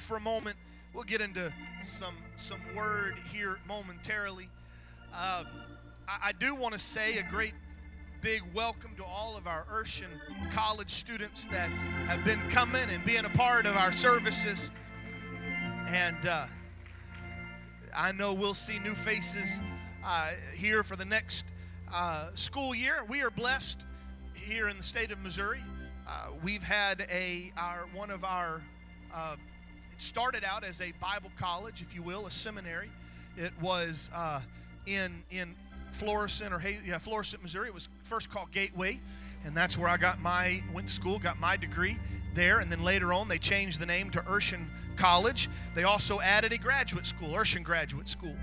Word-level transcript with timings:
for 0.00 0.16
a 0.16 0.20
moment. 0.20 0.56
We'll 0.94 1.04
get 1.04 1.20
into 1.20 1.52
some 1.82 2.14
some 2.36 2.60
word 2.74 3.14
here 3.32 3.58
momentarily. 3.66 4.48
Um, 5.12 5.46
I, 6.08 6.28
I 6.28 6.32
do 6.38 6.54
want 6.54 6.72
to 6.72 6.78
say 6.78 7.18
a 7.18 7.22
great 7.22 7.54
big 8.22 8.42
welcome 8.54 8.94
to 8.96 9.04
all 9.04 9.36
of 9.36 9.46
our 9.46 9.64
Urshan 9.64 10.50
College 10.52 10.90
students 10.90 11.46
that 11.46 11.68
have 12.06 12.24
been 12.24 12.40
coming 12.48 12.88
and 12.90 13.04
being 13.04 13.24
a 13.24 13.30
part 13.30 13.66
of 13.66 13.76
our 13.76 13.90
services. 13.90 14.70
And 15.88 16.26
uh, 16.26 16.46
I 17.96 18.12
know 18.12 18.32
we'll 18.32 18.54
see 18.54 18.78
new 18.78 18.94
faces 18.94 19.60
uh, 20.04 20.30
here 20.54 20.82
for 20.82 20.94
the 20.94 21.04
next 21.04 21.46
uh, 21.92 22.30
school 22.34 22.74
year. 22.74 23.04
We 23.08 23.22
are 23.22 23.30
blessed 23.30 23.86
here 24.34 24.68
in 24.68 24.76
the 24.76 24.82
state 24.82 25.10
of 25.10 25.22
Missouri. 25.22 25.62
Uh, 26.06 26.28
we've 26.42 26.62
had 26.62 27.06
a 27.10 27.52
our 27.56 27.88
one 27.94 28.10
of 28.10 28.24
our 28.24 28.62
uh, 29.14 29.36
started 30.02 30.44
out 30.44 30.64
as 30.64 30.80
a 30.80 30.92
Bible 31.00 31.30
college, 31.36 31.80
if 31.80 31.94
you 31.94 32.02
will, 32.02 32.26
a 32.26 32.30
seminary. 32.30 32.90
It 33.36 33.52
was 33.60 34.10
uh, 34.14 34.40
in 34.86 35.22
in 35.30 35.54
Florissant 35.92 36.52
or 36.52 36.62
yeah, 36.84 36.98
Florissant, 36.98 37.42
Missouri. 37.42 37.68
It 37.68 37.74
was 37.74 37.88
first 38.02 38.30
called 38.30 38.50
Gateway, 38.50 39.00
and 39.44 39.56
that's 39.56 39.78
where 39.78 39.88
I 39.88 39.96
got 39.96 40.20
my 40.20 40.62
went 40.74 40.88
to 40.88 40.92
school, 40.92 41.18
got 41.18 41.38
my 41.38 41.56
degree 41.56 41.98
there, 42.34 42.58
and 42.58 42.70
then 42.70 42.82
later 42.82 43.12
on 43.12 43.28
they 43.28 43.38
changed 43.38 43.78
the 43.78 43.86
name 43.86 44.10
to 44.10 44.20
Urshan 44.22 44.66
College. 44.96 45.48
They 45.74 45.84
also 45.84 46.20
added 46.20 46.52
a 46.52 46.58
graduate 46.58 47.06
school, 47.06 47.30
Urshan 47.30 47.62
Graduate 47.62 48.08
School, 48.08 48.36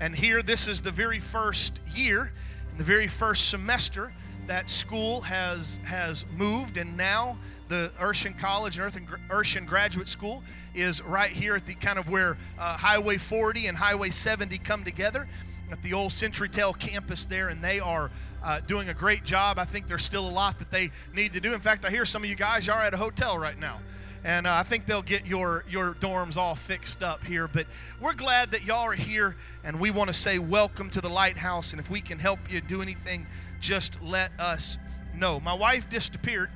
and 0.00 0.14
here 0.14 0.42
this 0.42 0.68
is 0.68 0.80
the 0.80 0.90
very 0.90 1.20
first 1.20 1.80
year, 1.94 2.32
and 2.70 2.78
the 2.78 2.84
very 2.84 3.06
first 3.06 3.48
semester 3.48 4.12
that 4.46 4.68
school 4.68 5.22
has 5.22 5.80
has 5.84 6.26
moved, 6.36 6.76
and 6.76 6.96
now 6.96 7.38
the 7.68 7.92
Urshan 7.98 8.38
College 8.38 8.78
and 8.78 9.08
Urshan 9.28 9.66
Graduate 9.66 10.08
School 10.08 10.42
is 10.74 11.02
right 11.02 11.30
here 11.30 11.54
at 11.56 11.66
the 11.66 11.74
kind 11.74 11.98
of 11.98 12.10
where 12.10 12.38
uh, 12.58 12.76
Highway 12.76 13.18
40 13.18 13.66
and 13.66 13.76
Highway 13.76 14.10
70 14.10 14.58
come 14.58 14.84
together 14.84 15.28
at 15.70 15.82
the 15.82 15.92
old 15.92 16.10
CenturyTel 16.10 16.78
campus 16.78 17.26
there, 17.26 17.48
and 17.48 17.62
they 17.62 17.78
are 17.78 18.10
uh, 18.42 18.60
doing 18.66 18.88
a 18.88 18.94
great 18.94 19.24
job. 19.24 19.58
I 19.58 19.64
think 19.64 19.86
there's 19.86 20.04
still 20.04 20.26
a 20.26 20.30
lot 20.30 20.58
that 20.60 20.70
they 20.70 20.90
need 21.12 21.34
to 21.34 21.40
do. 21.40 21.52
In 21.52 21.60
fact, 21.60 21.84
I 21.84 21.90
hear 21.90 22.06
some 22.06 22.24
of 22.24 22.30
you 22.30 22.36
guys 22.36 22.68
are 22.68 22.80
at 22.80 22.94
a 22.94 22.96
hotel 22.96 23.38
right 23.38 23.58
now. 23.58 23.78
And 24.24 24.46
uh, 24.46 24.54
I 24.54 24.62
think 24.64 24.86
they'll 24.86 25.02
get 25.02 25.26
your, 25.26 25.64
your 25.68 25.94
dorms 25.94 26.36
all 26.36 26.54
fixed 26.54 27.02
up 27.02 27.24
here. 27.24 27.46
But 27.46 27.66
we're 28.00 28.14
glad 28.14 28.50
that 28.50 28.64
y'all 28.64 28.86
are 28.86 28.92
here, 28.92 29.36
and 29.62 29.78
we 29.78 29.90
want 29.90 30.08
to 30.08 30.14
say 30.14 30.38
welcome 30.38 30.90
to 30.90 31.00
the 31.00 31.08
Lighthouse. 31.08 31.72
And 31.72 31.78
if 31.78 31.90
we 31.90 32.00
can 32.00 32.18
help 32.18 32.40
you 32.50 32.60
do 32.60 32.82
anything, 32.82 33.26
just 33.60 34.02
let 34.02 34.32
us 34.40 34.78
know. 35.14 35.38
My 35.38 35.54
wife 35.54 35.88
disappeared, 35.88 36.50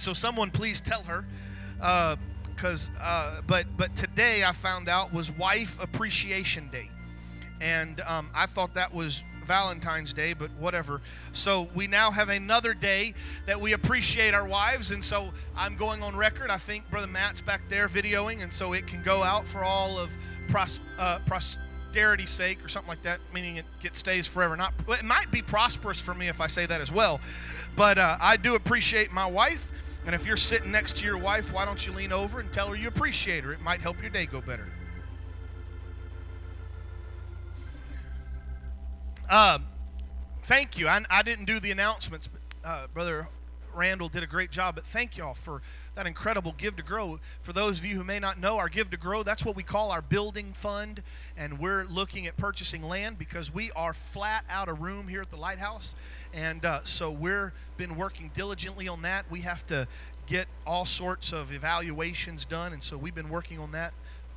so 0.00 0.12
someone 0.12 0.50
please 0.50 0.80
tell 0.80 1.02
her. 1.04 1.24
Uh, 1.80 2.16
uh, 3.00 3.40
but 3.46 3.64
but 3.78 3.96
today 3.96 4.44
I 4.44 4.52
found 4.52 4.88
out 4.88 5.14
was 5.14 5.32
Wife 5.32 5.82
Appreciation 5.82 6.68
Day 6.68 6.90
and 7.60 8.00
um, 8.06 8.30
I 8.34 8.46
thought 8.46 8.74
that 8.74 8.92
was 8.92 9.22
Valentine's 9.44 10.12
Day, 10.12 10.32
but 10.32 10.50
whatever. 10.58 11.00
So 11.32 11.68
we 11.74 11.86
now 11.86 12.10
have 12.10 12.28
another 12.28 12.74
day 12.74 13.14
that 13.46 13.60
we 13.60 13.74
appreciate 13.74 14.34
our 14.34 14.46
wives, 14.46 14.90
and 14.92 15.02
so 15.04 15.30
I'm 15.56 15.76
going 15.76 16.02
on 16.02 16.16
record. 16.16 16.50
I 16.50 16.56
think 16.56 16.90
Brother 16.90 17.06
Matt's 17.06 17.40
back 17.40 17.62
there 17.68 17.86
videoing, 17.86 18.42
and 18.42 18.52
so 18.52 18.72
it 18.72 18.86
can 18.86 19.02
go 19.02 19.22
out 19.22 19.46
for 19.46 19.62
all 19.62 19.98
of 19.98 20.16
pros, 20.48 20.80
uh, 20.98 21.18
posterity's 21.26 22.30
sake 22.30 22.64
or 22.64 22.68
something 22.68 22.88
like 22.88 23.02
that, 23.02 23.20
meaning 23.32 23.56
it 23.56 23.66
get, 23.80 23.94
stays 23.94 24.26
forever. 24.26 24.56
Not 24.56 24.72
it 24.88 25.04
might 25.04 25.30
be 25.30 25.42
prosperous 25.42 26.00
for 26.00 26.14
me 26.14 26.28
if 26.28 26.40
I 26.40 26.46
say 26.46 26.66
that 26.66 26.80
as 26.80 26.90
well, 26.90 27.20
but 27.76 27.98
uh, 27.98 28.16
I 28.20 28.36
do 28.36 28.54
appreciate 28.54 29.12
my 29.12 29.26
wife. 29.26 29.70
And 30.10 30.20
if 30.20 30.26
you're 30.26 30.36
sitting 30.36 30.72
next 30.72 30.96
to 30.96 31.06
your 31.06 31.16
wife, 31.16 31.52
why 31.52 31.64
don't 31.64 31.86
you 31.86 31.92
lean 31.92 32.12
over 32.12 32.40
and 32.40 32.52
tell 32.52 32.66
her 32.66 32.74
you 32.74 32.88
appreciate 32.88 33.44
her? 33.44 33.52
It 33.52 33.60
might 33.60 33.80
help 33.80 34.02
your 34.02 34.10
day 34.10 34.26
go 34.26 34.40
better. 34.40 34.66
Um, 39.30 39.66
thank 40.42 40.76
you. 40.76 40.88
I, 40.88 41.00
I, 41.08 41.22
didn't 41.22 41.44
do 41.44 41.60
the 41.60 41.70
announcements, 41.70 42.26
but 42.26 42.40
uh, 42.64 42.86
Brother 42.88 43.28
Randall 43.80 44.10
did 44.10 44.22
a 44.22 44.26
great 44.26 44.50
job. 44.50 44.74
But 44.74 44.84
thank 44.84 45.16
y'all 45.16 45.32
for 45.32 45.62
that 45.94 46.06
incredible 46.06 46.54
Give 46.58 46.76
to 46.76 46.82
Grow. 46.82 47.18
For 47.40 47.54
those 47.54 47.78
of 47.78 47.86
you 47.86 47.96
who 47.96 48.04
may 48.04 48.18
not 48.18 48.38
know, 48.38 48.58
our 48.58 48.68
Give 48.68 48.90
to 48.90 48.98
Grow, 48.98 49.22
that's 49.22 49.42
what 49.42 49.56
we 49.56 49.62
call 49.62 49.90
our 49.90 50.02
building 50.02 50.52
fund. 50.52 51.02
And 51.34 51.58
we're 51.58 51.84
looking 51.84 52.26
at 52.26 52.36
purchasing 52.36 52.82
land 52.82 53.18
because 53.18 53.54
we 53.54 53.70
are 53.72 53.94
flat 53.94 54.44
out 54.50 54.68
of 54.68 54.82
room 54.82 55.08
here 55.08 55.22
at 55.22 55.30
the 55.30 55.38
Lighthouse. 55.38 55.94
And 56.34 56.62
uh, 56.62 56.80
so 56.84 57.10
we've 57.10 57.52
been 57.78 57.96
working 57.96 58.30
diligently 58.34 58.86
on 58.86 59.00
that. 59.00 59.24
We 59.30 59.40
have 59.40 59.66
to 59.68 59.88
get 60.26 60.46
all 60.66 60.84
sorts 60.84 61.32
of 61.32 61.50
evaluations 61.50 62.44
done. 62.44 62.74
And 62.74 62.82
so 62.82 62.98
we've 62.98 63.14
been 63.14 63.30
working 63.30 63.58
on 63.58 63.72
that 63.72 63.94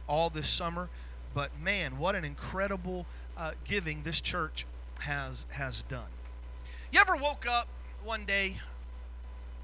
all 0.07 0.29
this 0.29 0.47
summer. 0.47 0.87
But 1.33 1.59
man, 1.59 1.97
what 1.97 2.15
an 2.15 2.23
incredible 2.23 3.05
uh, 3.37 3.51
giving 3.65 4.03
this 4.03 4.21
church 4.21 4.65
has 5.01 5.47
has 5.49 5.83
done. 5.83 6.11
You 6.93 7.01
ever 7.01 7.17
woke 7.17 7.45
up 7.49 7.67
one 8.05 8.23
day 8.23 8.59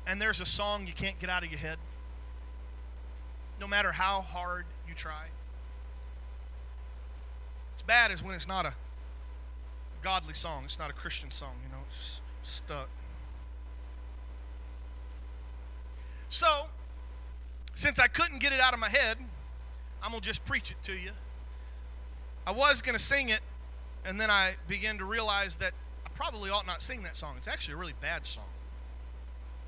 and 0.09 0.19
there's 0.19 0.41
a 0.41 0.45
song 0.45 0.87
you 0.87 0.93
can't 0.93 1.19
get 1.19 1.29
out 1.29 1.43
of 1.43 1.51
your 1.51 1.59
head? 1.59 1.77
No 3.61 3.67
matter 3.67 3.91
how 3.91 4.21
hard 4.21 4.65
you 4.87 4.95
try. 4.95 5.27
It's 7.73 7.83
bad 7.83 8.11
as 8.11 8.23
when 8.23 8.33
it's 8.33 8.47
not 8.47 8.65
a 8.65 8.73
godly 10.01 10.33
song, 10.33 10.63
it's 10.65 10.79
not 10.79 10.89
a 10.89 10.93
Christian 10.93 11.29
song, 11.29 11.53
you 11.63 11.69
know, 11.69 11.77
it's 11.87 11.97
just 11.97 12.21
stuck. 12.41 12.89
So, 16.27 16.47
since 17.75 17.99
I 17.99 18.07
couldn't 18.07 18.39
get 18.39 18.51
it 18.51 18.59
out 18.59 18.73
of 18.73 18.79
my 18.79 18.89
head, 18.89 19.17
I'm 20.01 20.09
going 20.09 20.21
to 20.21 20.27
just 20.27 20.43
preach 20.43 20.71
it 20.71 20.81
to 20.83 20.93
you. 20.93 21.11
I 22.47 22.51
was 22.51 22.81
going 22.81 22.97
to 22.97 23.03
sing 23.03 23.29
it 23.29 23.41
and 24.05 24.19
then 24.19 24.31
I 24.31 24.55
began 24.67 24.97
to 24.97 25.05
realize 25.05 25.57
that 25.57 25.73
I 26.05 26.09
probably 26.15 26.49
ought 26.49 26.65
not 26.65 26.81
sing 26.81 27.03
that 27.03 27.15
song. 27.15 27.35
It's 27.37 27.47
actually 27.47 27.75
a 27.75 27.77
really 27.77 27.93
bad 28.01 28.25
song. 28.25 28.45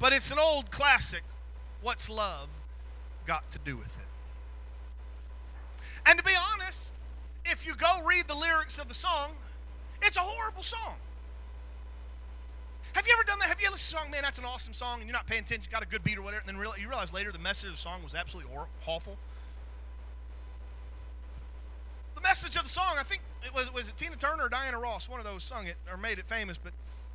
But 0.02 0.12
it's 0.14 0.32
an 0.32 0.40
old 0.40 0.72
classic. 0.72 1.22
What's 1.82 2.10
love 2.10 2.60
got 3.28 3.50
to 3.52 3.60
do 3.60 3.78
with 3.78 3.96
it? 3.98 4.08
And 6.08 6.18
to 6.18 6.26
be 6.26 6.34
honest, 6.54 7.00
if 7.46 7.66
you 7.68 7.76
go 7.76 8.04
read 8.06 8.28
the 8.28 8.36
lyrics 8.36 8.80
of 8.80 8.88
the 8.88 8.96
song, 8.96 9.34
it's 10.02 10.18
a 10.18 10.22
horrible 10.22 10.64
song. 10.64 10.96
Have 12.96 13.06
you 13.06 13.14
ever 13.14 13.24
done 13.24 13.38
that? 13.40 13.48
Have 13.48 13.62
you 13.62 13.70
listened 13.70 13.98
to 13.98 13.98
a 13.98 14.02
song, 14.02 14.12
man, 14.12 14.24
that's 14.24 14.40
an 14.40 14.46
awesome 14.46 14.74
song, 14.74 15.00
and 15.00 15.08
you're 15.08 15.14
not 15.14 15.28
paying 15.28 15.44
attention, 15.44 15.70
got 15.72 15.84
a 15.84 15.88
good 15.88 16.04
beat 16.04 16.18
or 16.18 16.24
whatever, 16.24 16.44
and 16.48 16.58
then 16.58 16.66
you 16.82 16.90
realize 16.90 17.14
later 17.14 17.32
the 17.32 17.40
message 17.40 17.70
of 17.70 17.76
the 17.76 17.82
song 17.82 18.04
was 18.04 18.16
absolutely 18.16 18.52
awful? 18.88 19.18
The 22.16 22.22
message 22.22 22.56
of 22.56 22.64
the 22.64 22.70
song, 22.70 22.96
I 23.00 23.04
think 23.04 23.22
it 23.46 23.54
was 23.54 23.72
was 23.74 23.88
it 23.88 23.98
Tina 23.98 24.16
Turner 24.16 24.46
or 24.46 24.50
Diana 24.50 24.80
Ross? 24.80 25.08
One 25.08 25.20
of 25.20 25.26
those 25.26 25.44
sung 25.44 25.68
it 25.68 25.76
or 25.90 25.98
made 25.98 26.20
it 26.20 26.26
famous. 26.26 26.58
But 26.58 26.74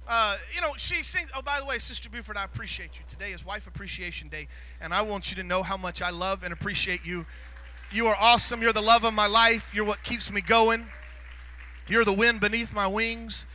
uh, 0.08 0.36
you 0.54 0.60
know, 0.60 0.72
she 0.76 1.02
sings. 1.02 1.30
Oh, 1.34 1.42
by 1.42 1.58
the 1.58 1.66
way, 1.66 1.78
Sister 1.78 2.08
Buford, 2.08 2.36
I 2.36 2.44
appreciate 2.44 2.98
you. 2.98 3.04
Today 3.08 3.32
is 3.32 3.44
Wife 3.44 3.66
Appreciation 3.66 4.28
Day, 4.28 4.46
and 4.80 4.94
I 4.94 5.02
want 5.02 5.30
you 5.30 5.36
to 5.36 5.42
know 5.42 5.62
how 5.62 5.76
much 5.76 6.00
I 6.00 6.10
love 6.10 6.42
and 6.44 6.52
appreciate 6.52 7.04
you. 7.04 7.26
You 7.90 8.06
are 8.06 8.16
awesome. 8.18 8.62
You're 8.62 8.72
the 8.72 8.82
love 8.82 9.04
of 9.04 9.14
my 9.14 9.26
life. 9.26 9.72
You're 9.74 9.84
what 9.84 10.02
keeps 10.02 10.32
me 10.32 10.40
going. 10.40 10.86
You're 11.88 12.04
the 12.04 12.12
wind 12.12 12.40
beneath 12.40 12.74
my 12.74 12.86
wings. 12.86 13.46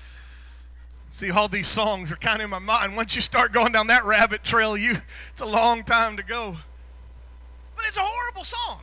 See, 1.09 1.29
all 1.31 1.50
these 1.50 1.67
songs 1.67 2.12
are 2.12 2.16
kind 2.16 2.39
of 2.39 2.45
in 2.45 2.50
my 2.50 2.59
mind. 2.59 2.95
Once 2.95 3.16
you 3.16 3.22
start 3.22 3.51
going 3.51 3.73
down 3.73 3.88
that 3.88 4.06
rabbit 4.06 4.44
trail, 4.44 4.78
you 4.78 4.95
it's 5.29 5.41
a 5.41 5.45
long 5.45 5.83
time 5.83 6.16
to 6.18 6.23
go. 6.23 6.57
But 7.75 7.85
it's 7.88 7.97
a 7.97 8.03
horrible 8.03 8.44
song. 8.44 8.79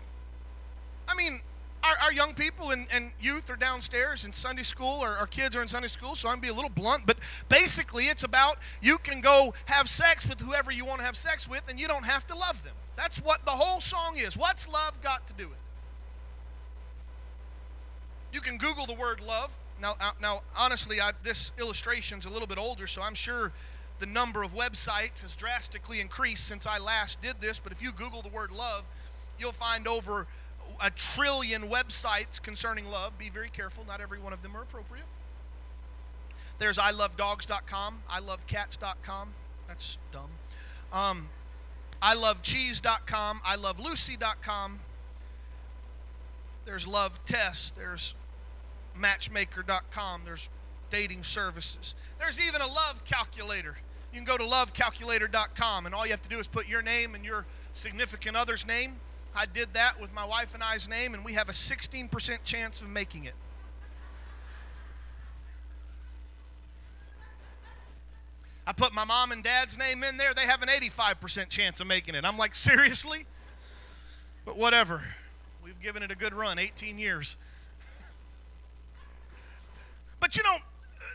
I 1.06 1.14
mean, 1.16 1.40
our, 1.82 1.94
our 2.04 2.12
young 2.12 2.34
people 2.34 2.70
and, 2.70 2.86
and, 2.92 3.12
youth 3.20 3.50
are 3.50 3.56
downstairs 3.56 4.24
in 4.24 4.32
Sunday 4.32 4.62
school, 4.62 5.02
or 5.02 5.10
our 5.10 5.26
kids 5.26 5.56
are 5.56 5.62
in 5.62 5.68
Sunday 5.68 5.88
school, 5.88 6.14
so 6.14 6.28
I'm 6.28 6.36
to 6.36 6.42
be 6.42 6.48
a 6.48 6.54
little 6.54 6.70
blunt, 6.70 7.04
but 7.06 7.18
basically 7.48 8.04
it's 8.04 8.24
about 8.24 8.58
you 8.82 8.98
can 8.98 9.20
go 9.20 9.54
have 9.66 9.88
sex 9.88 10.28
with 10.28 10.40
whoever 10.40 10.72
you 10.72 10.84
want 10.84 11.00
to 11.00 11.06
have 11.06 11.16
sex 11.16 11.48
with, 11.48 11.68
and 11.68 11.78
you 11.78 11.88
don't 11.88 12.04
have 12.04 12.26
to 12.28 12.36
love 12.36 12.62
them. 12.64 12.74
That's 12.96 13.18
what 13.18 13.44
the 13.44 13.52
whole 13.52 13.80
song 13.80 14.16
is. 14.16 14.36
What's 14.36 14.68
love 14.68 15.00
got 15.02 15.26
to 15.28 15.32
do 15.34 15.48
with 15.48 15.56
it? 15.56 15.62
You 18.32 18.40
can 18.40 18.58
Google 18.58 18.86
the 18.86 18.94
word 18.94 19.20
love. 19.20 19.58
Now, 19.80 19.94
uh, 20.00 20.10
now 20.20 20.42
honestly, 20.58 21.00
I, 21.00 21.12
this 21.22 21.52
illustration's 21.58 22.26
a 22.26 22.30
little 22.30 22.48
bit 22.48 22.58
older, 22.58 22.86
so 22.86 23.02
I'm 23.02 23.14
sure 23.14 23.52
the 23.98 24.06
number 24.06 24.42
of 24.42 24.54
websites 24.54 25.22
has 25.22 25.34
drastically 25.36 26.00
increased 26.00 26.46
since 26.46 26.66
I 26.66 26.78
last 26.78 27.22
did 27.22 27.40
this, 27.40 27.58
but 27.58 27.72
if 27.72 27.82
you 27.82 27.92
Google 27.92 28.22
the 28.22 28.28
word 28.28 28.50
love, 28.50 28.86
you'll 29.38 29.52
find 29.52 29.86
over 29.86 30.26
a 30.80 30.90
trillion 30.90 31.62
websites 31.62 32.40
concerning 32.40 32.90
love. 32.90 33.18
Be 33.18 33.28
very 33.28 33.48
careful, 33.48 33.84
not 33.86 34.00
every 34.00 34.18
one 34.18 34.32
of 34.32 34.42
them 34.42 34.56
are 34.56 34.62
appropriate. 34.62 35.06
There's 36.58 36.78
ilovedogs.com, 36.78 38.02
ilovecats.com. 38.10 39.34
That's 39.66 39.98
dumb. 40.12 40.30
Um, 40.92 41.28
ilovecheese.com, 42.02 43.40
ilovelucy.com. 43.46 44.80
There's 46.64 46.86
love 46.86 47.24
test. 47.24 47.76
There's 47.76 48.14
matchmaker.com. 48.96 50.22
There's 50.24 50.48
dating 50.90 51.24
services. 51.24 51.94
There's 52.18 52.46
even 52.46 52.60
a 52.60 52.66
love 52.66 53.04
calculator. 53.04 53.76
You 54.12 54.20
can 54.20 54.24
go 54.24 54.36
to 54.36 54.44
lovecalculator.com, 54.44 55.86
and 55.86 55.94
all 55.94 56.06
you 56.06 56.12
have 56.12 56.22
to 56.22 56.28
do 56.28 56.38
is 56.38 56.46
put 56.46 56.68
your 56.68 56.82
name 56.82 57.14
and 57.14 57.24
your 57.24 57.44
significant 57.72 58.36
other's 58.36 58.66
name 58.66 58.96
I 59.38 59.46
did 59.46 59.72
that 59.74 60.00
with 60.00 60.12
my 60.12 60.24
wife 60.24 60.54
and 60.54 60.64
I's 60.64 60.88
name, 60.88 61.14
and 61.14 61.24
we 61.24 61.34
have 61.34 61.48
a 61.48 61.52
16% 61.52 62.42
chance 62.42 62.82
of 62.82 62.88
making 62.88 63.24
it. 63.24 63.34
I 68.66 68.72
put 68.72 68.92
my 68.92 69.04
mom 69.04 69.30
and 69.30 69.44
dad's 69.44 69.78
name 69.78 70.02
in 70.02 70.16
there, 70.16 70.34
they 70.34 70.42
have 70.42 70.60
an 70.60 70.68
85% 70.68 71.50
chance 71.50 71.80
of 71.80 71.86
making 71.86 72.16
it. 72.16 72.24
I'm 72.24 72.36
like, 72.36 72.56
seriously? 72.56 73.26
But 74.44 74.56
whatever. 74.56 75.04
We've 75.62 75.80
given 75.80 76.02
it 76.02 76.10
a 76.10 76.16
good 76.16 76.34
run, 76.34 76.58
18 76.58 76.98
years. 76.98 77.36
But 80.18 80.36
you 80.36 80.42
know, 80.42 80.56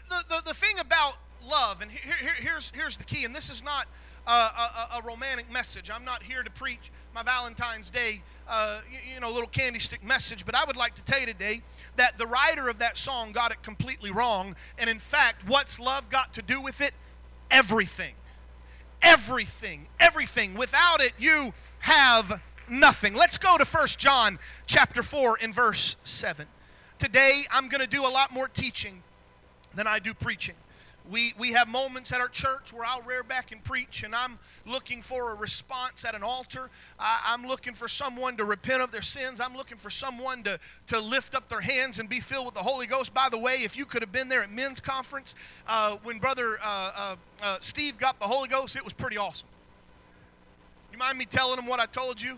the, 0.08 0.24
the, 0.30 0.42
the 0.46 0.54
thing 0.54 0.80
about 0.80 1.18
love, 1.46 1.82
and 1.82 1.92
here, 1.92 2.16
here, 2.22 2.34
here's, 2.38 2.72
here's 2.74 2.96
the 2.96 3.04
key, 3.04 3.26
and 3.26 3.36
this 3.36 3.50
is 3.50 3.66
not 3.66 3.86
a, 4.26 4.32
a, 4.32 4.90
a, 4.96 5.02
romantic 5.06 5.52
message. 5.52 5.92
I'm 5.92 6.06
not 6.06 6.24
here 6.24 6.42
to 6.42 6.52
preach 6.52 6.90
my 7.14 7.24
Valentine's 7.24 7.90
Day, 7.90 8.22
uh, 8.48 8.82
you, 8.92 9.16
you 9.16 9.20
know, 9.20 9.32
little 9.32 9.48
candy 9.50 9.80
stick 9.80 10.04
message, 10.04 10.46
but 10.46 10.56
I 10.56 10.66
would 10.66 10.78
like 10.78 10.96
to 10.96 11.04
tell 11.04 11.20
you 11.20 11.28
today 11.28 11.62
that 11.96 12.18
the 12.18 12.26
writer 12.26 12.70
of 12.70 12.80
that 12.80 12.98
song 12.98 13.32
got 13.32 13.52
it 13.52 13.62
completely 13.62 14.12
wrong. 14.12 14.56
And 14.80 14.90
in 14.90 15.00
fact, 15.00 15.48
what's 15.48 15.80
love 15.80 16.10
got 16.10 16.34
to 16.34 16.42
do 16.42 16.60
with 16.60 16.82
it? 16.82 16.94
everything. 17.54 18.16
Everything. 19.02 19.88
Everything. 20.00 20.56
Without 20.56 21.02
it, 21.02 21.14
you 21.18 21.54
have 21.80 22.42
nothing. 22.68 23.14
Let's 23.14 23.38
go 23.38 23.58
to 23.58 23.64
First 23.64 24.00
John 24.00 24.40
chapter 24.66 25.04
4 25.04 25.38
in 25.38 25.54
verse 25.54 25.96
7. 26.04 26.48
Today, 26.98 27.44
I'm 27.52 27.70
going 27.70 27.82
to 27.82 27.90
do 27.90 28.06
a 28.06 28.10
lot 28.10 28.34
more 28.34 28.48
teaching 28.48 29.04
than 29.76 29.88
I 29.88 30.00
do 30.00 30.14
preaching. 30.14 30.56
We, 31.12 31.34
we 31.38 31.52
have 31.52 31.68
moments 31.68 32.14
at 32.14 32.22
our 32.22 32.30
church 32.30 32.72
where 32.72 32.86
I'll 32.86 33.02
rear 33.02 33.24
back 33.24 33.52
and 33.52 33.62
preach, 33.62 34.04
and 34.04 34.16
I'm 34.16 34.40
looking 34.66 35.02
for 35.02 35.34
a 35.34 35.36
response 35.36 36.06
at 36.06 36.16
an 36.16 36.24
altar. 36.24 36.70
I, 36.98 37.34
am 37.34 37.46
looking 37.46 37.74
for 37.74 37.90
someone 37.90 38.38
to 38.38 38.46
repent 38.46 38.82
of 38.82 38.92
their 38.92 39.02
sins. 39.02 39.42
I'm 39.42 39.56
looking 39.56 39.78
for 39.78 39.90
someone 39.90 40.44
to, 40.44 40.58
to 40.88 41.02
lift 41.02 41.36
up 41.36 41.50
their 41.50 41.60
hands 41.60 42.00
and 42.00 42.08
be 42.08 42.22
filled 42.22 42.46
with 42.46 42.56
the 42.56 42.62
Holy 42.62 42.88
Ghost. 42.88 43.14
By 43.14 43.28
the 43.30 43.38
way, 43.38 43.56
if 43.56 43.78
you 43.78 43.86
could 43.86 44.02
have 44.02 44.14
been 44.14 44.30
there 44.30 44.44
at 44.44 44.52
men's 44.52 44.80
conference 44.80 45.36
uh, 45.68 45.98
when 46.04 46.20
Brother 46.20 46.58
uh, 46.64 46.92
uh, 46.96 47.16
uh 47.42 47.58
Steve 47.60 47.98
got 47.98 48.18
the 48.20 48.26
Holy 48.26 48.48
Ghost, 48.48 48.78
it 48.78 48.84
was 48.84 48.94
pretty 48.94 49.18
awesome. 49.18 49.50
You 50.94 51.00
mind 51.00 51.18
me 51.18 51.26
telling 51.26 51.60
him 51.60 51.66
what 51.66 51.82
I 51.82 51.86
told 51.86 52.22
you? 52.22 52.38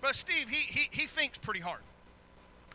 But 0.00 0.16
Steve, 0.16 0.48
he, 0.48 0.56
he, 0.56 0.88
he 0.90 1.06
thinks 1.06 1.38
pretty 1.38 1.60
hard. 1.60 1.80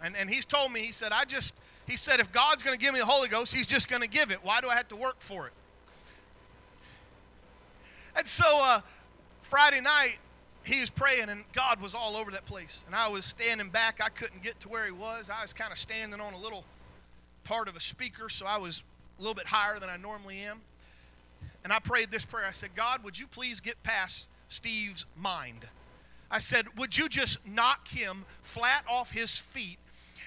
And, 0.01 0.15
and 0.15 0.29
he's 0.29 0.45
told 0.45 0.71
me, 0.71 0.79
he 0.79 0.91
said, 0.91 1.11
I 1.11 1.25
just 1.25 1.59
he 1.89 1.97
said, 1.97 2.19
if 2.19 2.31
God's 2.31 2.63
going 2.63 2.77
to 2.77 2.83
give 2.83 2.93
me 2.93 2.99
the 2.99 3.05
Holy 3.05 3.27
Ghost, 3.27 3.55
He's 3.55 3.67
just 3.67 3.89
going 3.89 4.01
to 4.01 4.07
give 4.07 4.31
it. 4.31 4.39
Why 4.43 4.61
do 4.61 4.69
I 4.69 4.75
have 4.75 4.87
to 4.89 4.95
work 4.95 5.15
for 5.19 5.47
it? 5.47 5.53
And 8.15 8.27
so 8.27 8.45
uh, 8.63 8.81
Friday 9.41 9.81
night, 9.81 10.17
he 10.63 10.81
was 10.81 10.89
praying, 10.89 11.29
and 11.29 11.45
God 11.53 11.81
was 11.81 11.95
all 11.95 12.15
over 12.15 12.31
that 12.31 12.45
place. 12.45 12.83
And 12.85 12.95
I 12.95 13.07
was 13.07 13.25
standing 13.25 13.69
back. 13.69 14.01
I 14.03 14.09
couldn't 14.09 14.43
get 14.43 14.59
to 14.61 14.69
where 14.69 14.85
he 14.85 14.91
was. 14.91 15.29
I 15.29 15.41
was 15.41 15.53
kind 15.53 15.71
of 15.71 15.77
standing 15.77 16.19
on 16.19 16.33
a 16.33 16.37
little 16.37 16.65
part 17.43 17.67
of 17.67 17.75
a 17.75 17.79
speaker, 17.79 18.29
so 18.29 18.45
I 18.45 18.57
was 18.57 18.83
a 19.17 19.21
little 19.21 19.35
bit 19.35 19.47
higher 19.47 19.79
than 19.79 19.89
I 19.89 19.97
normally 19.97 20.39
am. 20.39 20.61
And 21.63 21.73
I 21.73 21.79
prayed 21.79 22.11
this 22.11 22.25
prayer. 22.25 22.45
I 22.47 22.51
said, 22.51 22.69
God, 22.75 23.03
would 23.03 23.17
you 23.17 23.25
please 23.27 23.59
get 23.59 23.81
past 23.83 24.29
Steve's 24.47 25.05
mind? 25.17 25.67
I 26.29 26.39
said, 26.39 26.65
would 26.77 26.97
you 26.97 27.09
just 27.09 27.47
knock 27.47 27.87
him 27.87 28.25
flat 28.41 28.83
off 28.87 29.11
his 29.11 29.39
feet 29.39 29.79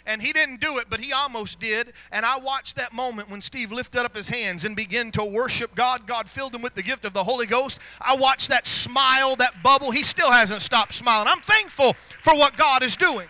and 0.07 0.21
he 0.21 0.33
didn't 0.33 0.61
do 0.61 0.79
it, 0.79 0.87
but 0.91 1.01
he 1.01 1.13
almost 1.13 1.61
did. 1.61 1.93
And 2.11 2.25
I 2.25 2.39
watched 2.39 2.77
that 2.77 2.93
moment 2.93 3.31
when 3.31 3.41
Steve 3.41 3.73
lifted 3.73 4.05
up 4.05 4.17
his 4.17 4.29
hands 4.29 4.65
and 4.65 4.75
began 4.75 5.11
to 5.13 5.25
worship 5.25 5.75
God. 5.75 6.07
God 6.07 6.29
filled 6.29 6.55
him 6.55 6.63
with 6.63 6.75
the 6.75 6.83
gift 6.83 7.05
of 7.05 7.13
the 7.13 7.25
Holy 7.25 7.47
Ghost. 7.47 7.79
I 8.01 8.17
watched 8.17 8.49
that 8.49 8.67
smile, 8.67 9.37
that 9.37 9.63
bubble. 9.63 9.91
He 9.91 10.03
still 10.03 10.31
hasn't 10.31 10.63
stopped 10.63 10.95
smiling. 10.95 11.29
I'm 11.29 11.41
thankful 11.41 11.93
for 11.95 12.35
what 12.35 12.57
God 12.57 12.83
is 12.83 12.97
doing. 12.97 13.29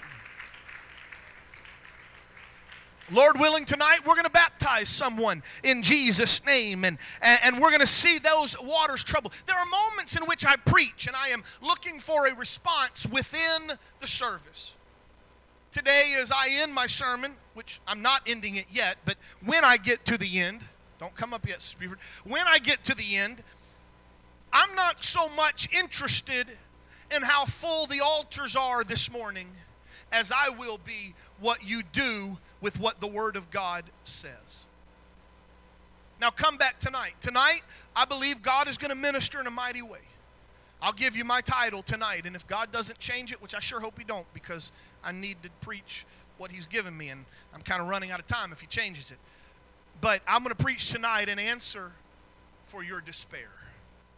Lord 3.11 3.39
willing, 3.39 3.67
tonight 3.67 3.99
we're 4.07 4.15
going 4.15 4.25
to 4.25 4.31
baptize 4.31 4.89
someone 4.89 5.43
in 5.63 5.83
Jesus' 5.83 6.45
name 6.47 6.85
and, 6.85 6.97
and, 7.21 7.61
we're 7.61 7.69
going 7.69 7.81
to 7.81 7.87
see 7.87 8.19
those 8.19 8.59
waters 8.63 9.05
trouble. 9.05 9.31
There 9.47 9.57
are 9.57 9.67
moments 9.67 10.17
in 10.17 10.23
which 10.25 10.47
I 10.47 10.57
preach 10.57 11.07
and 11.07 11.15
I 11.15 11.29
am 11.29 11.43
looking 11.61 11.99
for 11.99 12.27
a 12.27 12.35
response 12.35 13.07
within 13.07 13.77
the 14.01 14.07
service 14.07 14.79
today 15.73 16.15
as 16.21 16.31
I 16.31 16.49
end 16.61 16.73
my 16.73 16.87
sermon, 16.87 17.33
which 17.55 17.81
I'm 17.89 18.03
not 18.03 18.23
ending 18.27 18.57
it 18.57 18.67
yet, 18.71 18.97
but 19.05 19.17
when 19.45 19.65
I 19.65 19.77
get 19.77 20.05
to 20.07 20.19
the 20.19 20.39
end, 20.39 20.65
don't 21.01 21.15
come 21.17 21.35
up 21.35 21.49
yet, 21.49 21.59
Spearford. 21.59 21.99
When 22.25 22.47
I 22.47 22.59
get 22.59 22.85
to 22.85 22.95
the 22.95 23.17
end, 23.17 23.43
I'm 24.53 24.75
not 24.77 25.03
so 25.03 25.29
much 25.35 25.69
interested 25.75 26.47
in 27.15 27.23
how 27.23 27.45
full 27.47 27.87
the 27.87 28.01
altars 28.01 28.55
are 28.55 28.85
this 28.85 29.11
morning 29.11 29.49
as 30.13 30.31
I 30.31 30.51
will 30.51 30.79
be 30.79 31.15
what 31.41 31.69
you 31.69 31.83
do 31.93 32.37
with 32.61 32.79
what 32.79 33.01
the 33.01 33.07
Word 33.07 33.35
of 33.35 33.51
God 33.51 33.85
says. 34.05 34.69
Now, 36.21 36.31
come 36.31 36.57
back 36.57 36.79
tonight. 36.79 37.15
Tonight, 37.21 37.63
I 37.97 38.05
believe 38.05 38.43
God 38.43 38.69
is 38.69 38.79
going 38.79 38.91
to 38.91 38.95
minister 38.95 39.41
in 39.41 39.47
a 39.47 39.51
mighty 39.51 39.83
way. 39.83 39.99
I'll 40.81 40.93
give 40.93 41.17
you 41.17 41.25
my 41.25 41.41
title 41.41 41.83
tonight, 41.83 42.27
and 42.27 42.37
if 42.37 42.47
God 42.47 42.71
doesn't 42.71 42.99
change 42.99 43.33
it, 43.33 43.41
which 43.41 43.55
I 43.55 43.61
sure 43.61 43.81
hope 43.81 43.99
He 43.99 44.05
don't, 44.05 44.27
because 44.35 44.71
I 45.05 45.13
need 45.13 45.43
to 45.43 45.51
preach 45.61 46.05
what 46.39 46.51
he's 46.51 46.67
given 46.67 46.97
me, 46.97 47.09
and 47.09 47.25
I'm 47.55 47.63
kind 47.63 47.81
of 47.81 47.89
running 47.89 48.11
out 48.11 48.21
of 48.21 48.27
time 48.27 48.53
if 48.53 48.61
he 48.61 48.67
changes 48.67 49.11
it. 49.11 49.19
But 50.01 50.21
I'm 50.27 50.43
going 50.43 50.55
to 50.55 50.63
preach 50.63 50.91
tonight 50.91 51.29
an 51.29 51.39
answer 51.39 51.93
for 52.65 52.83
your 52.83 53.01
despair. 53.01 53.51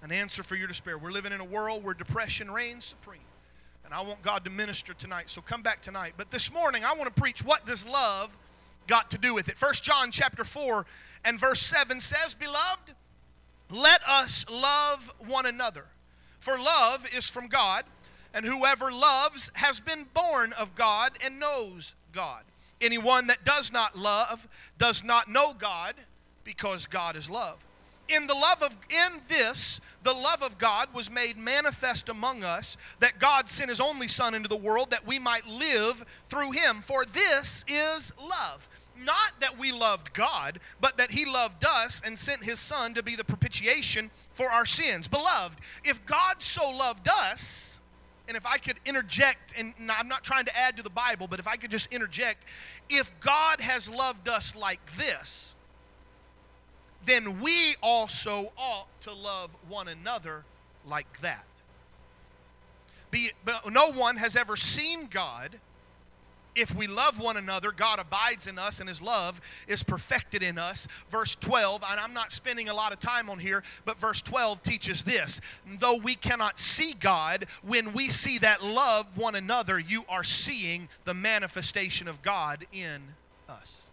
An 0.02 0.12
answer 0.12 0.42
for 0.42 0.56
your 0.56 0.68
despair. 0.68 0.98
We're 0.98 1.10
living 1.10 1.32
in 1.32 1.40
a 1.40 1.44
world 1.44 1.84
where 1.84 1.94
depression 1.94 2.50
reigns 2.50 2.84
supreme. 2.84 3.20
And 3.84 3.92
I 3.92 4.02
want 4.02 4.22
God 4.22 4.44
to 4.44 4.50
minister 4.50 4.94
tonight. 4.94 5.28
So 5.28 5.40
come 5.40 5.62
back 5.62 5.82
tonight. 5.82 6.14
But 6.16 6.30
this 6.30 6.52
morning 6.52 6.84
I 6.84 6.94
want 6.94 7.14
to 7.14 7.20
preach 7.20 7.44
what 7.44 7.66
does 7.66 7.86
love 7.86 8.36
got 8.86 9.10
to 9.10 9.18
do 9.18 9.34
with 9.34 9.48
it. 9.48 9.56
First 9.56 9.84
John 9.84 10.10
chapter 10.10 10.44
4 10.44 10.84
and 11.24 11.38
verse 11.38 11.60
7 11.60 12.00
says, 12.00 12.34
Beloved, 12.34 12.92
let 13.70 14.02
us 14.08 14.46
love 14.50 15.10
one 15.26 15.46
another. 15.46 15.86
For 16.38 16.58
love 16.58 17.06
is 17.16 17.28
from 17.28 17.46
God, 17.46 17.84
and 18.34 18.44
whoever 18.44 18.90
loves 18.90 19.50
has 19.54 19.80
been 19.80 20.06
born 20.12 20.52
of 20.58 20.74
God 20.74 21.12
and 21.24 21.38
knows 21.38 21.94
God. 22.12 22.42
Anyone 22.80 23.28
that 23.28 23.44
does 23.44 23.72
not 23.72 23.96
love 23.96 24.48
does 24.76 25.04
not 25.04 25.28
know 25.28 25.54
God 25.56 25.94
because 26.42 26.86
God 26.86 27.16
is 27.16 27.30
love. 27.30 27.64
In 28.08 28.26
the 28.26 28.34
love 28.34 28.62
of 28.62 28.76
in 28.90 29.20
this 29.28 29.80
the 30.02 30.12
love 30.12 30.42
of 30.42 30.58
God 30.58 30.88
was 30.92 31.10
made 31.10 31.38
manifest 31.38 32.10
among 32.10 32.44
us 32.44 32.96
that 33.00 33.18
God 33.18 33.48
sent 33.48 33.70
his 33.70 33.80
only 33.80 34.08
son 34.08 34.34
into 34.34 34.48
the 34.48 34.56
world 34.56 34.90
that 34.90 35.06
we 35.06 35.18
might 35.18 35.46
live 35.46 36.04
through 36.28 36.50
him 36.50 36.82
for 36.82 37.06
this 37.06 37.64
is 37.66 38.12
love 38.20 38.68
not 39.02 39.32
that 39.40 39.58
we 39.58 39.72
loved 39.72 40.12
God 40.12 40.58
but 40.82 40.98
that 40.98 41.12
he 41.12 41.24
loved 41.24 41.64
us 41.64 42.02
and 42.04 42.18
sent 42.18 42.44
his 42.44 42.60
son 42.60 42.92
to 42.92 43.02
be 43.02 43.16
the 43.16 43.24
propitiation 43.24 44.10
for 44.32 44.50
our 44.50 44.66
sins 44.66 45.08
beloved 45.08 45.58
if 45.82 46.04
God 46.04 46.42
so 46.42 46.76
loved 46.76 47.08
us 47.08 47.80
and 48.26 48.36
if 48.36 48.46
I 48.46 48.56
could 48.56 48.76
interject, 48.86 49.54
and 49.58 49.74
I'm 49.90 50.08
not 50.08 50.24
trying 50.24 50.46
to 50.46 50.56
add 50.56 50.76
to 50.78 50.82
the 50.82 50.90
Bible, 50.90 51.26
but 51.26 51.38
if 51.38 51.46
I 51.46 51.56
could 51.56 51.70
just 51.70 51.92
interject, 51.92 52.46
if 52.88 53.12
God 53.20 53.60
has 53.60 53.88
loved 53.88 54.28
us 54.28 54.56
like 54.56 54.84
this, 54.92 55.54
then 57.04 57.40
we 57.40 57.74
also 57.82 58.52
ought 58.56 58.88
to 59.02 59.12
love 59.12 59.56
one 59.68 59.88
another 59.88 60.44
like 60.88 61.20
that. 61.20 61.44
Be, 63.10 63.30
no 63.70 63.92
one 63.92 64.16
has 64.16 64.36
ever 64.36 64.56
seen 64.56 65.06
God 65.06 65.60
if 66.54 66.74
we 66.74 66.86
love 66.86 67.20
one 67.20 67.36
another, 67.36 67.72
God 67.72 67.98
abides 67.98 68.46
in 68.46 68.58
us 68.58 68.80
and 68.80 68.88
his 68.88 69.02
love 69.02 69.40
is 69.68 69.82
perfected 69.82 70.42
in 70.42 70.58
us. 70.58 70.86
Verse 71.08 71.34
12, 71.36 71.84
and 71.90 72.00
I'm 72.00 72.14
not 72.14 72.32
spending 72.32 72.68
a 72.68 72.74
lot 72.74 72.92
of 72.92 73.00
time 73.00 73.28
on 73.28 73.38
here, 73.38 73.62
but 73.84 73.98
verse 73.98 74.22
12 74.22 74.62
teaches 74.62 75.04
this. 75.04 75.40
Though 75.78 75.96
we 75.96 76.14
cannot 76.14 76.58
see 76.58 76.94
God, 76.98 77.46
when 77.66 77.92
we 77.92 78.08
see 78.08 78.38
that 78.38 78.62
love 78.62 79.16
one 79.16 79.34
another, 79.34 79.78
you 79.78 80.04
are 80.08 80.24
seeing 80.24 80.88
the 81.04 81.14
manifestation 81.14 82.08
of 82.08 82.22
God 82.22 82.66
in 82.72 83.02
us. 83.48 83.90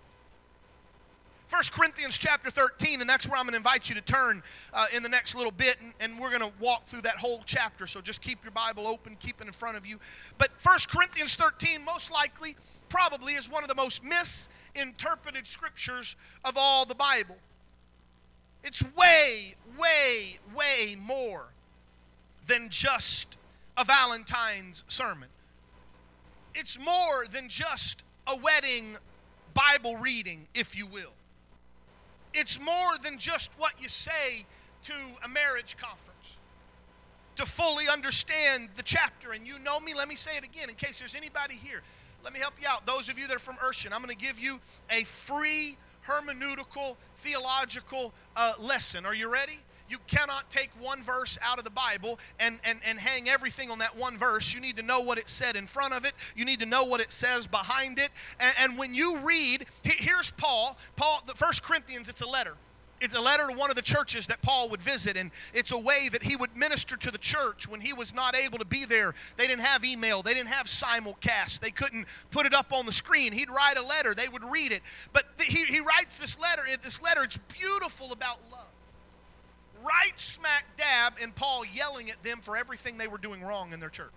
1 1.51 1.61
Corinthians 1.73 2.17
chapter 2.17 2.49
13, 2.49 3.01
and 3.01 3.09
that's 3.09 3.27
where 3.27 3.37
I'm 3.37 3.43
going 3.43 3.51
to 3.51 3.57
invite 3.57 3.89
you 3.89 3.95
to 3.95 4.01
turn 4.01 4.41
uh, 4.73 4.85
in 4.95 5.03
the 5.03 5.09
next 5.09 5.35
little 5.35 5.51
bit, 5.51 5.75
and, 5.81 5.93
and 5.99 6.17
we're 6.17 6.29
going 6.29 6.49
to 6.49 6.51
walk 6.61 6.85
through 6.85 7.01
that 7.01 7.17
whole 7.17 7.41
chapter. 7.45 7.87
So 7.87 7.99
just 7.99 8.21
keep 8.21 8.41
your 8.41 8.51
Bible 8.51 8.87
open, 8.87 9.17
keep 9.19 9.41
it 9.41 9.47
in 9.47 9.51
front 9.51 9.75
of 9.75 9.85
you. 9.85 9.99
But 10.37 10.49
1 10.63 10.77
Corinthians 10.89 11.35
13, 11.35 11.83
most 11.83 12.09
likely, 12.09 12.55
probably 12.87 13.33
is 13.33 13.51
one 13.51 13.63
of 13.63 13.67
the 13.67 13.75
most 13.75 14.01
misinterpreted 14.01 15.45
scriptures 15.45 16.15
of 16.45 16.53
all 16.57 16.85
the 16.85 16.95
Bible. 16.95 17.35
It's 18.63 18.81
way, 18.95 19.55
way, 19.77 20.39
way 20.55 20.95
more 20.97 21.47
than 22.47 22.69
just 22.69 23.37
a 23.75 23.83
Valentine's 23.83 24.85
sermon. 24.87 25.27
It's 26.55 26.79
more 26.79 27.25
than 27.29 27.49
just 27.49 28.03
a 28.25 28.37
wedding 28.37 28.95
Bible 29.53 29.97
reading, 29.97 30.47
if 30.53 30.77
you 30.77 30.85
will. 30.85 31.11
It's 32.33 32.59
more 32.59 32.97
than 33.03 33.17
just 33.17 33.51
what 33.57 33.73
you 33.79 33.89
say 33.89 34.45
to 34.83 34.93
a 35.23 35.29
marriage 35.29 35.77
conference, 35.77 36.37
to 37.35 37.45
fully 37.45 37.85
understand 37.91 38.69
the 38.75 38.83
chapter. 38.83 39.33
And 39.33 39.45
you 39.45 39.59
know 39.59 39.79
me, 39.79 39.93
let 39.93 40.07
me 40.07 40.15
say 40.15 40.37
it 40.37 40.43
again 40.43 40.69
in 40.69 40.75
case 40.75 40.99
there's 40.99 41.15
anybody 41.15 41.55
here. 41.55 41.81
Let 42.23 42.33
me 42.33 42.39
help 42.39 42.53
you 42.61 42.67
out. 42.67 42.85
Those 42.85 43.09
of 43.09 43.17
you 43.17 43.27
that 43.27 43.35
are 43.35 43.39
from 43.39 43.55
Urshan, 43.55 43.91
I'm 43.93 44.03
going 44.03 44.15
to 44.15 44.25
give 44.25 44.39
you 44.39 44.59
a 44.89 45.03
free 45.03 45.77
hermeneutical, 46.05 46.97
theological 47.15 48.13
uh, 48.35 48.53
lesson. 48.59 49.05
Are 49.05 49.15
you 49.15 49.31
ready? 49.31 49.59
You 49.91 49.97
cannot 50.07 50.49
take 50.49 50.69
one 50.79 51.01
verse 51.01 51.37
out 51.45 51.57
of 51.57 51.65
the 51.65 51.69
Bible 51.69 52.17
and, 52.39 52.59
and, 52.65 52.79
and 52.87 52.97
hang 52.97 53.29
everything 53.29 53.69
on 53.69 53.79
that 53.79 53.97
one 53.97 54.17
verse. 54.17 54.53
You 54.53 54.61
need 54.61 54.77
to 54.77 54.83
know 54.83 55.01
what 55.01 55.17
it 55.17 55.27
said 55.27 55.55
in 55.55 55.67
front 55.67 55.93
of 55.93 56.05
it. 56.05 56.13
You 56.35 56.45
need 56.45 56.61
to 56.61 56.65
know 56.65 56.85
what 56.85 57.01
it 57.01 57.11
says 57.11 57.45
behind 57.45 57.99
it. 57.99 58.09
And, 58.39 58.55
and 58.61 58.79
when 58.79 58.93
you 58.93 59.17
read, 59.17 59.65
here's 59.83 60.31
Paul. 60.31 60.77
Paul, 60.95 61.21
the 61.27 61.35
First 61.35 61.63
Corinthians, 61.63 62.09
it's 62.09 62.21
a 62.21 62.27
letter 62.27 62.55
it's 63.01 63.17
a 63.17 63.21
letter 63.21 63.47
to 63.49 63.55
one 63.55 63.69
of 63.69 63.75
the 63.75 63.81
churches 63.81 64.27
that 64.27 64.41
Paul 64.41 64.69
would 64.69 64.81
visit, 64.81 65.17
and 65.17 65.31
it's 65.53 65.71
a 65.71 65.77
way 65.77 66.07
that 66.11 66.23
he 66.23 66.35
would 66.35 66.55
minister 66.55 66.95
to 66.95 67.11
the 67.11 67.17
church 67.17 67.67
when 67.67 67.81
he 67.81 67.93
was 67.93 68.13
not 68.13 68.35
able 68.35 68.59
to 68.59 68.65
be 68.65 68.85
there. 68.85 69.13
They 69.37 69.47
didn't 69.47 69.63
have 69.63 69.83
email, 69.83 70.21
they 70.21 70.33
didn't 70.33 70.49
have 70.49 70.67
simulcast, 70.67 71.59
they 71.59 71.71
couldn't 71.71 72.05
put 72.29 72.45
it 72.45 72.53
up 72.53 72.71
on 72.71 72.85
the 72.85 72.91
screen. 72.91 73.33
He'd 73.33 73.49
write 73.49 73.77
a 73.77 73.81
letter, 73.81 74.13
they 74.13 74.29
would 74.29 74.43
read 74.43 74.71
it. 74.71 74.83
But 75.11 75.23
he, 75.41 75.65
he 75.65 75.79
writes 75.79 76.19
this 76.19 76.39
letter, 76.39 76.61
this 76.83 77.01
letter, 77.01 77.23
it's 77.23 77.37
beautiful 77.37 78.11
about 78.11 78.37
love. 78.51 78.70
Right 79.83 80.17
smack 80.19 80.65
dab 80.77 81.13
in 81.21 81.31
Paul 81.31 81.63
yelling 81.65 82.09
at 82.09 82.21
them 82.23 82.39
for 82.41 82.57
everything 82.57 82.97
they 82.97 83.07
were 83.07 83.17
doing 83.17 83.41
wrong 83.41 83.73
in 83.73 83.79
their 83.79 83.89
church. 83.89 84.11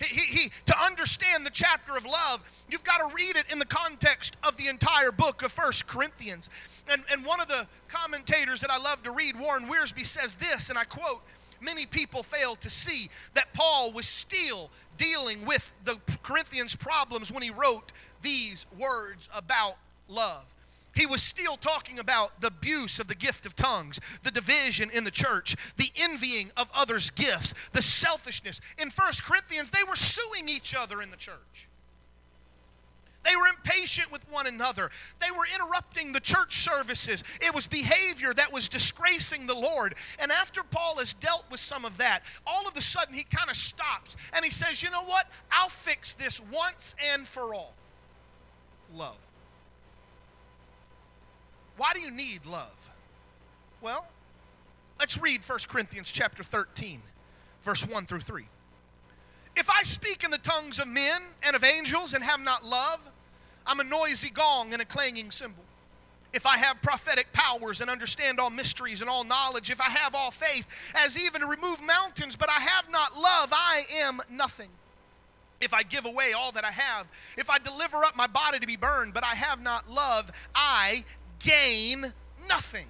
He, 0.00 0.38
he, 0.38 0.50
to 0.64 0.74
understand 0.82 1.44
the 1.44 1.50
chapter 1.50 1.94
of 1.94 2.06
love, 2.06 2.64
you've 2.70 2.84
got 2.84 2.98
to 2.98 3.14
read 3.14 3.36
it 3.36 3.44
in 3.52 3.58
the 3.58 3.66
context 3.66 4.36
of 4.46 4.56
the 4.56 4.68
entire 4.68 5.12
book 5.12 5.42
of 5.42 5.52
First 5.52 5.86
Corinthians. 5.86 6.48
And, 6.90 7.02
and 7.12 7.24
one 7.24 7.40
of 7.40 7.48
the 7.48 7.66
commentators 7.88 8.62
that 8.62 8.70
I 8.70 8.78
love 8.78 9.02
to 9.02 9.10
read, 9.10 9.38
Warren 9.38 9.68
Wiersbe, 9.68 10.06
says 10.06 10.34
this, 10.36 10.70
and 10.70 10.78
I 10.78 10.84
quote 10.84 11.22
Many 11.60 11.84
people 11.84 12.22
fail 12.22 12.54
to 12.56 12.70
see 12.70 13.10
that 13.34 13.52
Paul 13.52 13.92
was 13.92 14.06
still 14.06 14.70
dealing 14.96 15.44
with 15.44 15.72
the 15.84 15.98
Corinthians' 16.22 16.74
problems 16.74 17.30
when 17.30 17.42
he 17.42 17.50
wrote 17.50 17.92
these 18.22 18.66
words 18.78 19.28
about 19.36 19.76
love. 20.08 20.54
He 20.94 21.06
was 21.06 21.22
still 21.22 21.56
talking 21.56 21.98
about 21.98 22.40
the 22.40 22.48
abuse 22.48 22.98
of 22.98 23.06
the 23.06 23.14
gift 23.14 23.46
of 23.46 23.54
tongues, 23.54 24.00
the 24.22 24.30
division 24.30 24.90
in 24.92 25.04
the 25.04 25.10
church, 25.10 25.56
the 25.76 25.90
envying 26.00 26.50
of 26.56 26.70
others' 26.74 27.10
gifts, 27.10 27.68
the 27.68 27.82
selfishness. 27.82 28.60
In 28.80 28.90
First 28.90 29.24
Corinthians, 29.24 29.70
they 29.70 29.84
were 29.88 29.96
suing 29.96 30.48
each 30.48 30.74
other 30.74 31.00
in 31.00 31.10
the 31.10 31.16
church. 31.16 31.68
They 33.22 33.36
were 33.36 33.48
impatient 33.48 34.10
with 34.10 34.24
one 34.32 34.46
another. 34.46 34.90
They 35.20 35.30
were 35.30 35.44
interrupting 35.54 36.12
the 36.12 36.20
church 36.20 36.56
services. 36.56 37.22
It 37.42 37.54
was 37.54 37.66
behavior 37.66 38.32
that 38.34 38.52
was 38.52 38.68
disgracing 38.68 39.46
the 39.46 39.54
Lord. 39.54 39.94
And 40.18 40.32
after 40.32 40.62
Paul 40.62 40.96
has 40.96 41.12
dealt 41.12 41.44
with 41.50 41.60
some 41.60 41.84
of 41.84 41.98
that, 41.98 42.22
all 42.46 42.66
of 42.66 42.76
a 42.76 42.82
sudden 42.82 43.14
he 43.14 43.24
kind 43.24 43.50
of 43.50 43.56
stops 43.56 44.16
and 44.34 44.44
he 44.44 44.50
says, 44.50 44.82
You 44.82 44.90
know 44.90 45.04
what? 45.04 45.30
I'll 45.52 45.68
fix 45.68 46.14
this 46.14 46.40
once 46.50 46.96
and 47.12 47.26
for 47.26 47.54
all. 47.54 47.74
Love. 48.94 49.29
Why 51.80 51.94
do 51.94 52.00
you 52.00 52.10
need 52.10 52.44
love? 52.44 52.90
Well, 53.80 54.06
let's 54.98 55.18
read 55.18 55.42
1 55.42 55.58
Corinthians 55.66 56.12
chapter 56.12 56.42
13, 56.42 57.00
verse 57.62 57.88
1 57.88 58.04
through 58.04 58.20
3. 58.20 58.44
If 59.56 59.70
I 59.70 59.82
speak 59.84 60.22
in 60.22 60.30
the 60.30 60.36
tongues 60.36 60.78
of 60.78 60.86
men 60.86 61.22
and 61.42 61.56
of 61.56 61.64
angels 61.64 62.12
and 62.12 62.22
have 62.22 62.40
not 62.40 62.66
love, 62.66 63.10
I'm 63.66 63.80
a 63.80 63.84
noisy 63.84 64.28
gong 64.28 64.74
and 64.74 64.82
a 64.82 64.84
clanging 64.84 65.30
cymbal. 65.30 65.64
If 66.34 66.44
I 66.44 66.58
have 66.58 66.82
prophetic 66.82 67.32
powers 67.32 67.80
and 67.80 67.88
understand 67.88 68.40
all 68.40 68.50
mysteries 68.50 69.00
and 69.00 69.08
all 69.08 69.24
knowledge, 69.24 69.70
if 69.70 69.80
I 69.80 69.88
have 69.88 70.14
all 70.14 70.30
faith 70.30 70.92
as 70.94 71.18
even 71.18 71.40
to 71.40 71.46
remove 71.46 71.82
mountains, 71.82 72.36
but 72.36 72.50
I 72.50 72.60
have 72.60 72.90
not 72.90 73.16
love, 73.16 73.54
I 73.54 73.84
am 74.02 74.20
nothing. 74.30 74.68
If 75.62 75.74
I 75.74 75.82
give 75.82 76.06
away 76.06 76.32
all 76.32 76.52
that 76.52 76.64
I 76.64 76.70
have, 76.70 77.10
if 77.36 77.48
I 77.50 77.58
deliver 77.58 78.04
up 78.04 78.16
my 78.16 78.26
body 78.26 78.58
to 78.58 78.66
be 78.66 78.76
burned, 78.76 79.12
but 79.12 79.24
I 79.24 79.34
have 79.34 79.62
not 79.62 79.90
love, 79.90 80.30
I 80.54 81.04
gain 81.40 82.06
nothing. 82.48 82.86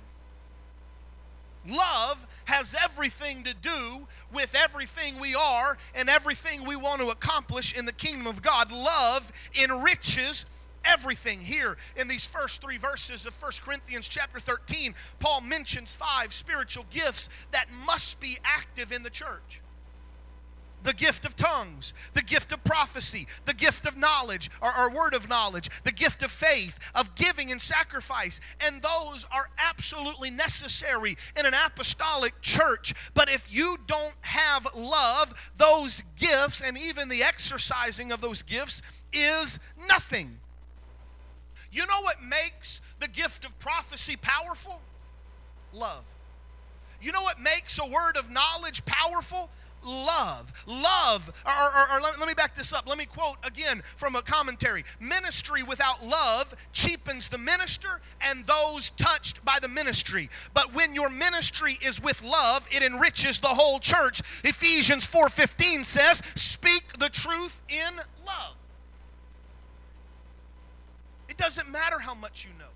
Love 1.69 2.27
has 2.47 2.75
everything 2.83 3.43
to 3.43 3.55
do 3.55 4.07
with 4.33 4.55
everything 4.55 5.21
we 5.21 5.35
are 5.35 5.77
and 5.95 6.09
everything 6.09 6.67
we 6.67 6.75
want 6.75 7.01
to 7.01 7.09
accomplish 7.09 7.77
in 7.79 7.85
the 7.85 7.93
kingdom 7.93 8.27
of 8.27 8.41
God. 8.41 8.73
Love 8.73 9.31
enriches 9.63 10.47
everything 10.85 11.39
here 11.39 11.77
in 11.97 12.09
these 12.09 12.27
first 12.27 12.63
three 12.63 12.79
verses 12.79 13.27
of 13.27 13.35
First 13.35 13.63
corinthians 13.63 14.09
chapter 14.09 14.39
13 14.39 14.95
paul 15.19 15.43
mentions 15.43 15.95
five 15.95 16.33
spiritual 16.33 16.87
gifts 16.91 17.47
that 17.51 17.67
must 17.87 18.19
be 18.21 18.39
active 18.45 18.91
in 18.91 19.03
the 19.03 19.11
church 19.11 19.61
the 20.83 20.95
gift 20.95 21.25
of 21.25 21.37
tongues, 21.37 21.93
the 22.15 22.23
gift 22.23 22.53
of 22.53 22.63
prophecy, 22.65 23.27
the 23.45 23.55
gift 23.55 23.87
of 23.87 23.97
knowledge, 23.97 24.51
or, 24.63 24.71
or, 24.77 24.91
word 24.91 25.15
of 25.15 25.29
knowledge, 25.29 25.69
the 25.85 25.93
gift 25.93 26.23
of 26.23 26.31
faith, 26.31 26.91
of 26.95 27.15
giving 27.15 27.51
and 27.51 27.61
sacrifice. 27.61 28.41
And 28.67 28.83
those 28.83 29.27
are 29.33 29.49
absolutely 29.59 30.31
necessary 30.31 31.17
in 31.39 31.47
an 31.47 31.55
apostolic 31.55 32.41
church. 32.41 32.95
But 33.15 33.31
if 33.31 33.53
you 33.55 33.79
don't 33.87 34.17
have 34.23 34.67
love, 34.75 35.53
those 35.57 36.03
gifts 36.19 36.61
and 36.61 36.77
even 36.79 37.09
the 37.09 37.23
exercising 37.23 38.13
of 38.13 38.21
those 38.21 38.43
gifts 38.43 39.03
is 39.13 39.59
nothing. 39.89 40.39
You 41.73 41.87
know 41.87 42.03
what 42.03 42.23
makes 42.23 42.81
the 42.99 43.09
gift 43.09 43.45
of 43.45 43.57
prophecy 43.59 44.17
powerful? 44.21 44.81
Love. 45.73 46.15
You 47.01 47.13
know 47.13 47.23
what 47.23 47.41
makes 47.41 47.79
a 47.79 47.89
word 47.89 48.17
of 48.19 48.31
knowledge 48.31 48.85
powerful? 48.85 49.51
Love. 49.85 50.53
Love, 50.67 51.31
or, 51.47 51.53
or, 51.53 51.99
or 51.99 52.01
let, 52.01 52.19
let, 52.19 52.29
me 52.29 52.35
back 52.35 52.55
this 52.55 52.73
up. 52.73 52.89
Let 52.89 52.99
me 52.99 53.07
quote 53.07 53.37
again 53.45 53.83
from 53.97 54.17
a 54.17 54.23
commentary. 54.23 54.85
Ministry 55.01 55.63
without 55.63 56.05
love 56.07 56.55
cheapens 56.73 57.29
the 57.29 57.39
minister 57.39 58.01
and 58.27 58.47
those 58.47 58.91
touched 58.91 59.45
by 59.45 59.59
the 59.61 59.69
ministry. 59.69 60.29
But 60.55 60.75
when 60.75 60.95
your 60.95 61.11
ministry 61.11 61.79
is 61.85 62.03
with 62.03 62.23
love, 62.23 62.69
it 62.71 62.83
enriches 62.83 63.39
the 63.39 63.49
whole 63.49 63.79
church. 63.79 64.21
Ephesians 64.45 65.07
4:15 65.07 65.85
says, 65.85 66.23
"Speak 66.35 66.99
the 66.99 67.09
truth 67.09 67.63
in 67.69 67.97
love." 68.25 68.57
It 71.29 71.37
doesn't 71.37 71.71
matter 71.71 71.99
how 72.01 72.15
much 72.15 72.45
you 72.45 72.51
know. 72.59 72.67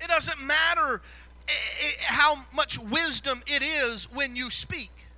It 0.00 0.08
doesn't 0.08 0.40
matter 0.42 1.02
eh, 1.48 1.52
eh, 1.52 1.92
how 2.04 2.44
much 2.54 2.78
wisdom 2.78 3.42
it 3.46 3.62
is 3.62 4.10
when 4.12 4.36
you 4.36 4.50
speak. 4.50 5.09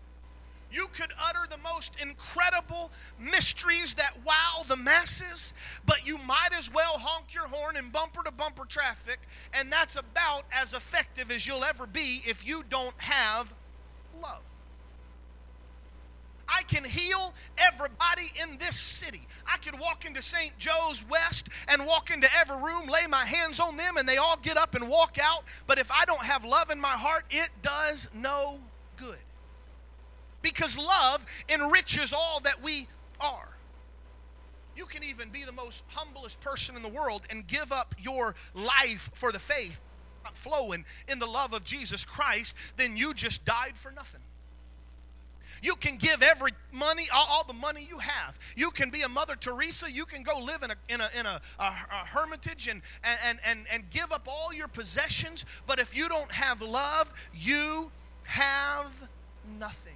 You 0.72 0.86
could 0.92 1.12
utter 1.22 1.46
the 1.50 1.58
most 1.58 2.00
incredible 2.00 2.90
mysteries 3.20 3.92
that 3.94 4.14
wow 4.24 4.62
the 4.66 4.76
masses, 4.76 5.52
but 5.84 6.06
you 6.06 6.16
might 6.26 6.50
as 6.56 6.72
well 6.72 6.98
honk 6.98 7.34
your 7.34 7.46
horn 7.46 7.76
in 7.76 7.90
bumper 7.90 8.22
to 8.24 8.32
bumper 8.32 8.64
traffic, 8.64 9.20
and 9.52 9.70
that's 9.70 9.96
about 9.96 10.44
as 10.50 10.72
effective 10.72 11.30
as 11.30 11.46
you'll 11.46 11.64
ever 11.64 11.86
be 11.86 12.22
if 12.24 12.46
you 12.46 12.64
don't 12.70 12.98
have 12.98 13.52
love. 14.22 14.48
I 16.48 16.62
can 16.64 16.84
heal 16.84 17.32
everybody 17.58 18.32
in 18.42 18.58
this 18.58 18.76
city. 18.76 19.22
I 19.50 19.58
could 19.58 19.78
walk 19.78 20.04
into 20.04 20.20
St. 20.20 20.58
Joe's 20.58 21.04
West 21.08 21.48
and 21.68 21.86
walk 21.86 22.10
into 22.10 22.28
every 22.38 22.56
room, 22.56 22.88
lay 22.88 23.06
my 23.08 23.24
hands 23.24 23.60
on 23.60 23.76
them, 23.76 23.96
and 23.96 24.08
they 24.08 24.16
all 24.16 24.36
get 24.36 24.56
up 24.56 24.74
and 24.74 24.88
walk 24.88 25.18
out. 25.22 25.44
But 25.66 25.78
if 25.78 25.90
I 25.90 26.04
don't 26.04 26.22
have 26.22 26.44
love 26.44 26.70
in 26.70 26.80
my 26.80 26.88
heart, 26.88 27.24
it 27.30 27.50
does 27.62 28.08
no 28.14 28.58
good 28.96 29.18
because 30.42 30.78
love 30.78 31.24
enriches 31.48 32.12
all 32.12 32.40
that 32.40 32.62
we 32.62 32.86
are. 33.20 33.48
You 34.76 34.86
can 34.86 35.04
even 35.04 35.28
be 35.28 35.44
the 35.44 35.52
most 35.52 35.84
humblest 35.90 36.40
person 36.40 36.76
in 36.76 36.82
the 36.82 36.88
world 36.88 37.26
and 37.30 37.46
give 37.46 37.72
up 37.72 37.94
your 37.98 38.34
life 38.54 39.10
for 39.12 39.30
the 39.32 39.38
faith, 39.38 39.80
not 40.24 40.36
flowing 40.36 40.84
in 41.08 41.18
the 41.18 41.26
love 41.26 41.52
of 41.52 41.64
Jesus 41.64 42.04
Christ, 42.04 42.76
then 42.76 42.96
you 42.96 43.12
just 43.14 43.44
died 43.44 43.76
for 43.76 43.92
nothing. 43.92 44.22
You 45.62 45.74
can 45.76 45.96
give 45.96 46.22
every 46.22 46.52
money, 46.72 47.04
all, 47.14 47.44
the 47.44 47.52
money 47.52 47.86
you 47.88 47.98
have. 47.98 48.38
You 48.56 48.70
can 48.70 48.90
be 48.90 49.02
a 49.02 49.08
Mother 49.08 49.36
Teresa. 49.36 49.90
You 49.90 50.04
can 50.04 50.22
go 50.22 50.38
live 50.38 50.62
in 50.62 50.70
a, 50.70 50.74
in 50.88 51.00
a, 51.00 51.08
in 51.18 51.26
a, 51.26 51.40
a, 51.58 51.62
a 51.64 52.06
hermitage 52.06 52.68
and, 52.68 52.80
and, 53.28 53.38
and, 53.46 53.66
and 53.72 53.88
give 53.90 54.10
up 54.10 54.26
all 54.28 54.52
your 54.52 54.68
possessions. 54.68 55.44
But 55.66 55.78
if 55.78 55.96
you 55.96 56.08
don't 56.08 56.32
have 56.32 56.62
love, 56.62 57.12
you 57.34 57.92
have 58.24 59.08
nothing. 59.58 59.94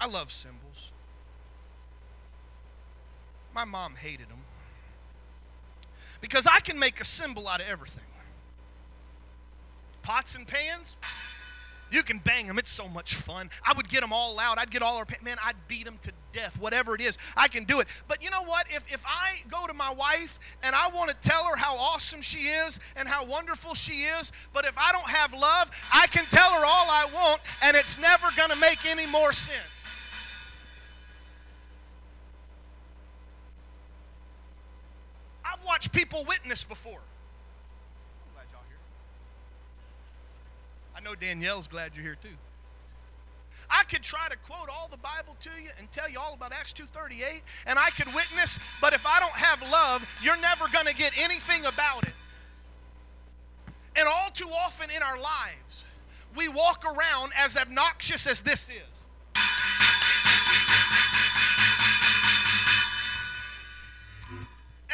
I 0.00 0.06
love 0.06 0.30
cymbals. 0.30 0.92
My 3.54 3.64
mom 3.64 3.94
hated 3.94 4.28
them 4.28 4.38
because 6.20 6.46
I 6.46 6.60
can 6.60 6.78
make 6.78 7.00
a 7.00 7.04
cymbal 7.04 7.46
out 7.46 7.60
of 7.60 7.68
everything. 7.68 8.04
Pots 10.02 10.34
and 10.34 10.46
pans, 10.46 10.96
You 11.90 12.02
can 12.02 12.18
bang 12.18 12.48
them. 12.48 12.58
It's 12.58 12.72
so 12.72 12.88
much 12.88 13.14
fun. 13.14 13.48
I 13.64 13.72
would 13.74 13.88
get 13.88 14.00
them 14.00 14.12
all 14.12 14.40
out. 14.40 14.58
I'd 14.58 14.70
get 14.70 14.82
all 14.82 14.96
our 14.96 15.06
man. 15.22 15.36
I'd 15.44 15.54
beat 15.68 15.84
them 15.84 15.98
to 16.02 16.12
death. 16.32 16.58
Whatever 16.60 16.94
it 16.96 17.00
is, 17.00 17.16
I 17.36 17.46
can 17.46 17.62
do 17.64 17.78
it. 17.78 17.86
But 18.08 18.22
you 18.24 18.30
know 18.30 18.42
what? 18.42 18.66
If 18.68 18.92
if 18.92 19.04
I 19.06 19.42
go 19.48 19.66
to 19.66 19.74
my 19.74 19.92
wife 19.92 20.40
and 20.64 20.74
I 20.74 20.88
want 20.88 21.10
to 21.10 21.16
tell 21.28 21.44
her 21.44 21.56
how 21.56 21.76
awesome 21.76 22.20
she 22.20 22.38
is 22.38 22.80
and 22.96 23.06
how 23.06 23.24
wonderful 23.24 23.74
she 23.74 24.02
is, 24.18 24.32
but 24.52 24.64
if 24.64 24.76
I 24.76 24.90
don't 24.92 25.08
have 25.08 25.32
love, 25.34 25.70
I 25.94 26.06
can 26.08 26.24
tell 26.24 26.50
her 26.50 26.64
all 26.66 26.90
I 26.90 27.06
want, 27.14 27.40
and 27.62 27.76
it's 27.76 28.00
never 28.00 28.26
going 28.36 28.50
to 28.50 28.60
make 28.60 28.84
any 28.86 29.06
more 29.12 29.30
sense. 29.32 29.73
I've 35.84 35.92
watched 35.92 35.92
people 35.92 36.24
witness 36.26 36.64
before. 36.64 37.00
I 40.96 41.00
know 41.00 41.14
Danielle's 41.14 41.68
glad 41.68 41.92
you're 41.94 42.04
here 42.04 42.16
too. 42.20 42.28
I 43.68 43.84
could 43.84 44.02
try 44.02 44.28
to 44.30 44.36
quote 44.36 44.68
all 44.68 44.88
the 44.90 44.96
Bible 44.96 45.36
to 45.40 45.50
you 45.62 45.70
and 45.78 45.90
tell 45.92 46.08
you 46.08 46.18
all 46.18 46.32
about 46.34 46.52
Acts 46.52 46.72
2:38 46.72 47.42
and 47.66 47.78
I 47.78 47.90
could 47.90 48.06
witness, 48.14 48.78
but 48.80 48.94
if 48.94 49.06
I 49.06 49.20
don't 49.20 49.34
have 49.34 49.60
love, 49.70 50.20
you're 50.22 50.40
never 50.40 50.66
going 50.72 50.86
to 50.86 50.94
get 50.94 51.12
anything 51.18 51.64
about 51.66 52.04
it. 52.04 52.14
And 53.96 54.08
all 54.08 54.30
too 54.30 54.48
often 54.48 54.90
in 54.90 55.02
our 55.02 55.18
lives, 55.18 55.86
we 56.36 56.48
walk 56.48 56.84
around 56.84 57.32
as 57.36 57.56
obnoxious 57.56 58.26
as 58.26 58.40
this 58.40 58.70
is. 58.70 59.03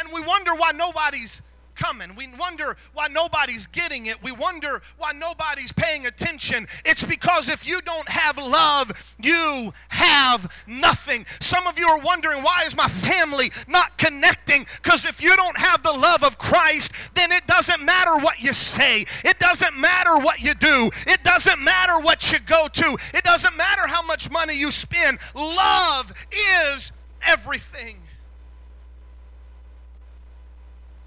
And 0.00 0.08
we 0.14 0.20
wonder 0.26 0.52
why 0.54 0.72
nobody's 0.72 1.42
coming. 1.74 2.14
We 2.14 2.28
wonder 2.38 2.76
why 2.92 3.08
nobody's 3.10 3.66
getting 3.66 4.06
it. 4.06 4.22
We 4.22 4.32
wonder 4.32 4.82
why 4.98 5.12
nobody's 5.12 5.72
paying 5.72 6.06
attention. 6.06 6.66
It's 6.84 7.04
because 7.04 7.48
if 7.48 7.66
you 7.66 7.80
don't 7.82 8.08
have 8.08 8.36
love, 8.36 9.16
you 9.20 9.72
have 9.88 10.64
nothing. 10.66 11.24
Some 11.40 11.66
of 11.66 11.78
you 11.78 11.86
are 11.86 12.00
wondering, 12.00 12.42
why 12.42 12.64
is 12.66 12.76
my 12.76 12.88
family 12.88 13.50
not 13.66 13.96
connecting? 13.98 14.66
Because 14.82 15.04
if 15.04 15.22
you 15.22 15.34
don't 15.36 15.58
have 15.58 15.82
the 15.82 15.92
love 15.92 16.22
of 16.22 16.38
Christ, 16.38 17.14
then 17.14 17.32
it 17.32 17.46
doesn't 17.46 17.82
matter 17.84 18.16
what 18.18 18.42
you 18.42 18.52
say, 18.52 19.04
it 19.24 19.38
doesn't 19.38 19.78
matter 19.78 20.18
what 20.18 20.40
you 20.40 20.54
do, 20.54 20.90
it 21.06 21.22
doesn't 21.24 21.62
matter 21.62 21.98
what 22.00 22.32
you 22.32 22.38
go 22.40 22.68
to, 22.70 22.98
it 23.14 23.24
doesn't 23.24 23.56
matter 23.56 23.86
how 23.86 24.02
much 24.06 24.30
money 24.30 24.54
you 24.56 24.70
spend. 24.70 25.18
Love 25.34 26.12
is 26.30 26.92
everything. 27.26 27.96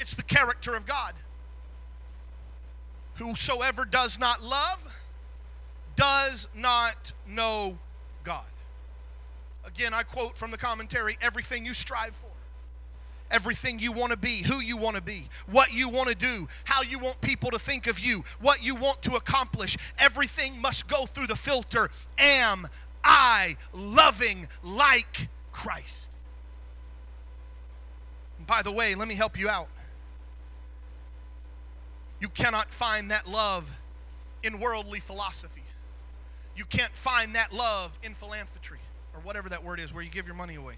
It's 0.04 0.16
the 0.16 0.24
character 0.64 0.76
of 0.76 0.86
God. 0.86 1.14
Whosoever 3.16 3.86
does 3.86 4.20
not 4.20 4.42
love 4.42 5.02
does 5.96 6.48
not 6.56 7.12
know 7.28 7.78
God. 8.24 8.46
Again, 9.66 9.94
I 9.94 10.04
quote 10.04 10.38
from 10.38 10.52
the 10.52 10.58
commentary 10.58 11.18
everything 11.22 11.66
you 11.66 11.74
strive 11.74 12.16
for, 12.16 12.30
everything 13.30 13.80
you 13.80 13.92
want 13.92 14.12
to 14.12 14.18
be, 14.18 14.42
who 14.42 14.62
you 14.62 14.78
want 14.78 14.96
to 14.96 15.02
be, 15.02 15.24
what 15.52 15.74
you 15.74 15.90
want 15.90 16.10
to 16.10 16.16
do, 16.16 16.48
how 16.64 16.82
you 16.82 16.98
want 16.98 17.22
people 17.22 17.52
to 17.52 17.60
think 17.60 17.88
of 17.88 18.00
you, 18.00 18.24
what 18.42 18.64
you 18.64 18.76
want 18.76 19.02
to 19.04 19.16
accomplish, 19.16 19.78
everything 20.00 20.60
must 20.62 20.90
go 20.90 21.06
through 21.06 21.28
the 21.28 21.36
filter 21.36 21.90
Am 22.18 22.68
I 23.04 23.58
loving 23.74 24.48
like 24.64 25.28
Christ? 25.52 26.16
And 28.40 28.48
by 28.48 28.62
the 28.64 28.72
way, 28.72 28.96
let 28.96 29.08
me 29.08 29.16
help 29.16 29.38
you 29.38 29.50
out. 29.50 29.68
You 32.24 32.30
cannot 32.30 32.72
find 32.72 33.12
that 33.12 33.28
love 33.28 33.78
in 34.44 34.58
worldly 34.58 35.02
philosophy. 35.02 35.64
You 36.56 36.64
can't 36.64 36.94
find 36.94 37.36
that 37.36 37.52
love 37.52 38.00
in 38.02 38.14
philanthropy 38.14 38.82
or 39.14 39.20
whatever 39.20 39.50
that 39.50 39.62
word 39.62 39.82
is 39.82 39.94
where 39.94 40.02
you 40.02 40.10
give 40.10 40.26
your 40.26 40.36
money 40.36 40.56
away. 40.56 40.76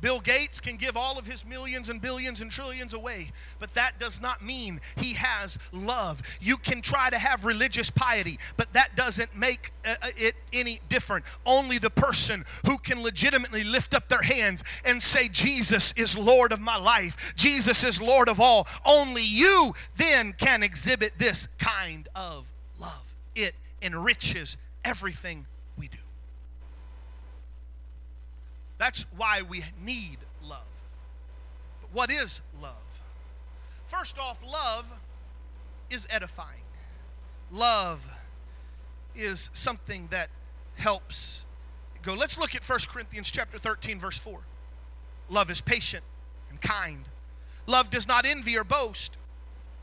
Bill 0.00 0.20
Gates 0.20 0.60
can 0.60 0.76
give 0.76 0.96
all 0.96 1.18
of 1.18 1.26
his 1.26 1.46
millions 1.46 1.88
and 1.88 2.00
billions 2.00 2.40
and 2.40 2.50
trillions 2.50 2.94
away, 2.94 3.30
but 3.58 3.70
that 3.74 3.98
does 3.98 4.20
not 4.20 4.42
mean 4.42 4.80
he 4.96 5.14
has 5.14 5.58
love. 5.72 6.22
You 6.40 6.56
can 6.56 6.80
try 6.80 7.10
to 7.10 7.18
have 7.18 7.44
religious 7.44 7.90
piety, 7.90 8.38
but 8.56 8.72
that 8.74 8.94
doesn't 8.96 9.36
make 9.36 9.72
uh, 9.84 9.94
uh, 10.02 10.08
it 10.16 10.34
any 10.52 10.80
different. 10.88 11.24
Only 11.44 11.78
the 11.78 11.90
person 11.90 12.44
who 12.66 12.78
can 12.78 13.02
legitimately 13.02 13.64
lift 13.64 13.94
up 13.94 14.08
their 14.08 14.22
hands 14.22 14.64
and 14.84 15.02
say, 15.02 15.28
Jesus 15.28 15.92
is 15.92 16.16
Lord 16.16 16.52
of 16.52 16.60
my 16.60 16.76
life, 16.76 17.34
Jesus 17.36 17.84
is 17.84 18.00
Lord 18.00 18.28
of 18.28 18.40
all, 18.40 18.66
only 18.86 19.24
you 19.24 19.72
then 19.96 20.32
can 20.32 20.62
exhibit 20.62 21.12
this 21.18 21.46
kind 21.58 22.08
of 22.14 22.52
love. 22.80 23.14
It 23.34 23.54
enriches 23.82 24.56
everything 24.84 25.46
we 25.76 25.88
do. 25.88 25.98
That's 28.78 29.06
why 29.16 29.42
we 29.42 29.62
need 29.84 30.18
love. 30.42 30.82
But 31.80 31.90
what 31.92 32.10
is 32.10 32.42
love? 32.62 33.00
First 33.86 34.18
off, 34.18 34.44
love 34.44 35.00
is 35.90 36.06
edifying. 36.10 36.60
Love 37.50 38.10
is 39.16 39.50
something 39.52 40.08
that 40.10 40.28
helps 40.76 41.46
go. 42.02 42.14
Let's 42.14 42.38
look 42.38 42.54
at 42.54 42.64
1 42.64 42.78
Corinthians 42.90 43.30
chapter 43.30 43.58
13 43.58 43.98
verse 43.98 44.18
4. 44.18 44.38
Love 45.30 45.50
is 45.50 45.60
patient 45.60 46.04
and 46.50 46.60
kind. 46.60 47.04
Love 47.66 47.90
does 47.90 48.06
not 48.06 48.24
envy 48.26 48.56
or 48.56 48.64
boast. 48.64 49.18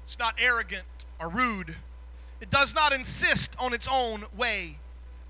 It's 0.04 0.18
not 0.18 0.36
arrogant 0.40 0.86
or 1.20 1.30
rude. 1.30 1.76
It 2.42 2.50
does 2.50 2.74
not 2.74 2.94
insist 2.94 3.56
on 3.60 3.74
its 3.74 3.88
own 3.92 4.24
way. 4.38 4.78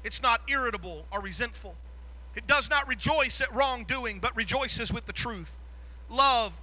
It's 0.04 0.22
not 0.22 0.42
irritable 0.48 1.06
or 1.12 1.22
resentful. 1.22 1.76
It 2.36 2.48
does 2.48 2.70
not 2.70 2.88
rejoice 2.88 3.42
at 3.42 3.54
wrongdoing, 3.54 4.20
but 4.20 4.36
rejoices 4.36 4.92
with 4.92 5.06
the 5.06 5.14
truth. 5.14 5.58
Love 6.10 6.60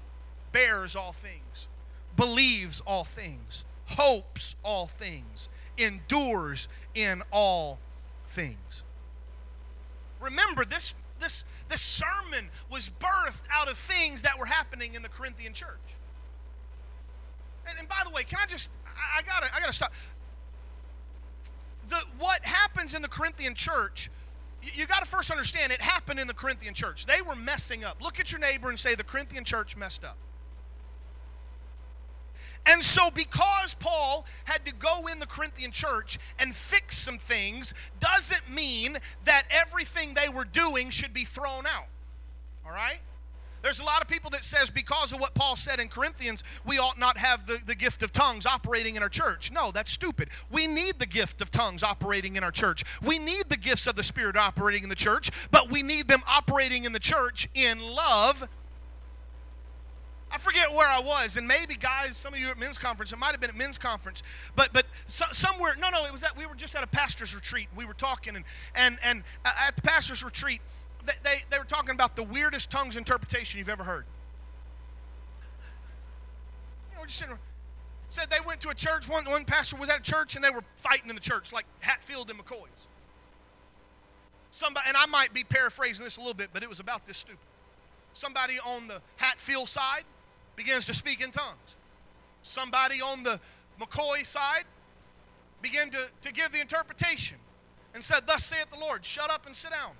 bears 0.52 0.94
all 0.94 1.12
things, 1.12 1.68
believes 2.16 2.80
all 2.86 3.04
things, 3.04 3.64
hopes 3.86 4.56
all 4.62 4.86
things, 4.86 5.48
endures 5.78 6.68
in 6.94 7.22
all 7.30 7.78
things. 8.26 8.82
Remember, 10.20 10.64
this, 10.64 10.94
this, 11.20 11.44
this 11.68 11.80
sermon 11.80 12.50
was 12.70 12.90
birthed 12.90 13.44
out 13.52 13.68
of 13.68 13.76
things 13.76 14.22
that 14.22 14.38
were 14.38 14.46
happening 14.46 14.94
in 14.94 15.02
the 15.02 15.08
Corinthian 15.08 15.52
church. 15.52 15.68
And, 17.68 17.78
and 17.78 17.88
by 17.88 18.02
the 18.04 18.10
way, 18.10 18.24
can 18.24 18.38
I 18.40 18.46
just, 18.46 18.70
I, 18.86 19.20
I, 19.20 19.22
gotta, 19.22 19.54
I 19.54 19.60
gotta 19.60 19.72
stop. 19.72 19.92
The, 21.88 21.96
what 22.18 22.44
happens 22.44 22.94
in 22.94 23.02
the 23.02 23.08
Corinthian 23.08 23.54
church 23.54 24.10
you 24.62 24.86
got 24.86 25.00
to 25.00 25.08
first 25.08 25.30
understand 25.30 25.72
it 25.72 25.80
happened 25.80 26.20
in 26.20 26.26
the 26.26 26.34
Corinthian 26.34 26.74
church. 26.74 27.06
They 27.06 27.20
were 27.22 27.34
messing 27.36 27.84
up. 27.84 28.00
Look 28.00 28.20
at 28.20 28.30
your 28.30 28.40
neighbor 28.40 28.68
and 28.68 28.78
say, 28.78 28.94
The 28.94 29.04
Corinthian 29.04 29.44
church 29.44 29.76
messed 29.76 30.04
up. 30.04 30.16
And 32.66 32.80
so, 32.82 33.10
because 33.10 33.74
Paul 33.74 34.24
had 34.44 34.64
to 34.66 34.74
go 34.74 35.08
in 35.10 35.18
the 35.18 35.26
Corinthian 35.26 35.72
church 35.72 36.18
and 36.38 36.54
fix 36.54 36.96
some 36.96 37.18
things, 37.18 37.74
doesn't 37.98 38.54
mean 38.54 38.98
that 39.24 39.42
everything 39.50 40.14
they 40.14 40.28
were 40.28 40.44
doing 40.44 40.90
should 40.90 41.12
be 41.12 41.24
thrown 41.24 41.66
out. 41.66 41.88
All 42.64 42.70
right? 42.70 43.00
There's 43.62 43.80
a 43.80 43.84
lot 43.84 44.02
of 44.02 44.08
people 44.08 44.30
that 44.30 44.44
says 44.44 44.70
because 44.70 45.12
of 45.12 45.20
what 45.20 45.34
Paul 45.34 45.56
said 45.56 45.78
in 45.78 45.88
Corinthians, 45.88 46.42
we 46.66 46.78
ought 46.78 46.98
not 46.98 47.16
have 47.16 47.46
the, 47.46 47.58
the 47.64 47.74
gift 47.74 48.02
of 48.02 48.12
tongues 48.12 48.44
operating 48.44 48.96
in 48.96 49.02
our 49.02 49.08
church. 49.08 49.52
No, 49.52 49.70
that's 49.70 49.92
stupid. 49.92 50.28
We 50.50 50.66
need 50.66 50.98
the 50.98 51.06
gift 51.06 51.40
of 51.40 51.50
tongues 51.50 51.82
operating 51.82 52.36
in 52.36 52.44
our 52.44 52.50
church. 52.50 52.84
We 53.06 53.18
need 53.18 53.44
the 53.48 53.56
gifts 53.56 53.86
of 53.86 53.94
the 53.94 54.02
Spirit 54.02 54.36
operating 54.36 54.82
in 54.82 54.88
the 54.88 54.94
church, 54.94 55.30
but 55.50 55.70
we 55.70 55.82
need 55.82 56.08
them 56.08 56.22
operating 56.28 56.84
in 56.84 56.92
the 56.92 57.00
church 57.00 57.48
in 57.54 57.80
love. 57.80 58.48
I 60.32 60.38
forget 60.38 60.70
where 60.70 60.88
I 60.88 61.00
was, 61.00 61.36
and 61.36 61.46
maybe 61.46 61.74
guys, 61.74 62.16
some 62.16 62.32
of 62.32 62.40
you 62.40 62.48
at 62.48 62.58
men's 62.58 62.78
conference. 62.78 63.12
It 63.12 63.18
might 63.18 63.32
have 63.32 63.40
been 63.40 63.50
at 63.50 63.56
men's 63.56 63.76
conference, 63.76 64.22
but 64.56 64.70
but 64.72 64.86
so, 65.04 65.26
somewhere. 65.30 65.74
No, 65.78 65.90
no, 65.90 66.06
it 66.06 66.12
was 66.12 66.22
that 66.22 66.34
we 66.38 66.46
were 66.46 66.54
just 66.54 66.74
at 66.74 66.82
a 66.82 66.86
pastor's 66.86 67.34
retreat. 67.34 67.66
And 67.68 67.76
we 67.76 67.84
were 67.84 67.92
talking, 67.92 68.36
and 68.36 68.44
and 68.74 68.96
and 69.04 69.24
uh, 69.44 69.50
at 69.68 69.76
the 69.76 69.82
pastor's 69.82 70.24
retreat, 70.24 70.62
they, 71.06 71.12
they, 71.22 71.36
they 71.50 71.58
were 71.58 71.64
talking 71.64 71.94
about 71.94 72.16
the 72.16 72.22
weirdest 72.22 72.70
tongues 72.70 72.96
interpretation 72.96 73.58
you've 73.58 73.68
ever 73.68 73.84
heard. 73.84 74.04
You 76.90 76.98
know, 76.98 77.04
just 77.04 77.18
sitting, 77.18 77.38
said 78.08 78.30
they 78.30 78.44
went 78.46 78.60
to 78.60 78.68
a 78.68 78.74
church. 78.74 79.08
One, 79.08 79.24
one 79.24 79.44
pastor 79.44 79.76
was 79.76 79.88
at 79.88 79.98
a 79.98 80.02
church 80.02 80.36
and 80.36 80.44
they 80.44 80.50
were 80.50 80.62
fighting 80.78 81.08
in 81.08 81.14
the 81.14 81.20
church, 81.20 81.52
like 81.52 81.64
Hatfield 81.80 82.30
and 82.30 82.38
McCoy's. 82.38 82.88
Somebody, 84.50 84.84
and 84.88 84.96
I 84.96 85.06
might 85.06 85.32
be 85.32 85.44
paraphrasing 85.44 86.04
this 86.04 86.18
a 86.18 86.20
little 86.20 86.34
bit, 86.34 86.48
but 86.52 86.62
it 86.62 86.68
was 86.68 86.78
about 86.78 87.06
this 87.06 87.18
stupid. 87.18 87.40
Somebody 88.12 88.58
on 88.66 88.86
the 88.86 89.00
Hatfield 89.16 89.68
side 89.68 90.04
begins 90.56 90.84
to 90.86 90.94
speak 90.94 91.22
in 91.22 91.30
tongues. 91.30 91.78
Somebody 92.42 93.00
on 93.00 93.22
the 93.22 93.40
McCoy 93.80 94.26
side 94.26 94.64
began 95.62 95.88
to, 95.90 95.98
to 96.20 96.32
give 96.32 96.52
the 96.52 96.60
interpretation 96.60 97.38
and 97.94 98.04
said, 98.04 98.26
Thus 98.26 98.44
saith 98.44 98.70
the 98.70 98.78
Lord, 98.78 99.04
shut 99.04 99.30
up 99.30 99.46
and 99.46 99.56
sit 99.56 99.70
down. 99.70 99.92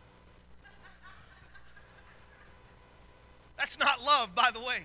That's 3.63 3.79
not 3.79 4.03
love, 4.05 4.35
by 4.35 4.51
the 4.53 4.59
way. 4.59 4.81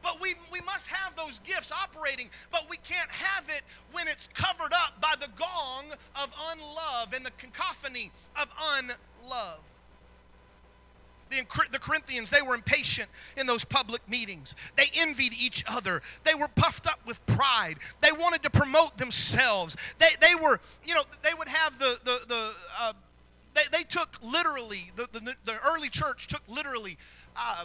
But 0.00 0.20
we, 0.20 0.34
we 0.52 0.60
must 0.60 0.86
have 0.86 1.16
those 1.16 1.40
gifts 1.40 1.72
operating, 1.72 2.28
but 2.52 2.66
we 2.70 2.76
can't 2.76 3.10
have 3.10 3.48
it 3.48 3.62
when 3.90 4.06
it's 4.06 4.28
covered 4.28 4.72
up 4.72 5.00
by 5.00 5.14
the 5.18 5.26
gong 5.34 5.86
of 6.22 6.32
unlove 6.52 7.12
and 7.16 7.26
the 7.26 7.32
cacophony 7.32 8.12
of 8.40 8.48
unlove. 8.76 9.74
The, 11.30 11.42
the 11.72 11.80
Corinthians, 11.80 12.30
they 12.30 12.42
were 12.42 12.54
impatient 12.54 13.08
in 13.36 13.48
those 13.48 13.64
public 13.64 14.08
meetings. 14.08 14.54
They 14.76 14.86
envied 14.98 15.32
each 15.32 15.64
other. 15.68 16.00
They 16.22 16.34
were 16.34 16.46
puffed 16.46 16.86
up 16.86 17.00
with 17.04 17.26
pride. 17.26 17.78
They 18.02 18.12
wanted 18.12 18.44
to 18.44 18.50
promote 18.50 18.98
themselves. 18.98 19.96
They, 19.98 20.10
they 20.20 20.36
were, 20.40 20.60
you 20.84 20.94
know, 20.94 21.02
they 21.24 21.34
would 21.34 21.48
have 21.48 21.76
the, 21.76 21.98
the, 22.04 22.20
the 22.28 22.52
uh, 22.80 22.92
they, 23.56 23.78
they 23.78 23.82
took 23.82 24.22
literally, 24.22 24.92
the, 24.94 25.08
the, 25.12 25.34
the 25.44 25.58
early 25.66 25.88
church 25.88 26.28
took 26.28 26.42
literally 26.48 26.96
uh, 27.34 27.64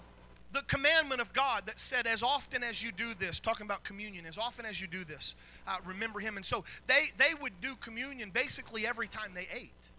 the 0.53 0.61
commandment 0.63 1.21
of 1.21 1.31
God 1.33 1.63
that 1.65 1.79
said, 1.79 2.07
as 2.07 2.23
often 2.23 2.63
as 2.63 2.83
you 2.83 2.91
do 2.91 3.13
this, 3.19 3.39
talking 3.39 3.65
about 3.65 3.83
communion, 3.83 4.25
as 4.25 4.37
often 4.37 4.65
as 4.65 4.81
you 4.81 4.87
do 4.87 5.03
this, 5.03 5.35
uh, 5.67 5.77
remember 5.85 6.19
Him. 6.19 6.37
And 6.37 6.45
so 6.45 6.63
they, 6.87 7.05
they 7.17 7.33
would 7.41 7.53
do 7.61 7.75
communion 7.75 8.31
basically 8.31 8.87
every 8.87 9.07
time 9.07 9.31
they 9.35 9.47
ate 9.53 9.89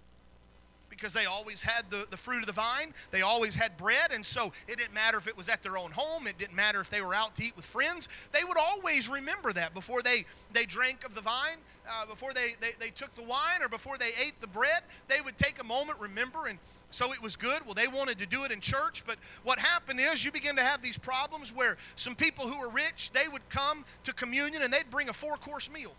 because 0.92 1.14
they 1.14 1.24
always 1.24 1.62
had 1.62 1.88
the, 1.88 2.07
the 2.11 2.16
fruit 2.18 2.40
of 2.40 2.46
the 2.46 2.52
vine. 2.52 2.92
They 3.11 3.22
always 3.22 3.55
had 3.55 3.78
bread. 3.78 4.12
And 4.12 4.24
so 4.24 4.52
it 4.68 4.76
didn't 4.76 4.92
matter 4.92 5.16
if 5.16 5.26
it 5.26 5.35
was 5.35 5.48
at 5.48 5.62
their 5.62 5.78
own 5.78 5.90
home. 5.90 6.26
It 6.26 6.37
didn't 6.37 6.55
matter 6.55 6.81
if 6.81 6.90
they 6.90 7.00
were 7.00 7.14
out 7.14 7.35
to 7.37 7.42
eat 7.42 7.57
with 7.57 7.64
friends. 7.64 8.28
They 8.31 8.44
would 8.44 8.59
always 8.59 9.09
remember 9.09 9.55
that 9.55 9.72
before 9.72 10.02
they, 10.02 10.26
they 10.52 10.66
drank 10.66 11.07
of 11.07 11.14
the 11.14 11.22
vine, 11.22 11.57
uh, 11.88 12.05
before 12.05 12.35
they, 12.35 12.57
they, 12.61 12.72
they 12.78 12.90
took 12.90 13.12
the 13.12 13.22
wine, 13.22 13.62
or 13.62 13.70
before 13.70 13.96
they 13.96 14.11
ate 14.22 14.38
the 14.40 14.46
bread. 14.48 14.83
They 15.09 15.22
would 15.24 15.38
take 15.38 15.62
a 15.62 15.64
moment, 15.64 15.98
remember, 15.98 16.46
and 16.46 16.59
so 16.90 17.11
it 17.14 17.22
was 17.22 17.37
good. 17.37 17.64
Well, 17.64 17.74
they 17.74 17.88
wanted 17.88 18.18
to 18.18 18.26
do 18.26 18.44
it 18.44 18.52
in 18.52 18.61
church. 18.61 19.02
But 19.07 19.16
what 19.44 19.59
happened 19.59 19.98
is 19.98 20.22
you 20.26 20.31
begin 20.31 20.57
to 20.57 20.62
have 20.62 20.83
these 20.83 20.98
problems 20.98 21.55
where 21.55 21.78
some 21.96 22.14
people 22.14 22.46
who 22.46 22.61
were 22.61 22.70
rich, 22.70 23.12
they 23.12 23.28
would 23.28 23.48
come 23.48 23.87
to 24.05 24.12
communion 24.12 24.62
and 24.62 24.70
they'd 24.70 24.90
bring 24.90 25.09
a 25.09 25.14
four 25.14 25.37
course 25.37 25.70
meal. 25.70 25.94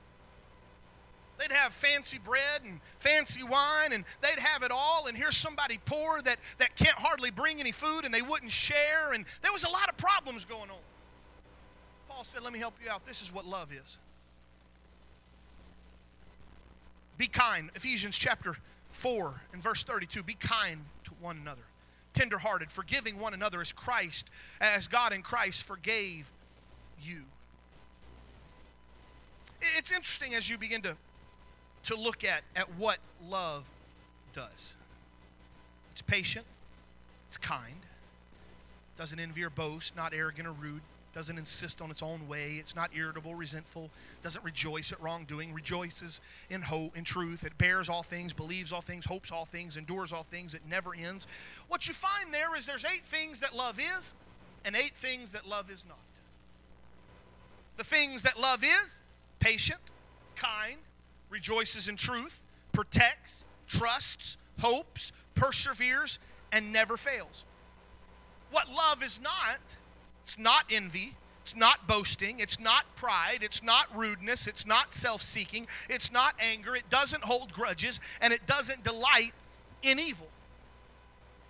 They'd 1.39 1.51
have 1.51 1.73
fancy 1.73 2.19
bread 2.19 2.61
and 2.63 2.79
fancy 2.97 3.43
wine, 3.43 3.91
and 3.91 4.05
they'd 4.21 4.39
have 4.39 4.63
it 4.63 4.71
all. 4.71 5.07
And 5.07 5.17
here's 5.17 5.35
somebody 5.35 5.79
poor 5.85 6.21
that, 6.21 6.37
that 6.59 6.75
can't 6.75 6.95
hardly 6.95 7.31
bring 7.31 7.59
any 7.59 7.71
food, 7.71 8.05
and 8.05 8.13
they 8.13 8.21
wouldn't 8.21 8.51
share. 8.51 9.13
And 9.13 9.25
there 9.41 9.51
was 9.51 9.63
a 9.63 9.69
lot 9.69 9.89
of 9.89 9.97
problems 9.97 10.45
going 10.45 10.69
on. 10.69 10.77
Paul 12.07 12.23
said, 12.23 12.43
Let 12.43 12.53
me 12.53 12.59
help 12.59 12.75
you 12.83 12.89
out. 12.91 13.03
This 13.05 13.21
is 13.21 13.33
what 13.33 13.45
love 13.45 13.71
is. 13.73 13.97
Be 17.17 17.27
kind. 17.27 17.69
Ephesians 17.75 18.17
chapter 18.17 18.55
4 18.91 19.41
and 19.53 19.61
verse 19.61 19.83
32. 19.83 20.23
Be 20.23 20.35
kind 20.35 20.81
to 21.05 21.11
one 21.19 21.37
another, 21.37 21.63
tenderhearted, 22.13 22.71
forgiving 22.71 23.19
one 23.19 23.33
another 23.33 23.61
as 23.61 23.71
Christ, 23.71 24.29
as 24.61 24.87
God 24.87 25.13
in 25.13 25.21
Christ 25.21 25.65
forgave 25.65 26.31
you. 27.01 27.23
It's 29.77 29.91
interesting 29.91 30.35
as 30.35 30.49
you 30.49 30.57
begin 30.57 30.81
to 30.81 30.97
to 31.83 31.95
look 31.95 32.23
at 32.23 32.41
at 32.55 32.73
what 32.75 32.97
love 33.29 33.71
does. 34.33 34.77
It's 35.91 36.01
patient, 36.01 36.45
it's 37.27 37.37
kind, 37.37 37.75
doesn't 38.97 39.19
envy 39.19 39.43
or 39.43 39.49
boast, 39.49 39.95
not 39.95 40.13
arrogant 40.13 40.47
or 40.47 40.53
rude, 40.53 40.81
doesn't 41.13 41.37
insist 41.37 41.81
on 41.81 41.91
its 41.91 42.01
own 42.01 42.27
way, 42.27 42.53
it's 42.59 42.75
not 42.75 42.89
irritable, 42.95 43.35
resentful, 43.35 43.89
doesn't 44.23 44.43
rejoice 44.43 44.91
at 44.91 44.99
wrongdoing, 45.01 45.53
rejoices 45.53 46.21
in 46.49 46.61
hope, 46.61 46.97
in 46.97 47.03
truth, 47.03 47.43
it 47.43 47.55
bears 47.57 47.87
all 47.87 48.01
things, 48.01 48.33
believes 48.33 48.73
all 48.73 48.81
things, 48.81 49.05
hopes 49.05 49.31
all 49.31 49.45
things, 49.45 49.77
endures 49.77 50.11
all 50.11 50.23
things, 50.23 50.55
it 50.55 50.61
never 50.67 50.95
ends. 50.95 51.27
What 51.67 51.87
you 51.87 51.93
find 51.93 52.33
there 52.33 52.55
is 52.55 52.65
there's 52.65 52.85
eight 52.85 53.05
things 53.05 53.39
that 53.41 53.55
love 53.55 53.79
is 53.79 54.15
and 54.65 54.75
eight 54.75 54.93
things 54.95 55.31
that 55.33 55.47
love 55.47 55.69
is 55.69 55.85
not. 55.87 55.97
The 57.75 57.83
things 57.83 58.23
that 58.23 58.39
love 58.39 58.63
is 58.63 59.01
patient, 59.39 59.81
kind, 60.35 60.77
rejoices 61.33 61.87
in 61.87 61.95
truth, 61.95 62.43
protects, 62.71 63.43
trusts, 63.67 64.37
hopes, 64.61 65.11
perseveres, 65.33 66.19
and 66.51 66.71
never 66.71 66.95
fails. 66.95 67.43
What 68.51 68.69
love 68.69 69.03
is 69.03 69.19
not, 69.19 69.77
it's 70.21 70.37
not 70.37 70.65
envy, 70.71 71.15
it's 71.41 71.55
not 71.55 71.87
boasting, 71.87 72.39
it's 72.39 72.59
not 72.59 72.85
pride, 72.95 73.39
it's 73.41 73.63
not 73.63 73.87
rudeness, 73.97 74.45
it's 74.45 74.67
not 74.67 74.93
self 74.93 75.21
seeking, 75.21 75.65
it's 75.89 76.13
not 76.13 76.35
anger, 76.39 76.75
it 76.75 76.87
doesn't 76.89 77.23
hold 77.23 77.51
grudges, 77.51 77.99
and 78.21 78.31
it 78.31 78.45
doesn't 78.45 78.83
delight 78.83 79.33
in 79.81 79.99
evil. 79.99 80.27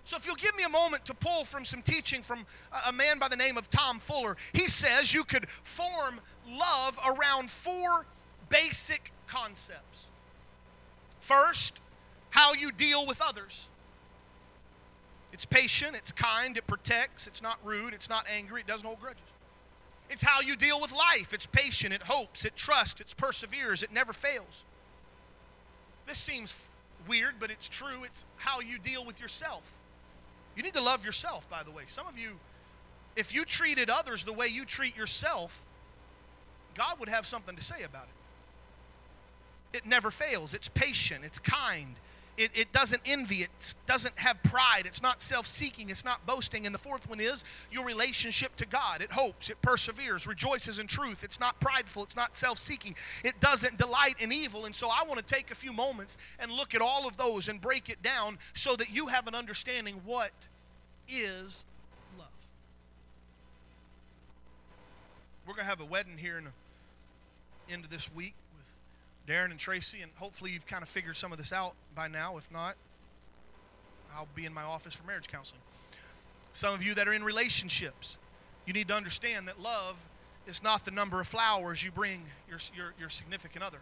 So, 0.04 0.16
if 0.16 0.26
you'll 0.26 0.34
give 0.36 0.56
me 0.56 0.64
a 0.64 0.68
moment 0.68 1.04
to 1.06 1.14
pull 1.14 1.44
from 1.44 1.64
some 1.64 1.82
teaching 1.82 2.22
from 2.22 2.44
a 2.88 2.92
man 2.92 3.18
by 3.18 3.28
the 3.28 3.36
name 3.36 3.56
of 3.56 3.70
Tom 3.70 3.98
Fuller, 3.98 4.36
he 4.52 4.68
says 4.68 5.12
you 5.14 5.24
could 5.24 5.48
form 5.48 6.20
love 6.46 6.98
around 7.06 7.48
four 7.50 8.06
basic 8.48 9.12
concepts. 9.26 10.10
First, 11.18 11.80
how 12.30 12.54
you 12.54 12.72
deal 12.72 13.06
with 13.06 13.20
others. 13.26 13.70
It's 15.32 15.46
patient, 15.46 15.96
it's 15.96 16.12
kind, 16.12 16.56
it 16.56 16.66
protects, 16.66 17.26
it's 17.26 17.42
not 17.42 17.58
rude, 17.64 17.92
it's 17.92 18.08
not 18.08 18.26
angry, 18.36 18.60
it 18.60 18.66
doesn't 18.66 18.86
hold 18.86 19.00
grudges. 19.00 19.22
It's 20.10 20.22
how 20.22 20.40
you 20.40 20.54
deal 20.54 20.80
with 20.80 20.92
life. 20.92 21.32
It's 21.32 21.46
patient, 21.46 21.92
it 21.92 22.02
hopes, 22.02 22.44
it 22.44 22.54
trusts, 22.54 23.00
it 23.00 23.14
perseveres, 23.16 23.82
it 23.82 23.92
never 23.92 24.12
fails. 24.12 24.64
This 26.06 26.18
seems 26.18 26.68
weird, 27.08 27.34
but 27.40 27.50
it's 27.50 27.68
true. 27.68 28.04
It's 28.04 28.26
how 28.36 28.60
you 28.60 28.78
deal 28.78 29.04
with 29.04 29.20
yourself. 29.20 29.78
You 30.56 30.62
need 30.62 30.74
to 30.74 30.82
love 30.82 31.04
yourself, 31.04 31.48
by 31.50 31.62
the 31.62 31.70
way. 31.70 31.84
Some 31.86 32.06
of 32.06 32.18
you, 32.18 32.38
if 33.16 33.34
you 33.34 33.44
treated 33.44 33.90
others 33.90 34.24
the 34.24 34.32
way 34.32 34.46
you 34.46 34.64
treat 34.64 34.96
yourself, 34.96 35.64
God 36.74 37.00
would 37.00 37.08
have 37.08 37.26
something 37.26 37.56
to 37.56 37.62
say 37.62 37.82
about 37.82 38.04
it. 38.04 38.23
It 39.74 39.84
never 39.84 40.10
fails. 40.10 40.54
It's 40.54 40.68
patient. 40.68 41.24
It's 41.24 41.38
kind. 41.38 41.96
It, 42.36 42.50
it 42.54 42.72
doesn't 42.72 43.02
envy. 43.06 43.36
It 43.36 43.74
doesn't 43.86 44.18
have 44.18 44.42
pride. 44.42 44.82
It's 44.86 45.02
not 45.02 45.22
self 45.22 45.46
seeking. 45.46 45.88
It's 45.88 46.04
not 46.04 46.24
boasting. 46.26 46.66
And 46.66 46.74
the 46.74 46.78
fourth 46.78 47.08
one 47.08 47.20
is 47.20 47.44
your 47.70 47.84
relationship 47.84 48.56
to 48.56 48.66
God. 48.66 49.02
It 49.02 49.12
hopes. 49.12 49.50
It 49.50 49.62
perseveres. 49.62 50.26
Rejoices 50.26 50.80
in 50.80 50.88
truth. 50.88 51.22
It's 51.22 51.38
not 51.38 51.60
prideful. 51.60 52.02
It's 52.02 52.16
not 52.16 52.34
self 52.34 52.58
seeking. 52.58 52.96
It 53.24 53.38
doesn't 53.40 53.78
delight 53.78 54.16
in 54.18 54.32
evil. 54.32 54.64
And 54.64 54.74
so 54.74 54.88
I 54.88 55.04
want 55.06 55.18
to 55.18 55.24
take 55.24 55.52
a 55.52 55.54
few 55.54 55.72
moments 55.72 56.18
and 56.40 56.50
look 56.50 56.74
at 56.74 56.80
all 56.80 57.06
of 57.06 57.16
those 57.16 57.48
and 57.48 57.60
break 57.60 57.88
it 57.88 58.02
down 58.02 58.38
so 58.52 58.74
that 58.76 58.92
you 58.92 59.06
have 59.06 59.28
an 59.28 59.34
understanding 59.36 60.00
what 60.04 60.48
is 61.08 61.66
love. 62.18 62.28
We're 65.46 65.54
going 65.54 65.64
to 65.64 65.70
have 65.70 65.80
a 65.80 65.86
wedding 65.86 66.18
here 66.18 66.38
in 66.38 66.44
the 66.44 67.72
end 67.72 67.84
of 67.84 67.90
this 67.90 68.12
week. 68.12 68.34
Darren 69.26 69.50
and 69.50 69.58
Tracy, 69.58 70.02
and 70.02 70.10
hopefully 70.16 70.50
you've 70.50 70.66
kind 70.66 70.82
of 70.82 70.88
figured 70.88 71.16
some 71.16 71.32
of 71.32 71.38
this 71.38 71.52
out 71.52 71.74
by 71.94 72.08
now. 72.08 72.36
If 72.36 72.52
not, 72.52 72.74
I'll 74.14 74.28
be 74.34 74.44
in 74.44 74.52
my 74.52 74.62
office 74.62 74.94
for 74.94 75.06
marriage 75.06 75.28
counseling. 75.28 75.62
Some 76.52 76.74
of 76.74 76.82
you 76.82 76.94
that 76.94 77.08
are 77.08 77.12
in 77.12 77.24
relationships, 77.24 78.18
you 78.66 78.72
need 78.72 78.88
to 78.88 78.94
understand 78.94 79.48
that 79.48 79.60
love 79.60 80.06
is 80.46 80.62
not 80.62 80.84
the 80.84 80.90
number 80.90 81.20
of 81.20 81.26
flowers 81.26 81.82
you 81.82 81.90
bring 81.90 82.22
your, 82.48 82.58
your, 82.76 82.94
your 83.00 83.08
significant 83.08 83.64
other. 83.64 83.78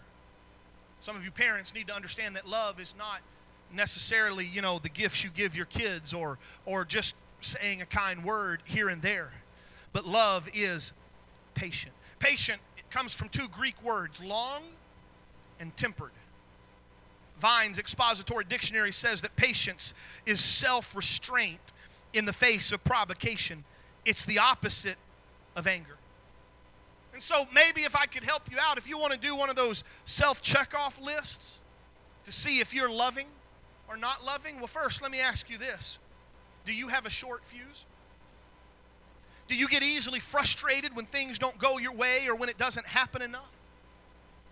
Some 1.00 1.16
of 1.16 1.24
you 1.24 1.32
parents 1.32 1.74
need 1.74 1.88
to 1.88 1.94
understand 1.94 2.36
that 2.36 2.48
love 2.48 2.78
is 2.78 2.94
not 2.96 3.20
necessarily, 3.74 4.46
you 4.46 4.62
know, 4.62 4.78
the 4.78 4.88
gifts 4.88 5.24
you 5.24 5.30
give 5.30 5.56
your 5.56 5.66
kids 5.66 6.14
or 6.14 6.38
or 6.64 6.84
just 6.84 7.16
saying 7.40 7.82
a 7.82 7.86
kind 7.86 8.24
word 8.24 8.62
here 8.64 8.88
and 8.88 9.02
there. 9.02 9.32
But 9.92 10.06
love 10.06 10.48
is 10.54 10.92
patient. 11.54 11.92
Patient 12.20 12.60
comes 12.90 13.14
from 13.14 13.28
two 13.30 13.48
Greek 13.48 13.82
words, 13.82 14.22
long 14.22 14.62
and 15.62 15.74
tempered. 15.76 16.10
Vine's 17.38 17.78
expository 17.78 18.44
dictionary 18.44 18.92
says 18.92 19.22
that 19.22 19.34
patience 19.36 19.94
is 20.26 20.40
self 20.42 20.94
restraint 20.94 21.72
in 22.12 22.26
the 22.26 22.32
face 22.32 22.72
of 22.72 22.84
provocation, 22.84 23.64
it's 24.04 24.26
the 24.26 24.38
opposite 24.38 24.96
of 25.56 25.66
anger. 25.66 25.96
And 27.14 27.22
so, 27.22 27.44
maybe 27.54 27.82
if 27.82 27.96
I 27.96 28.04
could 28.04 28.24
help 28.24 28.42
you 28.50 28.58
out, 28.60 28.76
if 28.76 28.88
you 28.88 28.98
want 28.98 29.14
to 29.14 29.18
do 29.18 29.34
one 29.34 29.48
of 29.48 29.56
those 29.56 29.84
self 30.04 30.42
check 30.42 30.74
off 30.78 31.00
lists 31.00 31.60
to 32.24 32.32
see 32.32 32.58
if 32.58 32.74
you're 32.74 32.92
loving 32.92 33.26
or 33.88 33.96
not 33.96 34.24
loving, 34.24 34.56
well, 34.56 34.66
first, 34.66 35.00
let 35.00 35.10
me 35.10 35.20
ask 35.20 35.48
you 35.48 35.56
this 35.56 35.98
Do 36.66 36.74
you 36.74 36.88
have 36.88 37.06
a 37.06 37.10
short 37.10 37.44
fuse? 37.44 37.86
Do 39.48 39.56
you 39.56 39.68
get 39.68 39.82
easily 39.82 40.20
frustrated 40.20 40.96
when 40.96 41.04
things 41.04 41.38
don't 41.38 41.58
go 41.58 41.78
your 41.78 41.92
way 41.92 42.26
or 42.28 42.34
when 42.34 42.48
it 42.48 42.58
doesn't 42.58 42.86
happen 42.86 43.22
enough? 43.22 43.58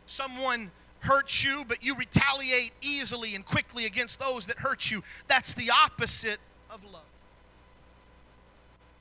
Someone 0.06 0.70
hurts 1.00 1.44
you, 1.44 1.64
but 1.66 1.82
you 1.82 1.96
retaliate 1.96 2.72
easily 2.82 3.34
and 3.34 3.44
quickly 3.44 3.86
against 3.86 4.20
those 4.20 4.46
that 4.46 4.58
hurt 4.58 4.90
you. 4.90 5.02
That's 5.26 5.54
the 5.54 5.70
opposite 5.70 6.38
of 6.70 6.84
love. 6.84 7.02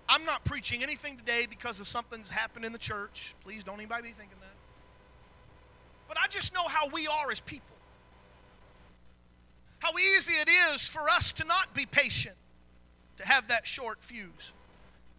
I'm 0.08 0.26
not 0.26 0.44
preaching 0.44 0.82
anything 0.82 1.18
today 1.18 1.46
because 1.48 1.80
of 1.80 1.88
something's 1.88 2.32
happened 2.32 2.66
in 2.66 2.72
the 2.72 2.80
church. 2.80 3.36
Please 3.44 3.64
don't 3.64 3.76
anybody 3.76 4.04
be 4.04 4.10
thinking 4.10 4.38
that. 4.42 4.48
But 6.08 6.18
I 6.18 6.28
just 6.28 6.54
know 6.54 6.68
how 6.68 6.88
we 6.90 7.06
are 7.06 7.30
as 7.32 7.40
people. 7.40 7.76
How 9.78 9.92
easy 9.94 10.34
it 10.34 10.50
is 10.74 10.90
for 10.90 11.02
us 11.10 11.32
to 11.34 11.46
not 11.46 11.74
be 11.74 11.86
patient, 11.86 12.36
to 13.18 13.28
have 13.28 13.48
that 13.50 13.68
short 13.68 14.04
fuse. 14.04 14.54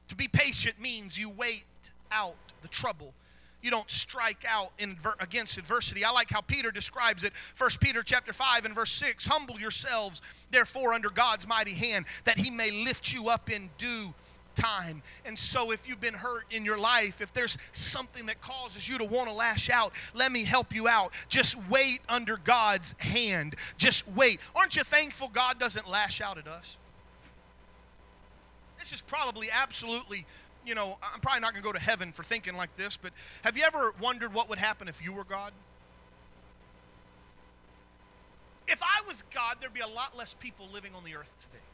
To 0.08 0.16
be 0.16 0.26
patient 0.26 0.80
means 0.80 1.16
you 1.16 1.30
wait 1.30 1.64
out 2.10 2.34
the 2.62 2.68
trouble 2.68 3.14
you 3.62 3.70
don't 3.70 3.90
strike 3.90 4.44
out 4.48 4.72
in, 4.78 4.96
against 5.20 5.58
adversity. 5.58 6.04
I 6.04 6.10
like 6.10 6.30
how 6.30 6.40
Peter 6.40 6.70
describes 6.70 7.24
it. 7.24 7.32
1 7.58 7.70
Peter 7.80 8.02
chapter 8.02 8.32
5 8.32 8.64
and 8.64 8.74
verse 8.74 8.92
6. 8.92 9.26
Humble 9.26 9.58
yourselves, 9.58 10.46
therefore, 10.50 10.94
under 10.94 11.10
God's 11.10 11.46
mighty 11.46 11.74
hand, 11.74 12.06
that 12.24 12.38
he 12.38 12.50
may 12.50 12.70
lift 12.84 13.12
you 13.12 13.28
up 13.28 13.50
in 13.50 13.70
due 13.78 14.14
time. 14.54 15.02
And 15.24 15.38
so, 15.38 15.72
if 15.72 15.88
you've 15.88 16.00
been 16.00 16.14
hurt 16.14 16.44
in 16.50 16.64
your 16.64 16.78
life, 16.78 17.20
if 17.20 17.32
there's 17.32 17.56
something 17.72 18.26
that 18.26 18.40
causes 18.40 18.88
you 18.88 18.98
to 18.98 19.04
want 19.04 19.28
to 19.28 19.34
lash 19.34 19.70
out, 19.70 19.94
let 20.14 20.32
me 20.32 20.44
help 20.44 20.74
you 20.74 20.88
out. 20.88 21.12
Just 21.28 21.56
wait 21.70 22.00
under 22.08 22.36
God's 22.36 23.00
hand. 23.00 23.56
Just 23.76 24.08
wait. 24.12 24.40
Aren't 24.54 24.76
you 24.76 24.84
thankful 24.84 25.28
God 25.28 25.58
doesn't 25.58 25.88
lash 25.88 26.20
out 26.20 26.38
at 26.38 26.48
us? 26.48 26.78
This 28.78 28.92
is 28.94 29.02
probably 29.02 29.48
absolutely 29.52 30.24
you 30.64 30.74
know, 30.74 30.98
I'm 31.02 31.20
probably 31.20 31.40
not 31.40 31.52
going 31.52 31.62
to 31.62 31.66
go 31.66 31.72
to 31.72 31.80
heaven 31.80 32.12
for 32.12 32.22
thinking 32.22 32.56
like 32.56 32.74
this, 32.74 32.96
but 32.96 33.12
have 33.42 33.56
you 33.56 33.64
ever 33.64 33.92
wondered 34.00 34.34
what 34.34 34.48
would 34.48 34.58
happen 34.58 34.88
if 34.88 35.02
you 35.02 35.12
were 35.12 35.24
God? 35.24 35.52
If 38.68 38.82
I 38.82 39.06
was 39.06 39.22
God, 39.22 39.56
there'd 39.60 39.74
be 39.74 39.80
a 39.80 39.88
lot 39.88 40.16
less 40.16 40.34
people 40.34 40.68
living 40.72 40.92
on 40.94 41.02
the 41.02 41.16
earth 41.16 41.34
today. 41.38 41.64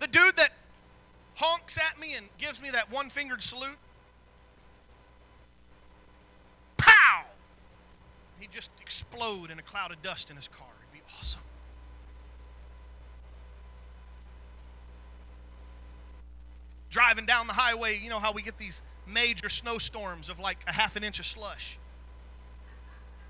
The 0.00 0.08
dude 0.08 0.36
that 0.36 0.50
honks 1.36 1.78
at 1.78 1.98
me 1.98 2.14
and 2.16 2.28
gives 2.38 2.60
me 2.60 2.70
that 2.70 2.90
one 2.90 3.08
fingered 3.08 3.42
salute, 3.42 3.78
pow! 6.76 7.22
He'd 8.40 8.50
just 8.50 8.70
explode 8.80 9.50
in 9.50 9.58
a 9.58 9.62
cloud 9.62 9.92
of 9.92 10.02
dust 10.02 10.28
in 10.28 10.36
his 10.36 10.48
car. 10.48 10.68
It'd 10.80 10.92
be 10.92 11.00
awesome. 11.18 11.42
Driving 16.92 17.26
down 17.26 17.48
the 17.48 17.52
highway, 17.54 17.98
you 18.00 18.10
know 18.10 18.20
how 18.20 18.32
we 18.32 18.42
get 18.42 18.58
these 18.58 18.82
major 19.06 19.48
snowstorms 19.48 20.28
of 20.28 20.38
like 20.38 20.58
a 20.68 20.72
half 20.72 20.94
an 20.94 21.02
inch 21.02 21.18
of 21.18 21.26
slush. 21.26 21.78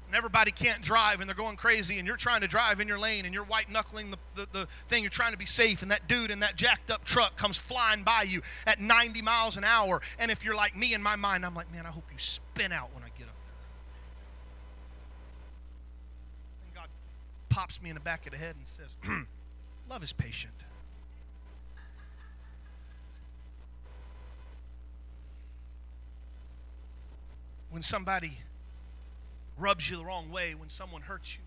And 0.09 0.16
everybody 0.18 0.51
can't 0.51 0.83
drive 0.83 1.20
and 1.20 1.29
they're 1.29 1.35
going 1.35 1.57
crazy, 1.57 1.98
and 1.98 2.07
you're 2.07 2.18
trying 2.18 2.42
to 2.42 2.48
drive 2.48 2.81
in 2.81 2.88
your 2.88 2.98
lane 2.98 3.25
and 3.25 3.33
you're 3.33 3.44
white 3.44 3.70
knuckling 3.70 4.11
the, 4.11 4.18
the, 4.35 4.46
the 4.53 4.66
thing, 4.88 5.03
you're 5.03 5.11
trying 5.11 5.33
to 5.33 5.38
be 5.38 5.46
safe, 5.46 5.81
and 5.81 5.90
that 5.90 6.07
dude 6.07 6.31
in 6.31 6.40
that 6.40 6.57
jacked 6.57 6.90
up 6.90 7.05
truck 7.05 7.37
comes 7.37 7.57
flying 7.57 8.03
by 8.03 8.25
you 8.29 8.42
at 8.66 8.79
90 8.79 9.22
miles 9.22 9.57
an 9.57 9.64
hour. 9.64 10.03
And 10.18 10.31
if 10.31 10.44
you're 10.44 10.57
like 10.57 10.77
me 10.77 10.92
in 10.92 11.03
my 11.03 11.16
mind, 11.16 11.46
I'm 11.46 11.55
like, 11.55 11.72
man, 11.72 11.87
I 11.87 11.90
hope 11.90 12.05
you 12.12 12.18
spin 12.18 12.72
out 12.72 12.92
when 12.92 13.03
I 13.03 13.09
get 13.16 13.29
up 13.29 13.37
there. 13.46 13.55
And 16.66 16.75
God 16.75 16.88
pops 17.48 17.81
me 17.81 17.88
in 17.88 17.94
the 17.94 18.01
back 18.01 18.27
of 18.27 18.33
the 18.33 18.38
head 18.38 18.57
and 18.57 18.66
says, 18.66 18.98
Love 19.88 20.03
is 20.03 20.12
patient. 20.12 20.53
When 27.73 27.83
somebody 27.83 28.33
rubs 29.59 29.91
you 29.91 29.97
the 29.97 30.05
wrong 30.05 30.31
way, 30.31 30.55
when 30.55 30.69
someone 30.69 31.01
hurts 31.01 31.37
you, 31.37 31.43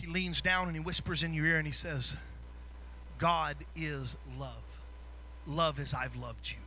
he 0.00 0.06
leans 0.06 0.42
down 0.42 0.66
and 0.66 0.76
he 0.76 0.82
whispers 0.82 1.22
in 1.22 1.32
your 1.32 1.46
ear 1.46 1.56
and 1.56 1.66
he 1.66 1.72
says, 1.72 2.16
God 3.18 3.56
is 3.74 4.18
love. 4.38 4.78
Love 5.46 5.78
as 5.80 5.94
I've 5.94 6.16
loved 6.16 6.50
you. 6.50 6.58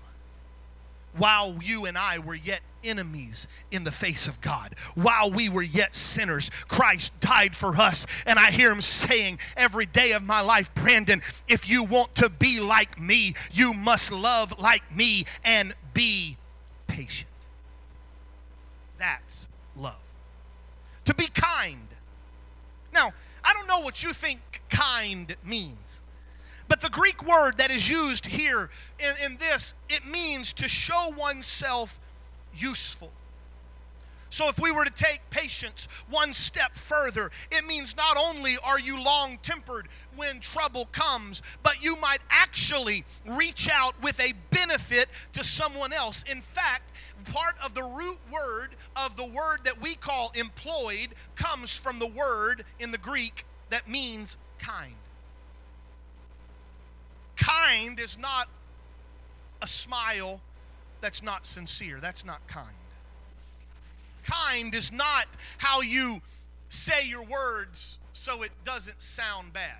While 1.17 1.57
you 1.61 1.85
and 1.85 1.97
I 1.97 2.19
were 2.19 2.35
yet 2.35 2.61
enemies 2.83 3.47
in 3.71 3.83
the 3.83 3.91
face 3.91 4.27
of 4.27 4.41
God, 4.41 4.73
while 4.95 5.29
we 5.29 5.47
were 5.47 5.63
yet 5.63 5.93
sinners, 5.93 6.49
Christ 6.67 7.19
died 7.19 7.55
for 7.55 7.75
us. 7.75 8.23
And 8.25 8.39
I 8.39 8.49
hear 8.49 8.71
him 8.71 8.81
saying 8.81 9.39
every 9.55 9.85
day 9.85 10.13
of 10.13 10.23
my 10.23 10.41
life, 10.41 10.73
Brandon, 10.73 11.21
if 11.47 11.69
you 11.69 11.83
want 11.83 12.15
to 12.15 12.29
be 12.29 12.59
like 12.59 12.99
me, 12.99 13.33
you 13.51 13.73
must 13.73 14.11
love 14.11 14.59
like 14.59 14.95
me 14.95 15.25
and 15.43 15.75
be 15.93 16.37
patient. 16.87 17.29
That's 18.97 19.47
love. 19.75 20.15
To 21.05 21.13
be 21.13 21.27
kind. 21.33 21.87
Now, 22.93 23.11
I 23.43 23.53
don't 23.53 23.67
know 23.67 23.79
what 23.79 24.03
you 24.03 24.09
think 24.09 24.61
kind 24.69 25.35
means. 25.45 26.01
But 26.67 26.81
the 26.81 26.89
Greek 26.89 27.25
word 27.25 27.57
that 27.57 27.71
is 27.71 27.89
used 27.89 28.25
here 28.25 28.69
in, 28.99 29.31
in, 29.31 29.37
this, 29.37 29.73
it 29.89 30.05
means 30.05 30.51
to 30.53 30.67
show 30.67 31.13
oneself 31.17 31.99
useful. 32.53 33.11
So, 34.29 34.49
if 34.49 34.59
we 34.59 34.71
were 34.71 34.85
to 34.85 34.93
take 34.93 35.21
patience 35.29 35.87
one 36.09 36.33
step 36.33 36.75
further, 36.75 37.31
it 37.51 37.65
means 37.65 37.95
not 37.95 38.17
only 38.17 38.55
are 38.63 38.79
you 38.79 39.01
long 39.01 39.37
tempered 39.41 39.87
when 40.15 40.39
trouble 40.39 40.85
comes, 40.91 41.41
but 41.63 41.83
you 41.83 41.95
might 42.01 42.19
actually 42.29 43.05
reach 43.25 43.69
out 43.71 43.93
with 44.01 44.19
a 44.19 44.33
benefit 44.51 45.07
to 45.33 45.43
someone 45.43 45.93
else. 45.93 46.23
In 46.23 46.41
fact, 46.41 46.91
part 47.31 47.55
of 47.63 47.73
the 47.73 47.83
root 47.83 48.19
word 48.31 48.69
of 49.05 49.15
the 49.15 49.25
word 49.25 49.59
that 49.63 49.81
we 49.81 49.95
call 49.95 50.31
employed 50.35 51.09
comes 51.35 51.77
from 51.77 51.99
the 51.99 52.07
word 52.07 52.63
in 52.79 52.91
the 52.91 52.97
Greek 52.97 53.45
that 53.69 53.87
means 53.87 54.37
kind. 54.59 54.93
Kind 57.35 57.99
is 57.99 58.17
not 58.17 58.47
a 59.61 59.67
smile 59.67 60.41
that's 61.01 61.21
not 61.21 61.45
sincere. 61.45 61.99
That's 62.01 62.25
not 62.25 62.45
kind. 62.47 62.76
Kind 64.27 64.75
is 64.75 64.91
not 64.91 65.25
how 65.57 65.81
you 65.81 66.21
say 66.67 67.07
your 67.07 67.23
words 67.23 67.99
so 68.11 68.43
it 68.43 68.51
doesn't 68.63 69.01
sound 69.01 69.53
bad. 69.53 69.79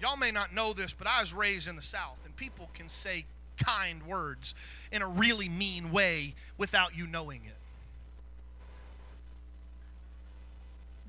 Y'all 0.00 0.16
may 0.16 0.30
not 0.30 0.52
know 0.52 0.72
this, 0.72 0.92
but 0.92 1.06
I 1.06 1.20
was 1.20 1.32
raised 1.32 1.68
in 1.68 1.76
the 1.76 1.82
South, 1.82 2.24
and 2.24 2.34
people 2.34 2.68
can 2.74 2.88
say 2.88 3.24
kind 3.62 4.02
words 4.04 4.54
in 4.90 5.02
a 5.02 5.06
really 5.06 5.48
mean 5.48 5.92
way 5.92 6.34
without 6.58 6.96
you 6.96 7.06
knowing 7.06 7.42
it. 7.44 7.56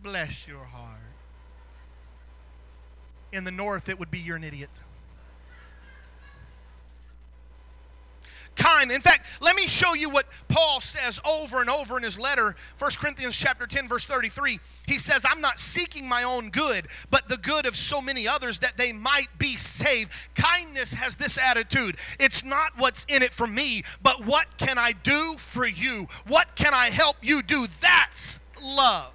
Bless 0.04 0.48
your 0.48 0.64
heart. 0.64 1.00
In 3.32 3.46
the 3.46 3.52
North, 3.52 3.90
it 3.90 3.98
would 3.98 4.12
be 4.12 4.20
you're 4.20 4.36
an 4.36 4.44
idiot. 4.44 4.70
Kind. 8.56 8.92
In 8.92 9.02
fact, 9.02 9.42
let 9.42 9.56
me 9.56 9.68
show 9.68 9.94
you 9.94 10.10
what 10.10 10.26
Paul 10.48 10.82
says 10.82 11.20
over 11.26 11.62
and 11.62 11.70
over 11.70 11.98
in 11.98 12.04
his 12.04 12.20
letter, 12.20 12.56
1 12.78 12.92
Corinthians 13.00 13.38
chapter 13.38 13.68
10 13.68 13.88
verse 13.88 14.06
33. 14.06 14.60
He 14.88 15.00
says, 15.00 15.26
"I'm 15.30 15.42
not 15.42 15.60
seeking 15.60 16.08
my 16.08 16.24
own 16.24 16.50
good, 16.50 16.88
but 17.10 17.28
the 17.28 17.38
good 17.38 17.66
of 17.66 17.76
so 17.76 18.02
many 18.02 18.28
others 18.28 18.60
that 18.60 18.78
they 18.78 18.92
might 18.92 19.38
be 19.38 19.58
saved." 19.58 20.12
Kindness 20.36 20.94
has 20.94 21.16
this 21.16 21.38
attitude. 21.38 21.98
It's 22.20 22.44
not 22.44 22.78
what's 22.78 23.06
in 23.06 23.22
it 23.22 23.34
for 23.34 23.48
me, 23.48 23.84
but 24.02 24.24
what 24.26 24.58
can 24.58 24.78
I 24.78 24.92
do 24.92 25.36
for 25.38 25.66
you? 25.66 26.08
What 26.28 26.56
can 26.56 26.74
I 26.74 26.90
help 26.90 27.18
you 27.22 27.42
do? 27.42 27.68
That's 27.68 28.40
love. 28.62 29.14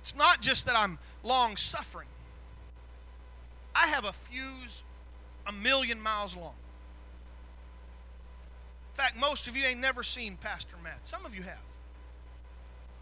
It's 0.00 0.14
not 0.14 0.40
just 0.40 0.66
that 0.66 0.76
I'm 0.76 0.98
long 1.24 1.56
suffering. 1.56 2.06
I 3.74 3.88
have 3.88 4.04
a 4.04 4.12
fuse 4.12 4.84
a 5.46 5.52
million 5.52 6.00
miles 6.00 6.36
long. 6.36 6.54
In 8.92 9.02
fact, 9.02 9.20
most 9.20 9.46
of 9.46 9.56
you 9.56 9.64
ain't 9.64 9.80
never 9.80 10.02
seen 10.02 10.36
Pastor 10.36 10.76
Matt. 10.82 11.06
Some 11.06 11.26
of 11.26 11.34
you 11.36 11.42
have. 11.42 11.76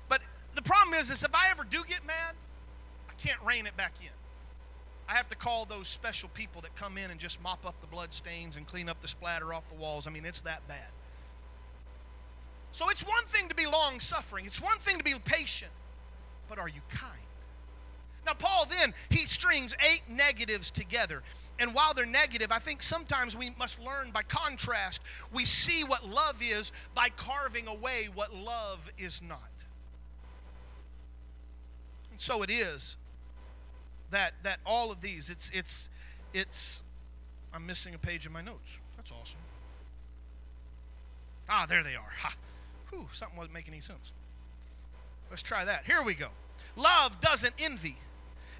But 0.09 0.21
the 0.55 0.63
problem 0.63 0.95
is, 0.95 1.11
is 1.11 1.23
if 1.23 1.35
I 1.35 1.51
ever 1.51 1.65
do 1.65 1.83
get 1.87 2.05
mad, 2.07 2.35
I 3.09 3.13
can't 3.15 3.41
rein 3.47 3.67
it 3.67 3.77
back 3.77 3.93
in. 4.01 4.09
I 5.09 5.15
have 5.15 5.29
to 5.29 5.37
call 5.37 5.67
those 5.67 5.87
special 5.87 6.31
people 6.31 6.63
that 6.63 6.75
come 6.77 6.97
in 6.99 7.11
and 7.11 7.21
just 7.21 7.43
mop 7.43 7.65
up 7.67 7.81
the 7.81 7.87
blood 7.87 8.13
stains 8.13 8.57
and 8.57 8.67
clean 8.67 8.89
up 8.89 9.01
the 9.01 9.09
splatter 9.09 9.53
off 9.53 9.69
the 9.69 9.75
walls. 9.75 10.07
I 10.07 10.11
mean, 10.11 10.25
it's 10.25 10.41
that 10.43 10.67
bad. 10.67 10.91
So 12.73 12.91
it's 12.91 13.07
one 13.07 13.25
thing 13.27 13.49
to 13.49 13.55
be 13.55 13.67
long 13.67 14.01
suffering, 14.01 14.47
it's 14.47 14.61
one 14.61 14.79
thing 14.79 14.99
to 14.99 15.05
be 15.05 15.15
patient, 15.25 15.71
but 16.49 16.59
are 16.59 16.69
you 16.69 16.81
kind? 16.89 17.21
Now, 18.27 18.33
Paul 18.33 18.67
then, 18.67 18.93
he 19.11 19.19
strings 19.27 19.77
eight 19.93 20.03
negatives 20.09 20.71
together. 20.71 21.23
And 21.61 21.73
while 21.73 21.95
they're 21.95 22.05
negative, 22.05 22.51
I 22.51 22.59
think 22.59 22.83
sometimes 22.83 23.37
we 23.37 23.51
must 23.59 23.79
learn 23.81 24.11
by 24.13 24.23
contrast. 24.23 25.03
We 25.33 25.45
see 25.45 25.85
what 25.85 26.05
love 26.05 26.41
is 26.43 26.73
by 26.95 27.09
carving 27.17 27.69
away 27.69 28.09
what 28.13 28.35
love 28.35 28.91
is 28.99 29.23
not. 29.23 29.65
And 32.11 32.21
so 32.21 32.43
it 32.43 32.51
is 32.51 32.97
that 34.11 34.33
that 34.43 34.59
all 34.67 34.91
of 34.91 35.01
these, 35.01 35.31
it's 35.31 35.51
it's 35.51 35.91
it's 36.33 36.83
I'm 37.53 37.67
missing 37.67 37.95
a 37.95 37.99
page 37.99 38.27
in 38.27 38.33
my 38.33 38.43
notes. 38.43 38.79
That's 38.97 39.13
awesome. 39.13 39.41
Ah, 41.49 41.67
there 41.69 41.83
they 41.83 41.95
are. 41.95 42.11
Ha. 42.21 42.35
Whew, 42.91 43.07
something 43.13 43.37
wasn't 43.37 43.55
making 43.55 43.75
any 43.75 43.81
sense. 43.81 44.13
Let's 45.31 45.43
try 45.43 45.65
that. 45.65 45.85
Here 45.85 46.03
we 46.03 46.15
go. 46.15 46.29
Love 46.77 47.21
doesn't 47.21 47.55
envy. 47.59 47.97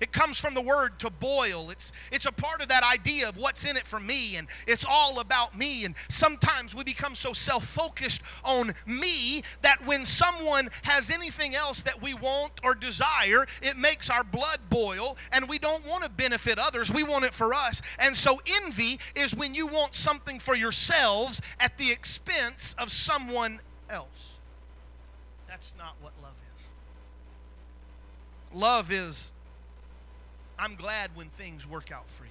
It 0.01 0.13
comes 0.13 0.41
from 0.41 0.55
the 0.55 0.61
word 0.61 0.99
to 1.01 1.11
boil. 1.11 1.71
It's, 1.71 1.93
it's 2.13 2.27
a 2.27 2.33
part 2.33 2.63
of 2.63 2.69
that 2.69 2.83
idea 2.83 3.29
of 3.29 3.37
what's 3.37 3.69
in 3.69 3.77
it 3.77 3.87
for 3.87 4.01
me, 4.01 4.37
and 4.37 4.49
it's 4.67 4.85
all 4.89 5.21
about 5.21 5.57
me. 5.57 5.85
And 5.85 5.97
sometimes 6.09 6.75
we 6.75 6.85
become 6.85 7.15
so 7.15 7.33
self 7.33 7.65
focused 7.65 8.23
on 8.45 8.73
me 8.87 9.43
that 9.63 9.85
when 9.87 10.05
someone 10.05 10.69
has 10.83 11.11
anything 11.11 11.55
else 11.55 11.83
that 11.83 12.01
we 12.03 12.15
want 12.15 12.53
or 12.63 12.75
desire, 12.75 13.47
it 13.63 13.77
makes 13.77 14.11
our 14.11 14.25
blood 14.25 14.59
boil, 14.71 15.17
and 15.33 15.49
we 15.49 15.59
don't 15.59 15.87
want 15.87 16.05
to 16.05 16.11
benefit 16.11 16.59
others. 16.59 16.91
We 16.91 17.03
want 17.03 17.25
it 17.25 17.35
for 17.35 17.55
us. 17.55 17.83
And 18.01 18.17
so, 18.17 18.41
envy 18.63 18.99
is 19.17 19.35
when 19.35 19.55
you 19.55 19.67
want 19.67 19.95
something 19.95 20.39
for 20.39 20.55
yourselves 20.55 21.41
at 21.61 21.79
the 21.79 21.91
expense 21.91 22.75
of 22.81 22.91
someone 22.91 23.61
else. 23.89 24.39
That's 25.47 25.75
not 25.79 25.95
what 26.01 26.13
love 26.23 26.35
is. 26.55 26.73
Love 28.53 28.91
is 28.91 29.34
I'm 30.59 30.75
glad 30.75 31.11
when 31.15 31.29
things 31.29 31.67
work 31.67 31.91
out 31.93 32.09
for 32.09 32.25
you. 32.25 32.31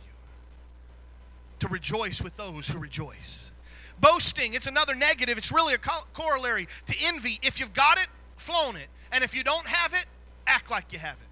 To 1.60 1.68
rejoice 1.68 2.22
with 2.22 2.36
those 2.38 2.68
who 2.68 2.80
rejoice. 2.80 3.54
Boasting, 4.00 4.54
it's 4.54 4.68
another 4.68 4.96
negative. 4.96 5.38
It's 5.38 5.52
really 5.52 5.74
a 5.74 5.78
corollary 5.78 6.68
to 6.88 6.96
envy. 7.06 7.40
If 7.42 7.60
you've 7.60 7.74
got 7.74 7.98
it, 7.98 8.08
flown 8.38 8.76
it. 8.76 8.88
And 9.12 9.24
if 9.24 9.36
you 9.36 9.44
don't 9.44 9.68
have 9.68 9.94
it, 9.94 10.06
act 10.48 10.72
like 10.72 10.92
you 10.92 11.00
have 11.00 11.16
it. 11.16 11.28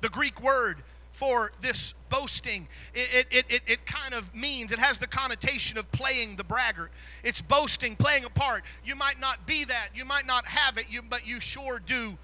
The 0.00 0.08
Greek 0.08 0.42
word 0.42 0.78
for 1.10 1.52
this 1.60 1.94
boasting. 2.10 2.66
It, 2.92 3.26
it, 3.30 3.44
it, 3.48 3.62
it, 3.66 3.86
kind 3.86 4.12
of 4.14 4.34
means, 4.34 4.72
it 4.72 4.80
has 4.80 4.98
the 4.98 5.06
connotation 5.06 5.78
of 5.78 5.90
playing 5.92 6.34
the 6.36 6.44
braggart. 6.44 6.90
It's 7.22 7.40
boasting, 7.40 7.94
playing 7.94 8.24
a 8.24 8.30
part. 8.30 8.64
You 8.84 8.96
might 8.96 9.20
not 9.20 9.46
be 9.46 9.64
that, 9.64 9.90
you 9.94 10.04
might 10.04 10.26
not 10.26 10.44
have 10.44 10.76
it, 10.76 10.86
you, 10.90 11.02
but 11.08 11.26
you 11.26 11.38
sure 11.38 11.78
do 11.78 12.18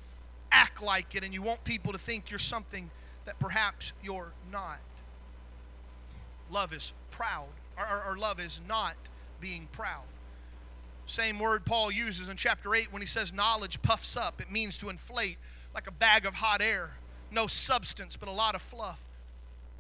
act 0.53 0.83
like 0.83 1.15
it 1.15 1.25
and 1.25 1.33
you 1.33 1.43
want 1.43 1.63
people 1.65 1.93
to 1.93 1.99
think 1.99 2.31
you're 2.31 2.39
something 2.39 2.91
that 3.25 3.39
perhaps 3.39 3.93
you're 4.03 4.33
not. 4.51 4.79
Love 6.51 6.73
is 6.73 6.93
proud, 7.11 7.49
or, 7.79 8.13
or, 8.13 8.17
love 8.17 8.41
is 8.41 8.61
not 8.69 8.97
being 9.41 9.69
proud. 9.73 10.03
Same 11.07 11.39
word 11.39 11.65
Paul 11.65 11.93
uses 11.93 12.29
in 12.29 12.37
chapter 12.37 12.75
8 12.75 12.93
when 12.93 13.03
he 13.03 13.07
says 13.07 13.33
knowledge 13.33 13.81
puffs 13.83 14.17
up. 14.17 14.41
It 14.41 14.51
means 14.51 14.77
to 14.79 14.89
inflate 14.89 15.39
like 15.75 15.87
a 15.87 15.93
bag 15.93 16.27
of 16.27 16.35
hot 16.35 16.61
air. 16.61 16.91
No 17.31 17.47
substance, 17.47 18.17
but 18.17 18.29
a 18.29 18.33
lot 18.33 18.55
of 18.55 18.63
fluff. 18.63 19.09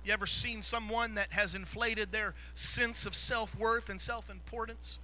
You 0.05 0.13
ever 0.13 0.27
seen 0.27 0.63
someone 0.63 1.15
that 1.17 1.33
has 1.33 1.55
inflated 1.55 2.13
their 2.13 2.35
sense 2.55 3.05
of 3.05 3.15
self 3.15 3.57
worth 3.59 3.91
and 3.91 4.01
self 4.01 4.31
importance 4.31 4.99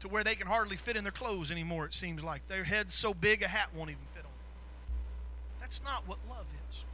to 0.00 0.08
where 0.08 0.22
they 0.22 0.34
can 0.34 0.46
hardly 0.46 0.76
fit 0.76 0.96
in 0.96 1.04
their 1.04 1.12
clothes 1.12 1.50
anymore, 1.50 1.86
it 1.86 1.94
seems 1.94 2.22
like? 2.22 2.46
Their 2.46 2.64
head's 2.64 2.94
so 2.94 3.14
big 3.14 3.42
a 3.42 3.48
hat 3.48 3.68
won't 3.74 3.90
even 3.90 4.04
fit 4.04 4.24
on. 4.24 4.30
That's 5.66 5.82
not 5.82 6.06
what 6.06 6.18
love 6.30 6.46
is. 6.70 6.84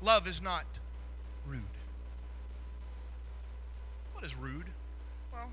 Love 0.00 0.28
is 0.28 0.40
not 0.40 0.66
rude. 1.48 1.62
What 4.12 4.22
is 4.22 4.36
rude? 4.36 4.66
Well, 5.32 5.50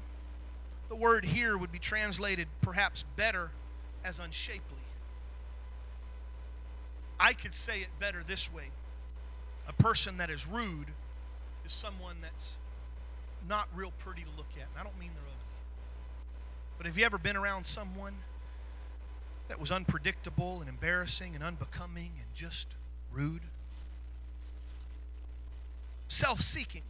the 0.89 0.95
word 0.95 1.25
here 1.25 1.57
would 1.57 1.71
be 1.71 1.79
translated 1.79 2.47
perhaps 2.61 3.03
better 3.15 3.49
as 4.05 4.19
unshapely. 4.19 4.83
I 7.19 7.33
could 7.33 7.55
say 7.55 7.79
it 7.79 7.89
better 7.99 8.21
this 8.21 8.53
way 8.53 8.65
a 9.67 9.73
person 9.73 10.17
that 10.19 10.29
is 10.29 10.45
rude 10.45 10.89
is 11.65 11.71
someone 11.71 12.17
that's 12.21 12.59
not 13.49 13.67
real 13.73 13.91
pretty 13.97 14.21
to 14.21 14.29
look 14.37 14.51
at. 14.51 14.67
And 14.69 14.79
I 14.79 14.83
don't 14.83 14.99
mean 14.99 15.09
they're 15.15 15.23
ugly. 15.23 15.57
But 16.77 16.85
have 16.85 16.95
you 16.95 17.05
ever 17.05 17.17
been 17.17 17.37
around 17.37 17.65
someone 17.65 18.13
that 19.47 19.59
was 19.59 19.71
unpredictable 19.71 20.59
and 20.61 20.69
embarrassing 20.69 21.35
and 21.35 21.43
unbecoming 21.43 22.11
and 22.17 22.33
just 22.33 22.75
rude. 23.11 23.41
Self 26.07 26.39
seeking 26.39 26.83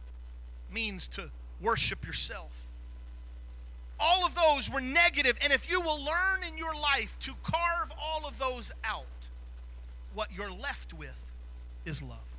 means 0.72 1.08
to 1.08 1.30
worship 1.60 2.06
yourself. 2.06 2.68
All 3.98 4.26
of 4.26 4.34
those 4.34 4.70
were 4.70 4.80
negative, 4.80 5.38
and 5.42 5.52
if 5.52 5.70
you 5.70 5.80
will 5.80 6.04
learn 6.04 6.40
in 6.46 6.58
your 6.58 6.74
life 6.74 7.16
to 7.20 7.32
carve 7.42 7.92
all 8.00 8.26
of 8.26 8.38
those 8.38 8.72
out, 8.84 9.04
what 10.14 10.28
you're 10.34 10.50
left 10.50 10.92
with 10.92 11.32
is 11.84 12.02
love. 12.02 12.34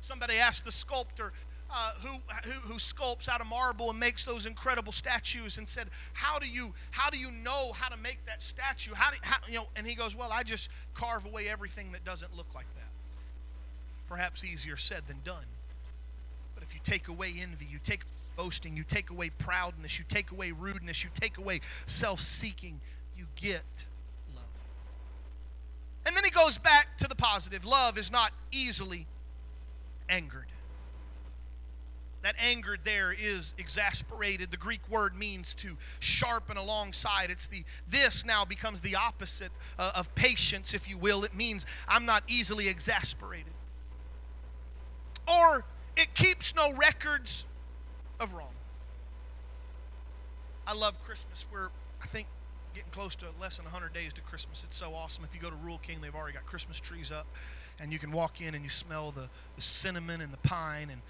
Somebody 0.00 0.34
asked 0.34 0.64
the 0.64 0.72
sculptor, 0.72 1.32
uh, 1.70 1.92
who, 2.02 2.18
who, 2.44 2.72
who 2.72 2.74
sculpts 2.74 3.28
out 3.28 3.40
of 3.40 3.46
marble 3.46 3.90
and 3.90 3.98
makes 3.98 4.24
those 4.24 4.46
incredible 4.46 4.92
statues 4.92 5.58
and 5.58 5.68
said 5.68 5.88
how 6.12 6.38
do 6.38 6.48
you 6.48 6.72
how 6.92 7.10
do 7.10 7.18
you 7.18 7.30
know 7.42 7.72
how 7.72 7.88
to 7.88 8.00
make 8.00 8.24
that 8.26 8.40
statue? 8.42 8.94
How 8.94 9.10
do 9.10 9.16
how, 9.22 9.36
you 9.48 9.56
know 9.56 9.66
and 9.76 9.86
he 9.86 9.94
goes 9.94 10.14
well 10.14 10.30
i 10.32 10.42
just 10.42 10.70
carve 10.94 11.26
away 11.26 11.48
everything 11.48 11.92
that 11.92 12.04
doesn't 12.04 12.36
look 12.36 12.54
like 12.54 12.72
that. 12.74 12.90
Perhaps 14.08 14.44
easier 14.44 14.76
said 14.76 15.02
than 15.08 15.18
done. 15.24 15.46
But 16.54 16.62
if 16.62 16.72
you 16.74 16.80
take 16.84 17.08
away 17.08 17.32
envy 17.40 17.66
you 17.68 17.78
take 17.82 18.02
boasting 18.36 18.76
you 18.76 18.84
take 18.84 19.10
away 19.10 19.30
proudness 19.30 19.98
you 19.98 20.04
take 20.08 20.30
away 20.30 20.52
rudeness 20.52 21.02
you 21.02 21.10
take 21.14 21.38
away 21.38 21.60
self-seeking 21.86 22.80
you 23.16 23.24
get 23.34 23.86
love. 24.34 24.44
And 26.06 26.14
then 26.14 26.22
he 26.22 26.30
goes 26.30 26.58
back 26.58 26.98
to 26.98 27.08
the 27.08 27.16
positive. 27.16 27.64
Love 27.64 27.98
is 27.98 28.12
not 28.12 28.30
easily 28.52 29.06
angered 30.08 30.46
that 32.26 32.34
angered 32.44 32.80
there 32.82 33.14
is 33.16 33.54
exasperated. 33.56 34.50
The 34.50 34.56
Greek 34.56 34.80
word 34.90 35.14
means 35.14 35.54
to 35.54 35.76
sharpen 36.00 36.56
alongside. 36.56 37.30
It's 37.30 37.46
the 37.46 37.62
this 37.88 38.26
now 38.26 38.44
becomes 38.44 38.80
the 38.80 38.96
opposite 38.96 39.52
uh, 39.78 39.92
of 39.94 40.12
patience, 40.16 40.74
if 40.74 40.90
you 40.90 40.98
will. 40.98 41.22
It 41.22 41.36
means 41.36 41.66
I'm 41.86 42.04
not 42.04 42.24
easily 42.26 42.66
exasperated. 42.66 43.52
Or 45.28 45.66
it 45.96 46.14
keeps 46.14 46.56
no 46.56 46.72
records 46.72 47.46
of 48.18 48.34
wrong. 48.34 48.54
I 50.66 50.74
love 50.74 51.00
Christmas. 51.04 51.46
We're, 51.52 51.68
I 52.02 52.06
think, 52.06 52.26
getting 52.74 52.90
close 52.90 53.14
to 53.16 53.26
less 53.40 53.58
than 53.58 53.66
100 53.66 53.92
days 53.92 54.12
to 54.14 54.20
Christmas. 54.22 54.64
It's 54.64 54.76
so 54.76 54.94
awesome. 54.94 55.22
If 55.22 55.32
you 55.32 55.40
go 55.40 55.48
to 55.48 55.56
Rural 55.62 55.78
King, 55.78 56.00
they've 56.00 56.12
already 56.12 56.34
got 56.34 56.44
Christmas 56.44 56.80
trees 56.80 57.12
up, 57.12 57.28
and 57.78 57.92
you 57.92 58.00
can 58.00 58.10
walk 58.10 58.40
in 58.40 58.56
and 58.56 58.64
you 58.64 58.70
smell 58.70 59.12
the, 59.12 59.28
the 59.54 59.62
cinnamon 59.62 60.20
and 60.20 60.32
the 60.32 60.38
pine 60.38 60.88
and 60.90 61.00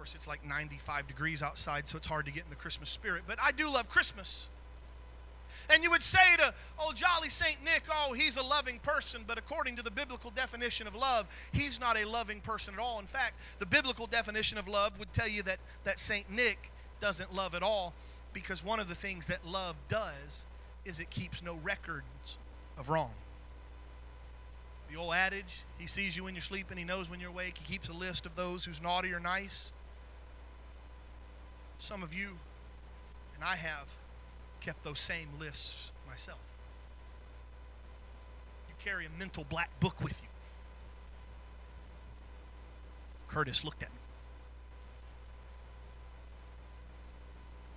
course, 0.00 0.14
it's 0.14 0.26
like 0.26 0.42
95 0.48 1.06
degrees 1.08 1.42
outside, 1.42 1.86
so 1.86 1.98
it's 1.98 2.06
hard 2.06 2.24
to 2.24 2.32
get 2.32 2.44
in 2.44 2.48
the 2.48 2.56
Christmas 2.56 2.88
spirit. 2.88 3.24
But 3.26 3.36
I 3.38 3.52
do 3.52 3.70
love 3.70 3.90
Christmas. 3.90 4.48
And 5.70 5.84
you 5.84 5.90
would 5.90 6.02
say 6.02 6.36
to, 6.38 6.54
oh, 6.78 6.94
jolly 6.94 7.28
St. 7.28 7.62
Nick, 7.62 7.82
oh, 7.92 8.14
he's 8.14 8.38
a 8.38 8.42
loving 8.42 8.78
person. 8.78 9.24
But 9.26 9.36
according 9.36 9.76
to 9.76 9.82
the 9.82 9.90
biblical 9.90 10.30
definition 10.30 10.86
of 10.86 10.94
love, 10.94 11.28
he's 11.52 11.78
not 11.78 12.00
a 12.00 12.08
loving 12.08 12.40
person 12.40 12.72
at 12.72 12.80
all. 12.80 12.98
In 12.98 13.04
fact, 13.04 13.34
the 13.58 13.66
biblical 13.66 14.06
definition 14.06 14.56
of 14.56 14.68
love 14.68 14.98
would 14.98 15.12
tell 15.12 15.28
you 15.28 15.42
that, 15.42 15.58
that 15.84 15.98
St. 15.98 16.30
Nick 16.30 16.72
doesn't 17.02 17.34
love 17.34 17.54
at 17.54 17.62
all 17.62 17.92
because 18.32 18.64
one 18.64 18.80
of 18.80 18.88
the 18.88 18.94
things 18.94 19.26
that 19.26 19.46
love 19.46 19.76
does 19.88 20.46
is 20.86 20.98
it 20.98 21.10
keeps 21.10 21.42
no 21.42 21.56
records 21.62 22.38
of 22.78 22.88
wrong. 22.88 23.12
The 24.90 24.96
old 24.96 25.12
adage, 25.12 25.64
he 25.76 25.86
sees 25.86 26.16
you 26.16 26.24
when 26.24 26.34
you're 26.34 26.40
sleeping, 26.40 26.78
he 26.78 26.84
knows 26.84 27.10
when 27.10 27.20
you're 27.20 27.28
awake, 27.28 27.58
he 27.58 27.70
keeps 27.70 27.90
a 27.90 27.92
list 27.92 28.24
of 28.24 28.34
those 28.34 28.64
who's 28.64 28.80
naughty 28.80 29.12
or 29.12 29.20
nice. 29.20 29.72
Some 31.80 32.02
of 32.02 32.12
you 32.12 32.36
and 33.34 33.42
I 33.42 33.56
have 33.56 33.96
kept 34.60 34.84
those 34.84 35.00
same 35.00 35.26
lists 35.40 35.90
myself. 36.06 36.38
You 38.68 38.74
carry 38.78 39.06
a 39.06 39.18
mental 39.18 39.44
black 39.48 39.70
book 39.80 40.00
with 40.02 40.20
you. 40.22 40.28
Curtis 43.28 43.64
looked 43.64 43.82
at 43.82 43.88
me. 43.88 43.96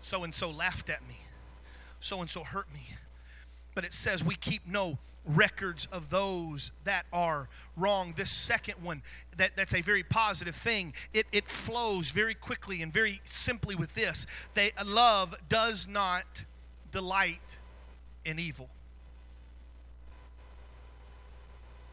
So 0.01 0.23
and 0.25 0.33
so 0.33 0.51
laughed 0.51 0.89
at 0.89 1.01
me. 1.07 1.15
So 2.01 2.19
and 2.19 2.29
so 2.29 2.43
hurt 2.43 2.71
me 2.73 2.81
but 3.75 3.83
it 3.83 3.93
says 3.93 4.23
we 4.23 4.35
keep 4.35 4.65
no 4.67 4.97
records 5.25 5.87
of 5.91 6.09
those 6.09 6.71
that 6.83 7.05
are 7.13 7.47
wrong. 7.77 8.13
This 8.15 8.29
second 8.29 8.75
one, 8.83 9.01
that, 9.37 9.55
that's 9.55 9.73
a 9.73 9.81
very 9.81 10.03
positive 10.03 10.55
thing. 10.55 10.93
It, 11.13 11.27
it 11.31 11.47
flows 11.47 12.11
very 12.11 12.33
quickly 12.33 12.81
and 12.81 12.91
very 12.91 13.21
simply 13.23 13.75
with 13.75 13.95
this. 13.95 14.25
They, 14.53 14.71
love 14.85 15.35
does 15.49 15.87
not 15.87 16.45
delight 16.91 17.59
in 18.25 18.39
evil. 18.39 18.69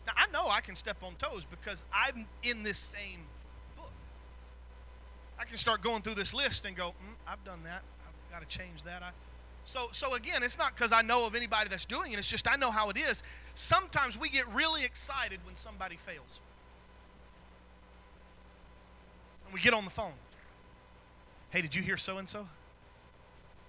Now, 0.07 0.13
I 0.17 0.31
know 0.33 0.51
I 0.51 0.61
can 0.61 0.75
step 0.75 1.03
on 1.03 1.15
toes 1.15 1.45
because 1.45 1.85
I'm 1.95 2.27
in 2.43 2.63
this 2.63 2.79
same 2.79 3.21
book. 3.77 3.93
I 5.39 5.45
can 5.45 5.57
start 5.57 5.83
going 5.83 6.03
through 6.03 6.15
this 6.15 6.35
list 6.35 6.65
and 6.65 6.77
go, 6.77 6.89
mm, 6.89 7.15
I've 7.29 7.45
done 7.45 7.61
that. 7.65 7.83
I've 8.07 8.33
got 8.33 8.49
to 8.49 8.59
change 8.59 8.83
that. 8.85 9.03
I, 9.03 9.11
so, 9.71 9.87
so 9.93 10.17
again, 10.17 10.43
it's 10.43 10.59
not 10.59 10.75
because 10.75 10.93
I 10.93 11.01
know 11.03 11.29
of 11.29 11.37
anybody 11.37 11.69
that's 11.69 11.85
doing 11.85 12.11
it, 12.11 12.19
it's 12.19 12.29
just 12.29 12.51
I 12.51 12.57
know 12.57 12.73
how 12.73 12.91
it 12.91 12.97
is. 12.97 13.23
Sometimes 13.55 14.19
we 14.19 14.29
get 14.29 14.45
really 14.53 14.85
excited 14.85 15.39
when 15.45 15.55
somebody 15.55 15.95
fails. 15.95 16.41
And 19.45 19.55
we 19.55 19.61
get 19.61 19.73
on 19.73 19.85
the 19.85 19.91
phone. 19.91 20.15
Hey, 21.51 21.63
did 21.63 21.73
you 21.73 21.83
hear 21.83 21.97
so 21.97 22.19
and 22.19 22.29
so? 22.29 22.49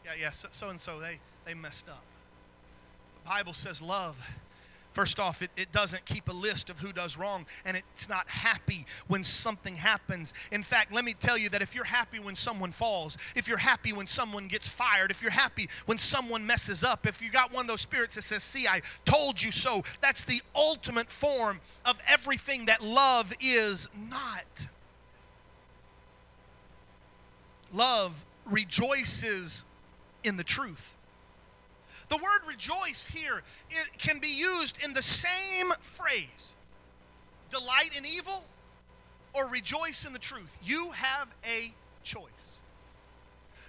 Yeah, 0.03 0.13
yeah, 0.19 0.31
so 0.31 0.69
and 0.69 0.79
so, 0.79 0.99
they, 0.99 1.19
they 1.45 1.53
messed 1.53 1.87
up. 1.87 2.03
The 3.23 3.29
Bible 3.29 3.53
says 3.53 3.79
love 3.79 4.19
First 4.91 5.21
off, 5.21 5.41
it, 5.41 5.49
it 5.55 5.71
doesn't 5.71 6.03
keep 6.03 6.27
a 6.27 6.33
list 6.33 6.69
of 6.69 6.79
who 6.79 6.91
does 6.91 7.17
wrong, 7.17 7.45
and 7.65 7.77
it's 7.77 8.09
not 8.09 8.27
happy 8.27 8.85
when 9.07 9.23
something 9.23 9.75
happens. 9.75 10.33
In 10.51 10.61
fact, 10.61 10.91
let 10.91 11.05
me 11.05 11.13
tell 11.13 11.37
you 11.37 11.47
that 11.49 11.61
if 11.61 11.73
you're 11.73 11.85
happy 11.85 12.19
when 12.19 12.35
someone 12.35 12.71
falls, 12.71 13.17
if 13.33 13.47
you're 13.47 13.57
happy 13.57 13.93
when 13.93 14.05
someone 14.05 14.49
gets 14.49 14.67
fired, 14.67 15.09
if 15.09 15.21
you're 15.21 15.31
happy 15.31 15.69
when 15.85 15.97
someone 15.97 16.45
messes 16.45 16.83
up, 16.83 17.07
if 17.07 17.21
you 17.21 17.31
got 17.31 17.53
one 17.53 17.61
of 17.61 17.67
those 17.69 17.81
spirits 17.81 18.15
that 18.15 18.23
says, 18.23 18.43
See, 18.43 18.67
I 18.67 18.81
told 19.05 19.41
you 19.41 19.51
so, 19.51 19.81
that's 20.01 20.25
the 20.25 20.41
ultimate 20.53 21.09
form 21.09 21.61
of 21.85 22.01
everything 22.05 22.65
that 22.65 22.83
love 22.83 23.33
is 23.39 23.87
not. 24.09 24.67
Love 27.73 28.25
rejoices 28.45 29.63
in 30.25 30.35
the 30.35 30.43
truth. 30.43 30.97
The 32.11 32.17
word 32.17 32.45
rejoice 32.45 33.07
here 33.07 33.41
it 33.69 33.97
can 33.97 34.19
be 34.19 34.27
used 34.27 34.83
in 34.83 34.93
the 34.93 35.01
same 35.01 35.71
phrase 35.79 36.57
delight 37.49 37.97
in 37.97 38.05
evil 38.05 38.43
or 39.33 39.47
rejoice 39.49 40.05
in 40.05 40.11
the 40.11 40.19
truth. 40.19 40.57
You 40.61 40.91
have 40.91 41.33
a 41.45 41.73
choice. 42.03 42.61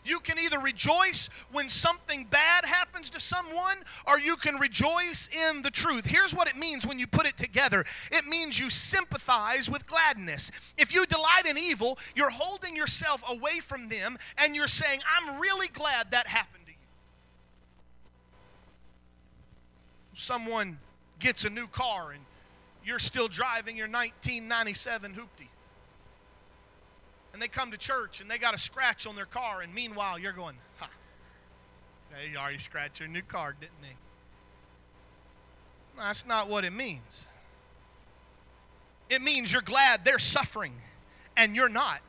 You 0.05 0.19
can 0.19 0.41
either 0.45 0.59
rejoice 0.59 1.29
when 1.53 1.69
something 1.69 2.25
bad 2.25 2.65
happens 2.65 3.11
to 3.11 3.21
someone, 3.21 3.77
or 4.09 4.19
you 4.19 4.35
can 4.35 4.57
rejoice 4.57 5.29
in 5.49 5.63
the 5.63 5.71
truth. 5.71 6.07
Here's 6.07 6.35
what 6.35 6.49
it 6.49 6.57
means 6.57 6.85
when 6.85 6.99
you 6.99 7.07
put 7.07 7.29
it 7.29 7.37
together 7.37 7.85
it 8.11 8.27
means 8.27 8.59
you 8.59 8.71
sympathize 8.71 9.71
with 9.71 9.87
gladness. 9.87 10.75
If 10.77 10.93
you 10.93 11.07
delight 11.07 11.47
in 11.49 11.57
evil, 11.57 11.97
you're 12.17 12.31
holding 12.31 12.75
yourself 12.75 13.23
away 13.31 13.61
from 13.61 13.89
them 13.89 14.17
and 14.39 14.57
you're 14.57 14.67
saying, 14.67 14.99
I'm 15.17 15.41
really 15.41 15.69
glad 15.69 16.11
that 16.11 16.27
happened 16.27 16.67
to 16.67 16.73
you. 16.73 16.79
Someone 20.15 20.79
gets 21.19 21.45
a 21.45 21.51
new 21.51 21.67
car 21.67 22.13
and 22.13 22.23
you're 22.85 22.99
still 22.99 23.29
driving 23.29 23.77
your 23.77 23.87
1997 23.87 25.15
hoopty 25.15 25.49
and 27.33 27.41
they 27.41 27.49
come 27.49 27.71
to 27.71 27.79
church 27.79 28.21
and 28.21 28.31
they 28.31 28.39
got 28.39 28.55
a 28.55 28.59
scratch 28.59 29.07
on 29.07 29.17
their 29.17 29.27
car, 29.27 29.63
and 29.63 29.75
meanwhile 29.75 30.19
you're 30.19 30.33
going, 30.33 30.57
ha, 30.79 30.89
they 32.11 32.37
already 32.37 32.59
scratched 32.59 32.99
their 32.99 33.09
new 33.09 33.23
car, 33.23 33.57
didn't 33.59 33.81
they? 33.81 33.97
That's 35.97 36.27
not 36.27 36.49
what 36.49 36.65
it 36.65 36.73
means. 36.73 37.27
It 39.11 39.23
means 39.23 39.53
you're 39.53 39.63
glad 39.63 40.05
they're 40.05 40.19
suffering 40.19 40.75
and 41.37 41.55
you're 41.55 41.69
not. 41.69 42.01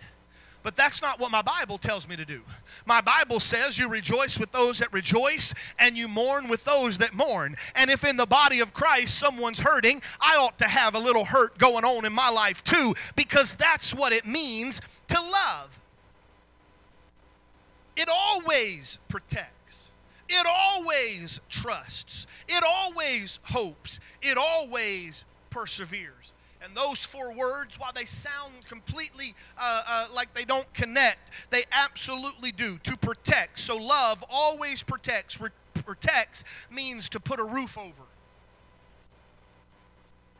But 0.64 0.78
that's 0.78 1.01
not 1.01 1.20
what 1.20 1.30
my 1.30 1.41
Bible 1.41 1.78
tells 1.78 2.07
me 2.07 2.16
to 2.16 2.24
do. 2.24 2.41
My 2.86 3.01
Bible 3.01 3.41
says 3.41 3.78
you 3.78 3.89
rejoice 3.89 4.39
with 4.39 4.51
those 4.53 4.80
that 4.80 4.91
rejoice 4.93 5.53
and 5.78 5.97
you 5.97 6.07
mourn 6.07 6.47
with 6.47 6.64
those 6.64 6.97
that 6.99 7.14
mourn. 7.14 7.55
And 7.76 7.91
if 7.91 8.05
in 8.05 8.16
the 8.16 8.26
body 8.26 8.61
of 8.61 8.74
Christ 8.74 9.20
someone's 9.20 9.59
hurting, 9.59 10.01
I 10.22 10.38
ought 10.38 10.57
to 10.59 10.68
have 10.68 10.95
a 10.95 10.99
little 10.99 11.26
hurt 11.26 11.57
going 11.57 11.84
on 11.84 12.05
in 12.05 12.14
my 12.14 12.30
life 12.30 12.64
too, 12.64 12.95
because 13.16 13.55
that's 13.55 13.93
what 13.93 14.14
it 14.14 14.26
means 14.26 14.82
to 15.09 15.22
love. 15.22 15.82
It 17.95 18.09
always 18.11 18.99
protects. 19.09 19.91
It 20.30 20.47
always 20.49 21.41
trusts. 21.49 22.26
It 22.47 22.64
always 22.66 23.39
hopes. 23.43 23.99
It 24.22 24.38
always 24.38 25.26
perseveres. 25.49 26.34
And 26.64 26.76
those 26.76 27.05
four 27.05 27.34
words, 27.34 27.78
while 27.78 27.91
they 27.93 28.05
sound 28.05 28.53
completely 28.66 29.34
uh, 29.59 29.84
uh, 29.86 30.07
like 30.14 30.34
they 30.34 30.45
don't 30.45 30.72
connect, 30.74 31.49
they 31.49 31.64
absolutely 31.72 32.51
do. 32.51 32.78
To 32.84 32.97
protect. 32.97 33.59
So 33.59 33.76
love 33.78 34.24
always 34.30 34.82
protects. 34.82 35.41
Re- 35.41 35.49
protects 35.74 36.45
means 36.72 37.09
to 37.09 37.20
put 37.20 37.39
a 37.39 37.43
roof 37.43 37.78
over. 37.78 38.03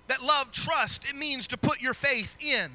That 0.08 0.22
love 0.22 0.52
trust, 0.52 1.10
it 1.10 1.16
means 1.16 1.48
to 1.48 1.58
put 1.58 1.82
your 1.82 1.94
faith 1.94 2.38
in. 2.42 2.72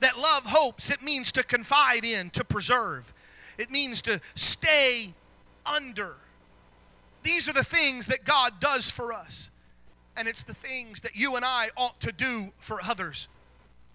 That 0.00 0.18
love 0.18 0.44
hopes, 0.46 0.90
it 0.90 1.02
means 1.02 1.32
to 1.32 1.44
confide 1.44 2.04
in, 2.04 2.30
to 2.30 2.44
preserve. 2.44 3.12
It 3.58 3.70
means 3.70 4.02
to 4.02 4.20
stay 4.34 5.14
under. 5.64 6.14
These 7.22 7.48
are 7.48 7.52
the 7.52 7.64
things 7.64 8.06
that 8.06 8.24
God 8.24 8.54
does 8.60 8.90
for 8.90 9.12
us 9.12 9.50
and 10.16 10.28
it's 10.28 10.42
the 10.42 10.54
things 10.54 11.00
that 11.00 11.16
you 11.16 11.36
and 11.36 11.44
I 11.44 11.68
ought 11.76 12.00
to 12.00 12.12
do 12.12 12.52
for 12.56 12.78
others. 12.82 13.28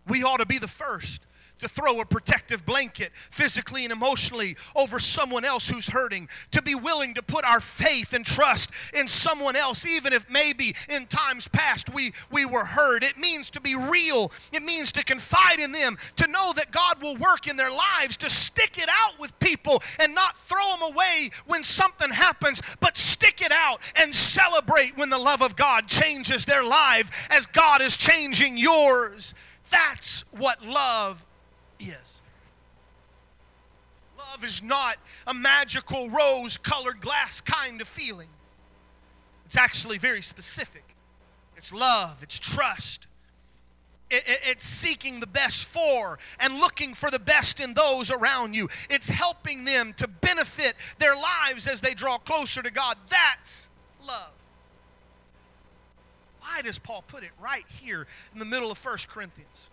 We 0.08 0.24
ought 0.24 0.40
to 0.40 0.46
be 0.46 0.58
the 0.58 0.68
first 0.68 1.27
to 1.60 1.68
throw 1.68 2.00
a 2.00 2.06
protective 2.06 2.66
blanket 2.66 3.12
physically 3.14 3.84
and 3.84 3.92
emotionally 3.92 4.56
over 4.76 5.00
someone 5.00 5.46
else 5.46 5.70
who's 5.70 5.88
hurting, 5.88 6.28
to 6.52 6.62
be 6.62 6.76
willing 6.76 7.14
to 7.14 7.22
put 7.22 7.46
our 7.46 7.60
faith 7.60 8.14
and 8.14 8.26
trust 8.26 8.72
in 8.96 9.08
someone 9.08 9.56
else, 9.56 9.86
even 9.86 10.14
if 10.14 10.30
maybe 10.30 10.74
in 10.90 11.06
times 11.08 11.48
past 11.48 11.94
we, 11.94 12.12
we 12.32 12.46
were 12.46 12.66
hurt. 12.66 13.04
It 13.04 13.18
means 13.18 13.50
to 13.52 13.62
be 13.62 13.76
real, 13.76 14.32
it 14.54 14.64
means 14.64 14.92
to 14.94 15.04
confide 15.04 15.60
in 15.60 15.72
them, 15.72 15.96
to 16.18 16.28
know 16.28 16.54
that 16.56 16.72
God 16.72 17.02
will 17.02 17.16
work 17.16 17.48
in 17.48 17.58
their 17.58 17.72
lives, 17.72 18.18
to 18.18 18.30
stick 18.30 18.78
it 18.78 18.90
out 18.90 19.20
with 19.20 19.38
people 19.40 19.82
and 20.00 20.14
not 20.16 20.38
throw 20.38 20.58
them 20.80 20.94
away 20.94 21.30
when 21.48 21.64
something 21.64 22.10
happens, 22.10 22.76
but 22.80 22.98
stick 22.98 23.42
it 23.42 23.52
out 23.52 23.80
and 24.00 24.14
celebrate 24.14 24.98
when 24.98 25.10
the 25.10 25.18
love 25.18 25.42
of 25.42 25.56
God 25.56 25.88
changes 25.88 26.46
their 26.46 26.64
life 26.64 27.28
as 27.32 27.46
God 27.46 27.82
is 27.82 27.98
changing 27.98 28.58
yours. 28.58 29.34
That's 29.70 30.24
what 30.32 30.66
love 30.66 31.26
is. 31.80 32.22
Love 34.18 34.44
is 34.44 34.64
not 34.64 34.98
a 35.28 35.34
magical 35.34 36.10
rose 36.10 36.58
colored 36.58 37.00
glass 37.02 37.40
kind 37.42 37.82
of 37.82 37.88
feeling, 37.88 38.30
it's 39.46 39.58
actually 39.58 39.98
very 39.98 40.22
specific. 40.22 40.84
It's 41.56 41.74
love, 41.74 42.22
it's 42.22 42.38
trust. 42.38 43.08
it's 44.10 44.64
seeking 44.64 45.20
the 45.20 45.28
best 45.28 45.66
for 45.68 46.18
and 46.40 46.60
looking 46.60 46.94
for 46.94 47.12
the 47.12 47.20
best 47.20 47.60
in 47.60 47.74
those 47.74 48.10
around 48.10 48.56
you. 48.56 48.70
It's 48.90 49.10
helping 49.10 49.66
them 49.66 49.94
to 49.98 50.08
benefit 50.08 50.76
their 51.00 51.16
lives 51.16 51.68
as 51.68 51.82
they 51.82 51.94
draw 51.94 52.18
closer 52.18 52.62
to 52.62 52.72
God. 52.72 52.98
That's 53.10 53.70
love. 54.06 54.32
Why 56.40 56.62
does 56.62 56.80
Paul 56.80 57.04
put 57.08 57.24
it 57.24 57.32
right 57.42 57.66
here 57.68 58.08
in 58.32 58.40
the 58.40 58.46
middle 58.46 58.72
of 58.72 58.86
1 58.86 58.98
Corinthians? 59.10 59.70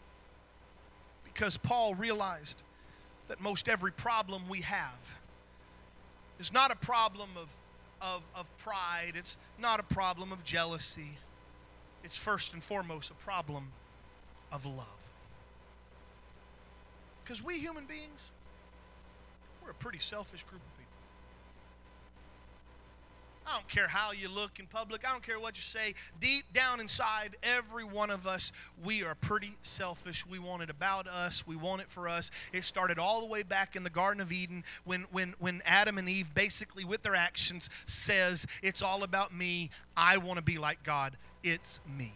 Because 1.34 1.58
Paul 1.58 1.94
realized 1.96 2.62
that 3.26 3.40
most 3.40 3.68
every 3.68 3.90
problem 3.90 4.42
we 4.48 4.60
have 4.60 5.14
is 6.38 6.52
not 6.52 6.70
a 6.70 6.76
problem 6.76 7.28
of, 7.36 7.52
of, 8.00 8.26
of 8.36 8.56
pride, 8.58 9.12
it's 9.16 9.36
not 9.58 9.80
a 9.80 9.82
problem 9.82 10.32
of 10.32 10.44
jealousy. 10.44 11.10
It's 12.04 12.16
first 12.16 12.54
and 12.54 12.62
foremost 12.62 13.10
a 13.10 13.14
problem 13.14 13.72
of 14.52 14.64
love. 14.64 15.10
Because 17.24 17.42
we 17.42 17.58
human 17.58 17.86
beings, 17.86 18.30
we're 19.62 19.70
a 19.70 19.74
pretty 19.74 19.98
selfish 19.98 20.44
group 20.44 20.60
of 20.60 20.73
I 23.46 23.52
don't 23.52 23.68
care 23.68 23.88
how 23.88 24.12
you 24.12 24.28
look 24.30 24.58
in 24.58 24.66
public. 24.66 25.06
I 25.06 25.12
don't 25.12 25.22
care 25.22 25.38
what 25.38 25.56
you 25.56 25.62
say. 25.62 25.94
Deep 26.18 26.50
down 26.54 26.80
inside, 26.80 27.36
every 27.42 27.84
one 27.84 28.10
of 28.10 28.26
us, 28.26 28.52
we 28.82 29.04
are 29.04 29.14
pretty 29.14 29.52
selfish. 29.60 30.26
We 30.26 30.38
want 30.38 30.62
it 30.62 30.70
about 30.70 31.06
us. 31.06 31.46
We 31.46 31.54
want 31.54 31.82
it 31.82 31.90
for 31.90 32.08
us. 32.08 32.30
It 32.54 32.64
started 32.64 32.98
all 32.98 33.20
the 33.20 33.26
way 33.26 33.42
back 33.42 33.76
in 33.76 33.84
the 33.84 33.90
Garden 33.90 34.22
of 34.22 34.32
Eden 34.32 34.64
when, 34.84 35.02
when, 35.12 35.34
when 35.38 35.60
Adam 35.66 35.98
and 35.98 36.08
Eve 36.08 36.34
basically, 36.34 36.84
with 36.84 37.02
their 37.02 37.14
actions, 37.14 37.68
says, 37.86 38.46
It's 38.62 38.82
all 38.82 39.02
about 39.02 39.34
me. 39.34 39.68
I 39.96 40.16
want 40.16 40.38
to 40.38 40.44
be 40.44 40.56
like 40.56 40.82
God. 40.82 41.14
It's 41.42 41.80
me. 41.98 42.12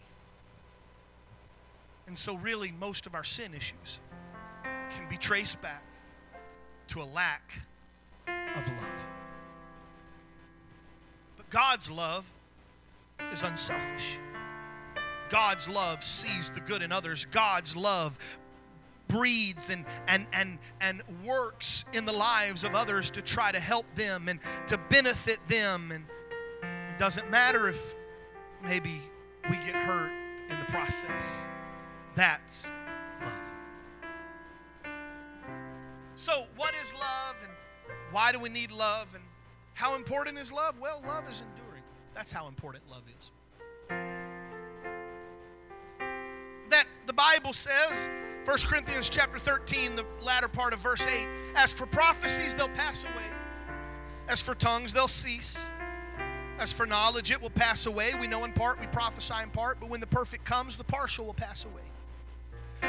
And 2.07 2.17
so, 2.17 2.35
really, 2.37 2.71
most 2.71 3.05
of 3.05 3.13
our 3.13 3.23
sin 3.23 3.53
issues 3.53 4.01
can 4.63 5.07
be 5.09 5.17
traced 5.17 5.61
back 5.61 5.83
to 6.87 7.01
a 7.01 7.05
lack 7.05 7.51
of 8.27 8.67
love. 8.67 9.18
God's 11.49 11.89
love 11.89 12.31
is 13.31 13.43
unselfish. 13.43 14.19
God's 15.29 15.69
love 15.69 16.03
sees 16.03 16.49
the 16.49 16.59
good 16.61 16.81
in 16.81 16.91
others. 16.91 17.25
God's 17.25 17.75
love 17.75 18.39
breeds 19.07 19.71
and 19.71 19.85
and 20.07 20.27
and 20.33 20.59
and 20.81 21.01
works 21.25 21.85
in 21.93 22.05
the 22.05 22.13
lives 22.13 22.63
of 22.63 22.75
others 22.75 23.09
to 23.09 23.21
try 23.21 23.51
to 23.51 23.59
help 23.59 23.85
them 23.95 24.29
and 24.29 24.39
to 24.67 24.77
benefit 24.89 25.39
them 25.47 25.91
and 25.91 26.05
it 26.61 26.99
doesn't 26.99 27.29
matter 27.31 27.69
if 27.69 27.95
maybe 28.63 28.99
we 29.49 29.55
get 29.57 29.75
hurt 29.75 30.11
in 30.49 30.59
the 30.59 30.65
process. 30.65 31.47
That's 32.15 32.71
love. 33.23 33.51
So, 36.15 36.45
what 36.55 36.75
is 36.81 36.93
love 36.93 37.35
and 37.41 37.51
why 38.11 38.31
do 38.31 38.39
we 38.39 38.49
need 38.49 38.71
love 38.71 39.15
and 39.15 39.23
how 39.79 39.95
important 39.95 40.37
is 40.37 40.51
love? 40.51 40.75
Well, 40.81 41.01
love 41.07 41.25
is 41.29 41.41
enduring. 41.41 41.83
That's 42.13 42.33
how 42.33 42.49
important 42.49 42.83
love 42.91 43.03
is. 43.17 43.31
That 46.69 46.83
the 47.05 47.13
Bible 47.13 47.53
says, 47.53 48.09
1 48.43 48.57
Corinthians 48.65 49.07
chapter 49.07 49.39
13, 49.39 49.95
the 49.95 50.03
latter 50.21 50.49
part 50.49 50.73
of 50.73 50.81
verse 50.81 51.07
8, 51.07 51.29
as 51.55 51.73
for 51.73 51.85
prophecies, 51.85 52.53
they'll 52.53 52.67
pass 52.67 53.05
away. 53.05 53.23
As 54.27 54.41
for 54.41 54.53
tongues, 54.53 54.91
they'll 54.91 55.07
cease. 55.07 55.71
As 56.57 56.73
for 56.73 56.85
knowledge, 56.85 57.31
it 57.31 57.41
will 57.41 57.49
pass 57.49 57.85
away. 57.85 58.11
We 58.19 58.27
know 58.27 58.43
in 58.43 58.51
part, 58.51 58.81
we 58.81 58.87
prophesy 58.87 59.41
in 59.41 59.49
part, 59.49 59.79
but 59.79 59.89
when 59.89 60.01
the 60.01 60.07
perfect 60.07 60.43
comes, 60.43 60.75
the 60.75 60.83
partial 60.83 61.25
will 61.25 61.33
pass 61.33 61.63
away. 61.63 61.83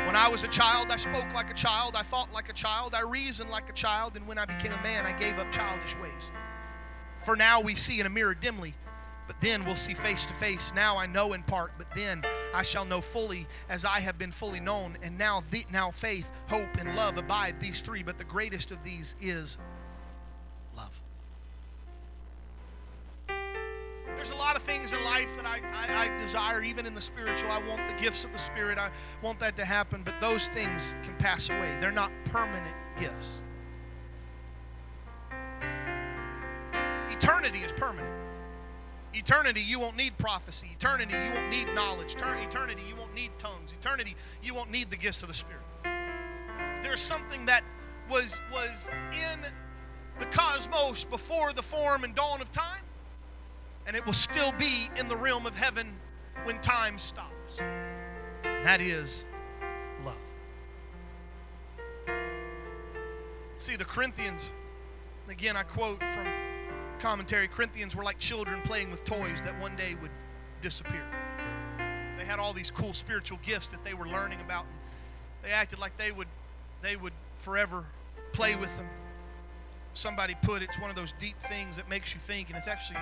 When 0.06 0.16
I 0.16 0.28
was 0.28 0.42
a 0.42 0.48
child, 0.48 0.88
I 0.90 0.96
spoke 0.96 1.32
like 1.34 1.52
a 1.52 1.54
child, 1.54 1.94
I 1.94 2.02
thought 2.02 2.32
like 2.32 2.48
a 2.48 2.52
child, 2.52 2.96
I 2.96 3.02
reasoned 3.02 3.50
like 3.50 3.70
a 3.70 3.74
child, 3.74 4.16
and 4.16 4.26
when 4.26 4.38
I 4.38 4.44
became 4.44 4.72
a 4.72 4.82
man, 4.82 5.06
I 5.06 5.12
gave 5.12 5.38
up 5.38 5.52
childish 5.52 5.96
ways. 5.98 6.32
For 7.20 7.36
now 7.36 7.60
we 7.60 7.74
see 7.74 8.00
in 8.00 8.06
a 8.06 8.10
mirror 8.10 8.34
dimly, 8.34 8.74
but 9.26 9.40
then 9.40 9.64
we'll 9.64 9.76
see 9.76 9.94
face 9.94 10.26
to 10.26 10.34
face. 10.34 10.72
Now 10.74 10.96
I 10.96 11.06
know 11.06 11.34
in 11.34 11.42
part, 11.42 11.72
but 11.78 11.86
then 11.94 12.24
I 12.54 12.62
shall 12.62 12.84
know 12.84 13.00
fully 13.00 13.46
as 13.68 13.84
I 13.84 14.00
have 14.00 14.18
been 14.18 14.30
fully 14.30 14.60
known. 14.60 14.96
And 15.02 15.16
now, 15.16 15.40
the, 15.50 15.64
now 15.72 15.90
faith, 15.90 16.32
hope, 16.48 16.76
and 16.78 16.96
love 16.96 17.16
abide, 17.18 17.60
these 17.60 17.80
three, 17.80 18.02
but 18.02 18.18
the 18.18 18.24
greatest 18.24 18.72
of 18.72 18.82
these 18.82 19.14
is 19.20 19.58
love. 20.76 21.00
There's 23.28 24.32
a 24.32 24.36
lot 24.36 24.56
of 24.56 24.62
things 24.62 24.92
in 24.92 25.02
life 25.04 25.34
that 25.36 25.46
I, 25.46 25.60
I, 25.72 26.04
I, 26.04 26.18
desire, 26.18 26.62
even 26.62 26.84
in 26.84 26.94
the 26.94 27.00
spiritual. 27.00 27.50
I 27.50 27.66
want 27.66 27.86
the 27.86 28.02
gifts 28.02 28.22
of 28.24 28.32
the 28.32 28.38
Spirit. 28.38 28.76
I 28.76 28.90
want 29.22 29.38
that 29.38 29.56
to 29.56 29.64
happen, 29.64 30.02
but 30.02 30.20
those 30.20 30.48
things 30.48 30.94
can 31.02 31.14
pass 31.16 31.48
away. 31.48 31.74
They're 31.80 31.90
not 31.90 32.12
permanent 32.26 32.74
gifts. 32.98 33.40
Eternity 37.10 37.58
is 37.58 37.72
permanent. 37.72 38.14
Eternity, 39.12 39.60
you 39.60 39.80
won't 39.80 39.96
need 39.96 40.16
prophecy. 40.18 40.68
Eternity, 40.72 41.12
you 41.12 41.34
won't 41.34 41.50
need 41.50 41.66
knowledge. 41.74 42.14
Eternity, 42.14 42.82
you 42.88 42.94
won't 42.94 43.14
need 43.14 43.30
tongues. 43.38 43.72
Eternity, 43.72 44.14
you 44.42 44.54
won't 44.54 44.70
need 44.70 44.88
the 44.90 44.96
gifts 44.96 45.22
of 45.22 45.28
the 45.28 45.34
Spirit. 45.34 45.62
There's 46.82 47.00
something 47.00 47.44
that 47.46 47.62
was, 48.08 48.40
was 48.52 48.90
in 49.32 49.40
the 50.20 50.26
cosmos 50.26 51.04
before 51.04 51.52
the 51.52 51.62
form 51.62 52.04
and 52.04 52.14
dawn 52.14 52.40
of 52.40 52.52
time 52.52 52.82
and 53.90 53.96
it 53.96 54.06
will 54.06 54.12
still 54.12 54.52
be 54.52 54.88
in 55.00 55.08
the 55.08 55.16
realm 55.16 55.46
of 55.46 55.56
heaven 55.56 55.86
when 56.44 56.60
time 56.60 56.96
stops. 56.98 57.60
And 57.60 58.64
that 58.64 58.80
is 58.80 59.26
love. 60.04 60.16
See, 63.58 63.76
the 63.76 63.84
Corinthians, 63.84 64.52
again 65.28 65.56
I 65.56 65.64
quote 65.64 66.02
from 66.04 66.26
commentary 67.00 67.48
Corinthians 67.48 67.96
were 67.96 68.04
like 68.04 68.18
children 68.18 68.60
playing 68.62 68.90
with 68.90 69.04
toys 69.04 69.42
that 69.42 69.58
one 69.60 69.74
day 69.76 69.96
would 70.00 70.10
disappear. 70.60 71.02
They 72.18 72.24
had 72.24 72.38
all 72.38 72.52
these 72.52 72.70
cool 72.70 72.92
spiritual 72.92 73.38
gifts 73.42 73.70
that 73.70 73.82
they 73.84 73.94
were 73.94 74.06
learning 74.06 74.40
about. 74.42 74.66
And 75.42 75.50
they 75.50 75.54
acted 75.54 75.78
like 75.78 75.96
they 75.96 76.12
would, 76.12 76.28
they 76.82 76.96
would 76.96 77.14
forever 77.36 77.84
play 78.32 78.54
with 78.56 78.76
them. 78.76 78.86
Somebody 79.94 80.36
put 80.42 80.62
it's 80.62 80.78
one 80.78 80.90
of 80.90 80.96
those 80.96 81.12
deep 81.12 81.38
things 81.40 81.76
that 81.76 81.88
makes 81.88 82.14
you 82.14 82.20
think, 82.20 82.48
and 82.48 82.56
it's 82.56 82.68
actually 82.68 83.00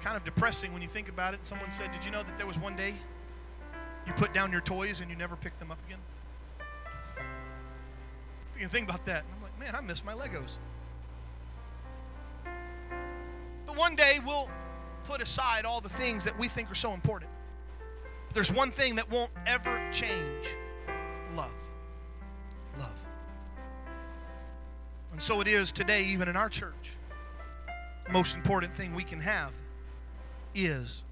kind 0.00 0.16
of 0.16 0.24
depressing 0.24 0.72
when 0.72 0.82
you 0.82 0.88
think 0.88 1.08
about 1.08 1.34
it. 1.34 1.44
Someone 1.44 1.70
said, 1.70 1.92
Did 1.92 2.04
you 2.04 2.10
know 2.10 2.22
that 2.22 2.36
there 2.36 2.46
was 2.46 2.58
one 2.58 2.74
day 2.74 2.94
you 4.06 4.12
put 4.14 4.32
down 4.32 4.50
your 4.50 4.62
toys 4.62 5.00
and 5.00 5.10
you 5.10 5.16
never 5.16 5.36
picked 5.36 5.58
them 5.58 5.70
up 5.70 5.78
again? 5.86 5.98
You 8.54 8.60
can 8.62 8.68
think 8.68 8.88
about 8.88 9.04
that. 9.04 9.24
And 9.24 9.34
I'm 9.36 9.42
like, 9.42 9.58
Man, 9.60 9.76
I 9.76 9.86
miss 9.86 10.04
my 10.04 10.12
Legos. 10.12 10.58
One 13.78 13.94
day 13.94 14.18
we'll 14.26 14.50
put 15.04 15.22
aside 15.22 15.64
all 15.64 15.80
the 15.80 15.88
things 15.88 16.24
that 16.24 16.38
we 16.38 16.48
think 16.48 16.70
are 16.70 16.74
so 16.74 16.92
important. 16.92 17.30
But 18.26 18.34
there's 18.34 18.52
one 18.52 18.70
thing 18.70 18.96
that 18.96 19.10
won't 19.10 19.30
ever 19.46 19.80
change 19.92 20.56
love. 21.34 21.68
Love. 22.78 23.04
And 25.12 25.22
so 25.22 25.40
it 25.40 25.48
is 25.48 25.72
today, 25.72 26.04
even 26.04 26.28
in 26.28 26.36
our 26.36 26.48
church. 26.48 26.96
The 28.06 28.12
most 28.12 28.36
important 28.36 28.74
thing 28.74 28.94
we 28.94 29.04
can 29.04 29.20
have 29.20 29.54
is 30.54 31.04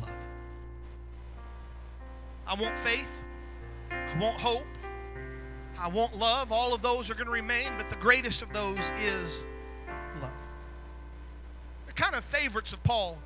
love. 0.00 0.26
I 2.46 2.54
want 2.54 2.76
faith. 2.76 3.24
I 3.90 4.18
want 4.20 4.36
hope. 4.36 4.66
I 5.78 5.88
want 5.88 6.16
love. 6.16 6.52
All 6.52 6.74
of 6.74 6.82
those 6.82 7.10
are 7.10 7.14
going 7.14 7.26
to 7.26 7.32
remain, 7.32 7.68
but 7.76 7.88
the 7.88 7.96
greatest 7.96 8.42
of 8.42 8.52
those 8.52 8.92
is 9.02 9.46
kind 11.94 12.14
of 12.14 12.24
favorites 12.24 12.72
of 12.72 12.82
Paul. 12.84 13.18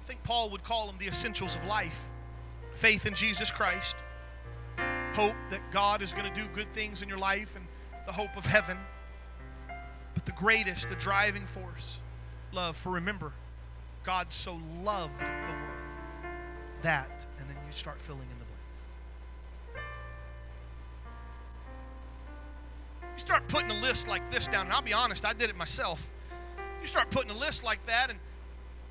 I 0.00 0.04
think 0.04 0.22
Paul 0.22 0.50
would 0.50 0.62
call 0.62 0.86
them 0.86 0.96
the 0.98 1.06
essentials 1.06 1.54
of 1.54 1.64
life 1.64 2.08
faith 2.78 3.06
in 3.06 3.14
Jesus 3.14 3.50
Christ, 3.50 4.04
hope 5.12 5.34
that 5.50 5.60
God 5.72 6.00
is 6.00 6.12
going 6.12 6.32
to 6.32 6.40
do 6.40 6.46
good 6.54 6.72
things 6.72 7.02
in 7.02 7.08
your 7.08 7.18
life, 7.18 7.56
and 7.56 7.66
the 8.06 8.12
hope 8.12 8.36
of 8.36 8.46
heaven. 8.46 8.78
But 10.14 10.24
the 10.24 10.32
greatest, 10.32 10.88
the 10.88 10.94
driving 10.94 11.44
force, 11.44 12.02
love. 12.52 12.76
For 12.76 12.90
remember, 12.90 13.32
God 14.04 14.32
so 14.32 14.60
loved 14.84 15.18
the 15.20 15.52
world. 15.52 15.82
That, 16.82 17.26
and 17.40 17.50
then 17.50 17.56
you 17.66 17.72
start 17.72 17.98
filling 17.98 18.22
in 18.22 18.38
the 18.38 18.44
blanks. 18.44 18.78
You 23.02 23.18
start 23.18 23.48
putting 23.48 23.72
a 23.72 23.80
list 23.80 24.06
like 24.06 24.30
this 24.30 24.46
down, 24.46 24.66
and 24.66 24.72
I'll 24.72 24.82
be 24.82 24.92
honest, 24.92 25.26
I 25.26 25.32
did 25.32 25.50
it 25.50 25.56
myself. 25.56 26.12
You 26.80 26.86
start 26.86 27.10
putting 27.10 27.30
a 27.30 27.36
list 27.36 27.64
like 27.64 27.84
that 27.86 28.10
and 28.10 28.18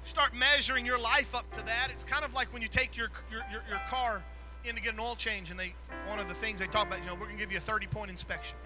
start 0.03 0.31
measuring 0.37 0.85
your 0.85 0.99
life 0.99 1.35
up 1.35 1.49
to 1.51 1.65
that. 1.65 1.89
It's 1.91 2.03
kind 2.03 2.23
of 2.23 2.33
like 2.33 2.51
when 2.53 2.61
you 2.61 2.67
take 2.67 2.95
your, 2.97 3.09
your, 3.31 3.41
your, 3.51 3.61
your 3.69 3.79
car 3.87 4.23
in 4.65 4.75
to 4.75 4.81
get 4.81 4.93
an 4.93 4.99
oil 4.99 5.15
change, 5.15 5.51
and 5.51 5.59
they 5.59 5.73
one 6.07 6.19
of 6.19 6.27
the 6.27 6.33
things 6.33 6.59
they 6.59 6.67
talk 6.67 6.87
about, 6.87 6.99
you 6.99 7.07
know, 7.07 7.13
we're 7.13 7.25
going 7.25 7.33
to 7.33 7.39
give 7.39 7.51
you 7.51 7.57
a 7.57 7.61
30 7.61 7.87
point 7.87 8.09
inspection. 8.09 8.57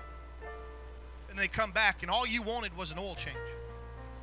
And 1.30 1.38
they 1.38 1.48
come 1.48 1.72
back, 1.72 2.02
and 2.02 2.12
all 2.12 2.28
you 2.28 2.42
wanted 2.42 2.76
was 2.78 2.92
an 2.92 3.00
oil 3.00 3.16
change 3.16 3.38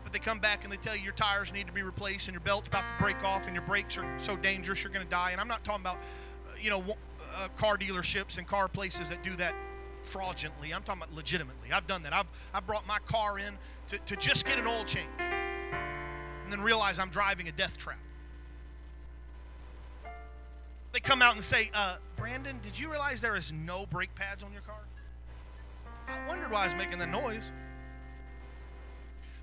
but 0.09 0.13
they 0.15 0.19
come 0.19 0.39
back 0.39 0.65
and 0.65 0.73
they 0.73 0.79
tell 0.79 0.97
you 0.97 1.03
your 1.03 1.13
tires 1.13 1.53
need 1.53 1.67
to 1.67 1.73
be 1.73 1.83
replaced 1.83 2.29
and 2.29 2.35
your 2.35 2.41
belt's 2.41 2.69
about 2.69 2.89
to 2.89 2.95
break 2.95 3.23
off 3.25 3.47
and 3.47 3.55
your 3.55 3.65
brakes 3.67 3.99
are 3.99 4.07
so 4.19 4.37
dangerous 4.37 4.83
you're 4.83 4.91
going 4.91 5.05
to 5.05 5.11
die. 5.11 5.33
And 5.33 5.41
I'm 5.41 5.49
not 5.49 5.65
talking 5.65 5.83
about, 5.83 5.97
uh, 5.97 6.57
you 6.59 6.71
know, 6.71 6.83
uh, 7.37 7.49
car 7.57 7.77
dealerships 7.77 8.39
and 8.39 8.47
car 8.47 8.69
places 8.69 9.11
that 9.11 9.23
do 9.23 9.37
that 9.37 9.55
fraudulently. 10.03 10.73
I'm 10.73 10.83
talking 10.83 11.03
about 11.03 11.15
legitimately. 11.15 11.73
I've 11.73 11.87
done 11.87 12.03
that. 12.03 12.13
I've, 12.13 12.31
I 12.55 12.61
brought 12.61 12.87
my 12.87 12.99
car 13.01 13.39
in 13.39 13.55
to, 13.89 13.99
to 13.99 14.17
just 14.17 14.47
get 14.47 14.59
an 14.59 14.67
oil 14.67 14.85
change 14.85 15.07
and 15.21 16.53
then 16.53 16.61
realize 16.61 16.99
I'm 16.99 17.11
driving 17.11 17.49
a 17.49 17.53
death 17.53 17.77
trap. 17.77 17.99
They 20.93 21.01
come 21.01 21.21
out 21.21 21.35
and 21.35 21.45
say, 21.45 21.71
uh, 21.75 21.97
Brandon, 22.17 22.59
did 22.63 22.79
you 22.79 22.91
realize 22.91 23.21
there 23.21 23.37
is 23.37 23.53
no 23.53 23.85
brake 23.87 24.15
pads 24.15 24.43
on 24.43 24.53
your 24.53 24.63
car? 24.63 24.81
I 26.09 26.27
wondered 26.27 26.51
why 26.51 26.63
I 26.63 26.65
was 26.65 26.75
making 26.75 26.99
that 27.01 27.11
noise. 27.11 27.53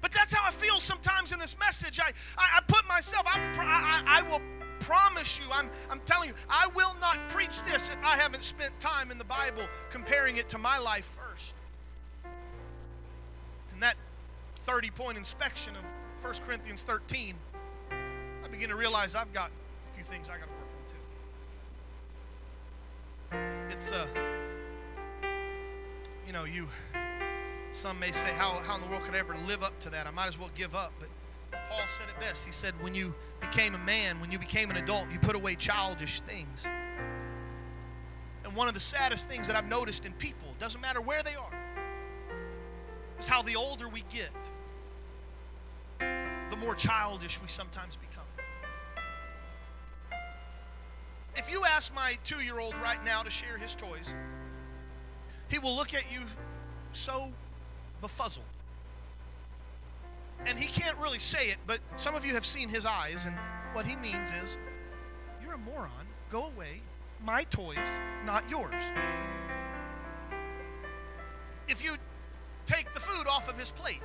But 0.01 0.11
that's 0.11 0.33
how 0.33 0.47
I 0.47 0.51
feel 0.51 0.79
sometimes 0.79 1.31
in 1.31 1.39
this 1.39 1.57
message. 1.59 1.99
I, 1.99 2.11
I, 2.37 2.57
I 2.57 2.61
put 2.67 2.87
myself, 2.87 3.25
I, 3.27 3.39
I, 3.59 4.19
I 4.19 4.21
will 4.23 4.41
promise 4.85 5.39
you, 5.39 5.45
I'm, 5.51 5.69
I'm 5.89 5.99
telling 6.05 6.29
you, 6.29 6.35
I 6.49 6.67
will 6.75 6.95
not 7.01 7.17
preach 7.29 7.61
this 7.63 7.89
if 7.89 8.03
I 8.03 8.15
haven't 8.17 8.43
spent 8.43 8.79
time 8.79 9.09
in 9.09 9.17
the 9.17 9.23
Bible 9.23 9.67
comparing 9.89 10.37
it 10.37 10.47
to 10.49 10.59
my 10.59 10.77
life 10.77 11.05
first. 11.05 11.55
And 13.73 13.81
that 13.81 13.95
30 14.57 14.91
point 14.91 15.17
inspection 15.17 15.73
of 15.75 15.91
1 16.23 16.33
Corinthians 16.45 16.83
13, 16.83 17.33
I 17.91 18.47
begin 18.49 18.69
to 18.69 18.75
realize 18.75 19.15
I've 19.15 19.33
got 19.33 19.49
a 19.87 19.91
few 19.91 20.03
things 20.03 20.29
I 20.29 20.37
got 20.37 20.45
to 20.45 20.53
work 20.53 20.69
on 23.31 23.69
too. 23.69 23.75
It's, 23.75 23.91
uh, 23.91 24.07
you 26.27 26.33
know, 26.33 26.43
you 26.43 26.67
some 27.71 27.99
may 27.99 28.11
say, 28.11 28.29
how, 28.29 28.53
how 28.65 28.75
in 28.75 28.81
the 28.81 28.87
world 28.87 29.03
could 29.03 29.15
I 29.15 29.19
ever 29.19 29.35
live 29.47 29.61
up 29.61 29.77
to 29.81 29.89
that? 29.89 30.07
I 30.07 30.11
might 30.11 30.27
as 30.27 30.39
well 30.39 30.49
give 30.55 30.75
up. 30.75 30.93
But 30.99 31.09
Paul 31.69 31.81
said 31.87 32.07
it 32.07 32.17
best. 32.21 32.45
He 32.45 32.53
said, 32.53 32.73
when 32.81 32.95
you 32.95 33.13
became 33.45 33.75
a 33.75 33.79
man, 33.79 34.19
when 34.19 34.31
you 34.31 34.39
became 34.39 34.69
an 34.69 34.77
adult, 34.77 35.05
you 35.11 35.19
put 35.19 35.35
away 35.35 35.55
childish 35.55 36.21
things. 36.21 36.69
And 38.43 38.55
one 38.55 38.67
of 38.67 38.73
the 38.73 38.79
saddest 38.79 39.27
things 39.27 39.47
that 39.47 39.55
I've 39.55 39.67
noticed 39.67 40.05
in 40.05 40.13
people, 40.13 40.47
doesn't 40.59 40.81
matter 40.81 41.01
where 41.01 41.23
they 41.23 41.35
are, 41.35 41.51
is 43.19 43.27
how 43.27 43.41
the 43.41 43.55
older 43.55 43.87
we 43.87 44.03
get, 44.09 44.31
the 45.99 46.55
more 46.57 46.75
childish 46.75 47.41
we 47.41 47.47
sometimes 47.47 47.97
become. 47.97 48.23
If 51.35 51.51
you 51.51 51.63
ask 51.65 51.93
my 51.93 52.17
two 52.23 52.43
year 52.43 52.59
old 52.59 52.75
right 52.75 53.03
now 53.03 53.21
to 53.21 53.29
share 53.29 53.57
his 53.57 53.75
toys, 53.75 54.15
he 55.49 55.59
will 55.59 55.75
look 55.75 55.93
at 55.93 56.11
you 56.11 56.21
so 56.93 57.31
befuzzled. 58.01 58.54
And 60.47 60.59
he 60.59 60.67
can't 60.67 60.97
really 60.97 61.19
say 61.19 61.47
it, 61.47 61.57
but 61.65 61.79
some 61.95 62.15
of 62.15 62.25
you 62.25 62.33
have 62.33 62.45
seen 62.45 62.69
his 62.69 62.85
eyes, 62.85 63.25
and 63.25 63.35
what 63.73 63.85
he 63.85 63.95
means 63.95 64.31
is, 64.43 64.57
You're 65.41 65.53
a 65.53 65.57
moron. 65.57 66.05
Go 66.31 66.45
away. 66.45 66.81
My 67.23 67.43
toys, 67.43 67.99
not 68.25 68.49
yours. 68.49 68.91
If 71.67 71.83
you 71.83 71.95
take 72.65 72.91
the 72.93 72.99
food 72.99 73.27
off 73.27 73.49
of 73.49 73.57
his 73.57 73.71
plate, 73.71 74.01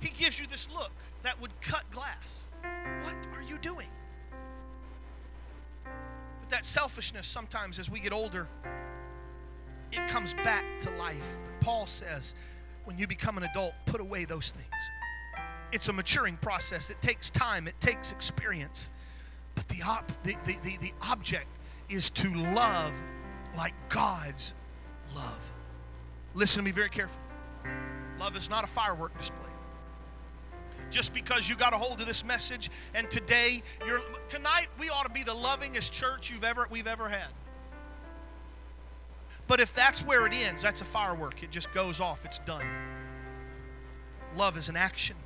he 0.00 0.08
gives 0.08 0.38
you 0.38 0.46
this 0.46 0.70
look 0.72 0.92
that 1.22 1.40
would 1.40 1.58
cut 1.60 1.90
glass. 1.90 2.48
What 3.02 3.26
are 3.36 3.42
you 3.42 3.58
doing? 3.58 3.88
But 5.84 6.50
that 6.50 6.64
selfishness 6.64 7.26
sometimes 7.26 7.78
as 7.78 7.90
we 7.90 8.00
get 8.00 8.12
older, 8.12 8.46
it 9.92 10.08
comes 10.08 10.34
back 10.34 10.64
to 10.80 10.90
life. 10.96 11.38
Paul 11.60 11.86
says, 11.86 12.34
when 12.84 12.98
you 12.98 13.06
become 13.06 13.36
an 13.36 13.42
adult, 13.44 13.72
put 13.84 14.00
away 14.00 14.24
those 14.24 14.50
things. 14.50 14.90
It's 15.72 15.88
a 15.88 15.92
maturing 15.92 16.36
process. 16.36 16.90
It 16.90 17.00
takes 17.02 17.30
time, 17.30 17.68
it 17.68 17.78
takes 17.80 18.12
experience. 18.12 18.90
But 19.54 19.68
the, 19.68 19.82
op, 19.82 20.06
the, 20.22 20.36
the, 20.44 20.56
the, 20.62 20.76
the 20.78 20.92
object 21.10 21.46
is 21.88 22.10
to 22.10 22.32
love 22.34 23.00
like 23.56 23.74
God's 23.88 24.54
love. 25.14 25.52
Listen 26.34 26.60
to 26.60 26.64
me 26.64 26.70
very 26.70 26.90
carefully. 26.90 27.24
Love 28.20 28.36
is 28.36 28.50
not 28.50 28.64
a 28.64 28.66
firework 28.66 29.16
display. 29.18 29.38
Just 30.90 31.14
because 31.14 31.48
you 31.48 31.56
got 31.56 31.72
a 31.72 31.76
hold 31.76 32.00
of 32.00 32.06
this 32.06 32.24
message 32.24 32.70
and 32.94 33.10
today 33.10 33.62
you're 33.86 34.00
tonight 34.28 34.68
we 34.78 34.88
ought 34.88 35.04
to 35.04 35.10
be 35.10 35.24
the 35.24 35.32
lovingest 35.32 35.92
church 35.92 36.30
you've 36.30 36.44
ever 36.44 36.68
we've 36.70 36.86
ever 36.86 37.08
had. 37.08 37.28
But 39.48 39.60
if 39.60 39.72
that's 39.74 40.04
where 40.04 40.26
it 40.26 40.32
ends, 40.46 40.62
that's 40.62 40.80
a 40.80 40.84
firework. 40.84 41.42
It 41.42 41.50
just 41.50 41.72
goes 41.72 42.00
off, 42.00 42.24
it's 42.24 42.38
done. 42.40 42.64
Love 44.36 44.56
is 44.56 44.68
an 44.68 44.76
action. 44.76 45.16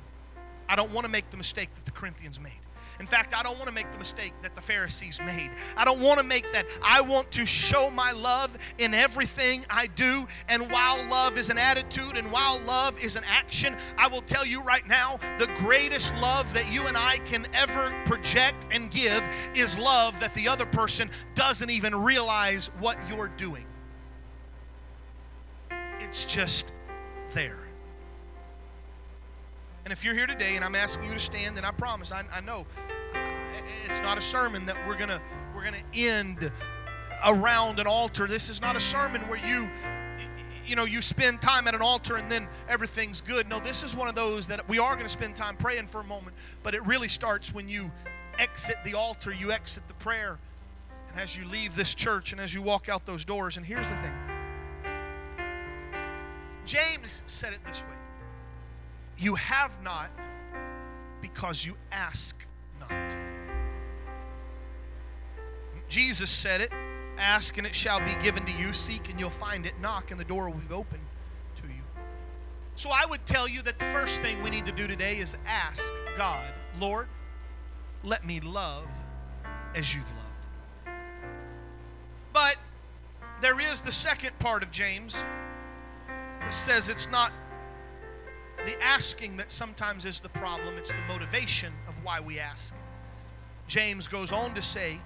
I 0.69 0.75
don't 0.75 0.91
want 0.91 1.05
to 1.05 1.11
make 1.11 1.29
the 1.29 1.37
mistake 1.37 1.73
that 1.75 1.85
the 1.85 1.91
Corinthians 1.91 2.39
made. 2.39 2.59
In 2.99 3.07
fact, 3.07 3.33
I 3.35 3.41
don't 3.41 3.57
want 3.57 3.67
to 3.67 3.73
make 3.73 3.91
the 3.91 3.97
mistake 3.97 4.33
that 4.43 4.53
the 4.53 4.61
Pharisees 4.61 5.19
made. 5.25 5.49
I 5.75 5.85
don't 5.85 6.01
want 6.01 6.19
to 6.19 6.25
make 6.25 6.51
that. 6.51 6.67
I 6.83 7.01
want 7.01 7.31
to 7.31 7.47
show 7.47 7.89
my 7.89 8.11
love 8.11 8.55
in 8.77 8.93
everything 8.93 9.65
I 9.71 9.87
do. 9.87 10.27
And 10.49 10.71
while 10.71 11.03
love 11.09 11.35
is 11.35 11.49
an 11.49 11.57
attitude 11.57 12.15
and 12.15 12.31
while 12.31 12.59
love 12.59 13.03
is 13.03 13.15
an 13.15 13.23
action, 13.27 13.75
I 13.97 14.07
will 14.07 14.21
tell 14.21 14.45
you 14.45 14.61
right 14.61 14.87
now 14.87 15.17
the 15.39 15.47
greatest 15.57 16.15
love 16.17 16.53
that 16.53 16.71
you 16.71 16.85
and 16.85 16.95
I 16.95 17.17
can 17.25 17.47
ever 17.55 17.91
project 18.05 18.67
and 18.71 18.91
give 18.91 19.49
is 19.55 19.79
love 19.79 20.19
that 20.19 20.33
the 20.35 20.47
other 20.47 20.67
person 20.67 21.09
doesn't 21.33 21.71
even 21.71 21.95
realize 21.95 22.69
what 22.79 22.97
you're 23.09 23.29
doing. 23.29 23.65
It's 25.99 26.23
just 26.25 26.71
there. 27.33 27.60
And 29.83 29.91
if 29.91 30.05
you're 30.05 30.13
here 30.13 30.27
today 30.27 30.55
and 30.55 30.63
I'm 30.63 30.75
asking 30.75 31.05
you 31.05 31.13
to 31.13 31.19
stand, 31.19 31.57
then 31.57 31.65
I 31.65 31.71
promise, 31.71 32.11
I, 32.11 32.23
I 32.33 32.41
know 32.41 32.65
uh, 33.13 33.17
it's 33.89 34.01
not 34.01 34.17
a 34.17 34.21
sermon 34.21 34.65
that 34.65 34.77
we're 34.87 34.97
gonna 34.97 35.21
we're 35.55 35.63
gonna 35.63 35.77
end 35.93 36.51
around 37.25 37.79
an 37.79 37.87
altar. 37.87 38.27
This 38.27 38.49
is 38.49 38.61
not 38.61 38.75
a 38.75 38.79
sermon 38.79 39.21
where 39.21 39.39
you 39.45 39.69
you 40.65 40.75
know 40.75 40.85
you 40.85 41.01
spend 41.01 41.41
time 41.41 41.67
at 41.67 41.75
an 41.75 41.81
altar 41.81 42.17
and 42.17 42.31
then 42.31 42.47
everything's 42.69 43.21
good. 43.21 43.49
No, 43.49 43.59
this 43.59 43.83
is 43.83 43.95
one 43.95 44.07
of 44.07 44.15
those 44.15 44.47
that 44.47 44.67
we 44.69 44.79
are 44.79 44.93
going 44.93 45.05
to 45.05 45.09
spend 45.09 45.35
time 45.35 45.55
praying 45.57 45.87
for 45.87 46.01
a 46.01 46.05
moment, 46.05 46.35
but 46.63 46.75
it 46.75 46.85
really 46.85 47.07
starts 47.07 47.53
when 47.53 47.67
you 47.67 47.91
exit 48.39 48.77
the 48.85 48.93
altar, 48.93 49.33
you 49.33 49.51
exit 49.51 49.87
the 49.87 49.93
prayer, 49.95 50.39
and 51.09 51.19
as 51.19 51.37
you 51.37 51.45
leave 51.45 51.75
this 51.75 51.93
church 51.95 52.31
and 52.31 52.39
as 52.39 52.53
you 52.53 52.61
walk 52.61 52.87
out 52.87 53.05
those 53.05 53.25
doors. 53.25 53.57
And 53.57 53.65
here's 53.65 53.87
the 53.89 53.95
thing. 53.95 54.13
James 56.65 57.23
said 57.25 57.53
it 57.53 57.59
this 57.65 57.83
way. 57.83 58.00
You 59.17 59.35
have 59.35 59.81
not 59.83 60.11
because 61.21 61.65
you 61.65 61.75
ask 61.91 62.47
not. 62.79 63.15
Jesus 65.87 66.29
said 66.29 66.61
it 66.61 66.71
Ask 67.21 67.59
and 67.59 67.67
it 67.67 67.75
shall 67.75 67.99
be 67.99 68.15
given 68.23 68.43
to 68.45 68.51
you, 68.53 68.73
seek 68.73 69.09
and 69.09 69.19
you'll 69.19 69.29
find 69.29 69.67
it, 69.67 69.79
knock 69.79 70.09
and 70.09 70.19
the 70.19 70.25
door 70.25 70.49
will 70.49 70.57
be 70.57 70.73
open 70.73 70.99
to 71.57 71.67
you. 71.67 71.83
So 72.75 72.89
I 72.89 73.05
would 73.05 73.23
tell 73.27 73.47
you 73.47 73.61
that 73.61 73.77
the 73.77 73.85
first 73.85 74.21
thing 74.21 74.41
we 74.41 74.49
need 74.49 74.65
to 74.65 74.71
do 74.71 74.87
today 74.87 75.17
is 75.17 75.37
ask 75.45 75.93
God, 76.17 76.51
Lord, 76.79 77.07
let 78.03 78.25
me 78.25 78.39
love 78.39 78.89
as 79.75 79.93
you've 79.93 80.11
loved. 80.11 80.97
But 82.33 82.55
there 83.39 83.59
is 83.59 83.81
the 83.81 83.91
second 83.91 84.37
part 84.39 84.63
of 84.63 84.71
James 84.71 85.23
that 86.39 86.53
says 86.53 86.89
it's 86.89 87.11
not 87.11 87.31
the 88.65 88.81
asking 88.81 89.37
that 89.37 89.51
sometimes 89.51 90.05
is 90.05 90.19
the 90.19 90.29
problem, 90.29 90.75
it's 90.77 90.91
the 90.91 91.01
motivation 91.07 91.73
of 91.87 92.03
why 92.03 92.19
we 92.19 92.39
ask. 92.39 92.75
James 93.67 94.07
goes 94.07 94.31
on 94.31 94.53
to 94.53 94.61
say, 94.61 94.97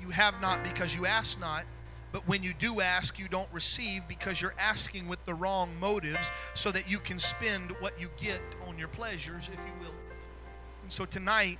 You 0.00 0.10
have 0.10 0.40
not 0.40 0.64
because 0.64 0.96
you 0.96 1.06
ask 1.06 1.40
not, 1.40 1.64
but 2.12 2.26
when 2.28 2.42
you 2.42 2.52
do 2.54 2.80
ask, 2.80 3.18
you 3.18 3.28
don't 3.28 3.48
receive 3.52 4.06
because 4.08 4.40
you're 4.40 4.54
asking 4.58 5.08
with 5.08 5.24
the 5.24 5.34
wrong 5.34 5.78
motives 5.78 6.30
so 6.54 6.70
that 6.70 6.90
you 6.90 6.98
can 6.98 7.18
spend 7.18 7.72
what 7.80 8.00
you 8.00 8.08
get 8.20 8.40
on 8.68 8.78
your 8.78 8.88
pleasures, 8.88 9.50
if 9.52 9.60
you 9.60 9.72
will. 9.80 9.94
And 10.82 10.90
so 10.90 11.04
tonight, 11.04 11.58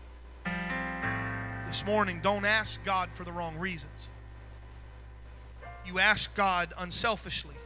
this 1.66 1.84
morning, 1.86 2.20
don't 2.22 2.44
ask 2.44 2.84
God 2.84 3.10
for 3.10 3.24
the 3.24 3.32
wrong 3.32 3.58
reasons. 3.58 4.10
You 5.86 5.98
ask 5.98 6.36
God 6.36 6.72
unselfishly 6.78 7.56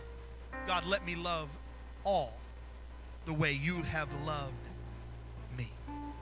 God, 0.68 0.84
let 0.84 1.05
me 1.07 1.14
love 1.14 1.57
all 2.05 2.34
the 3.28 3.34
way 3.34 3.52
you 3.62 3.82
have 3.82 4.10
loved 4.24 4.67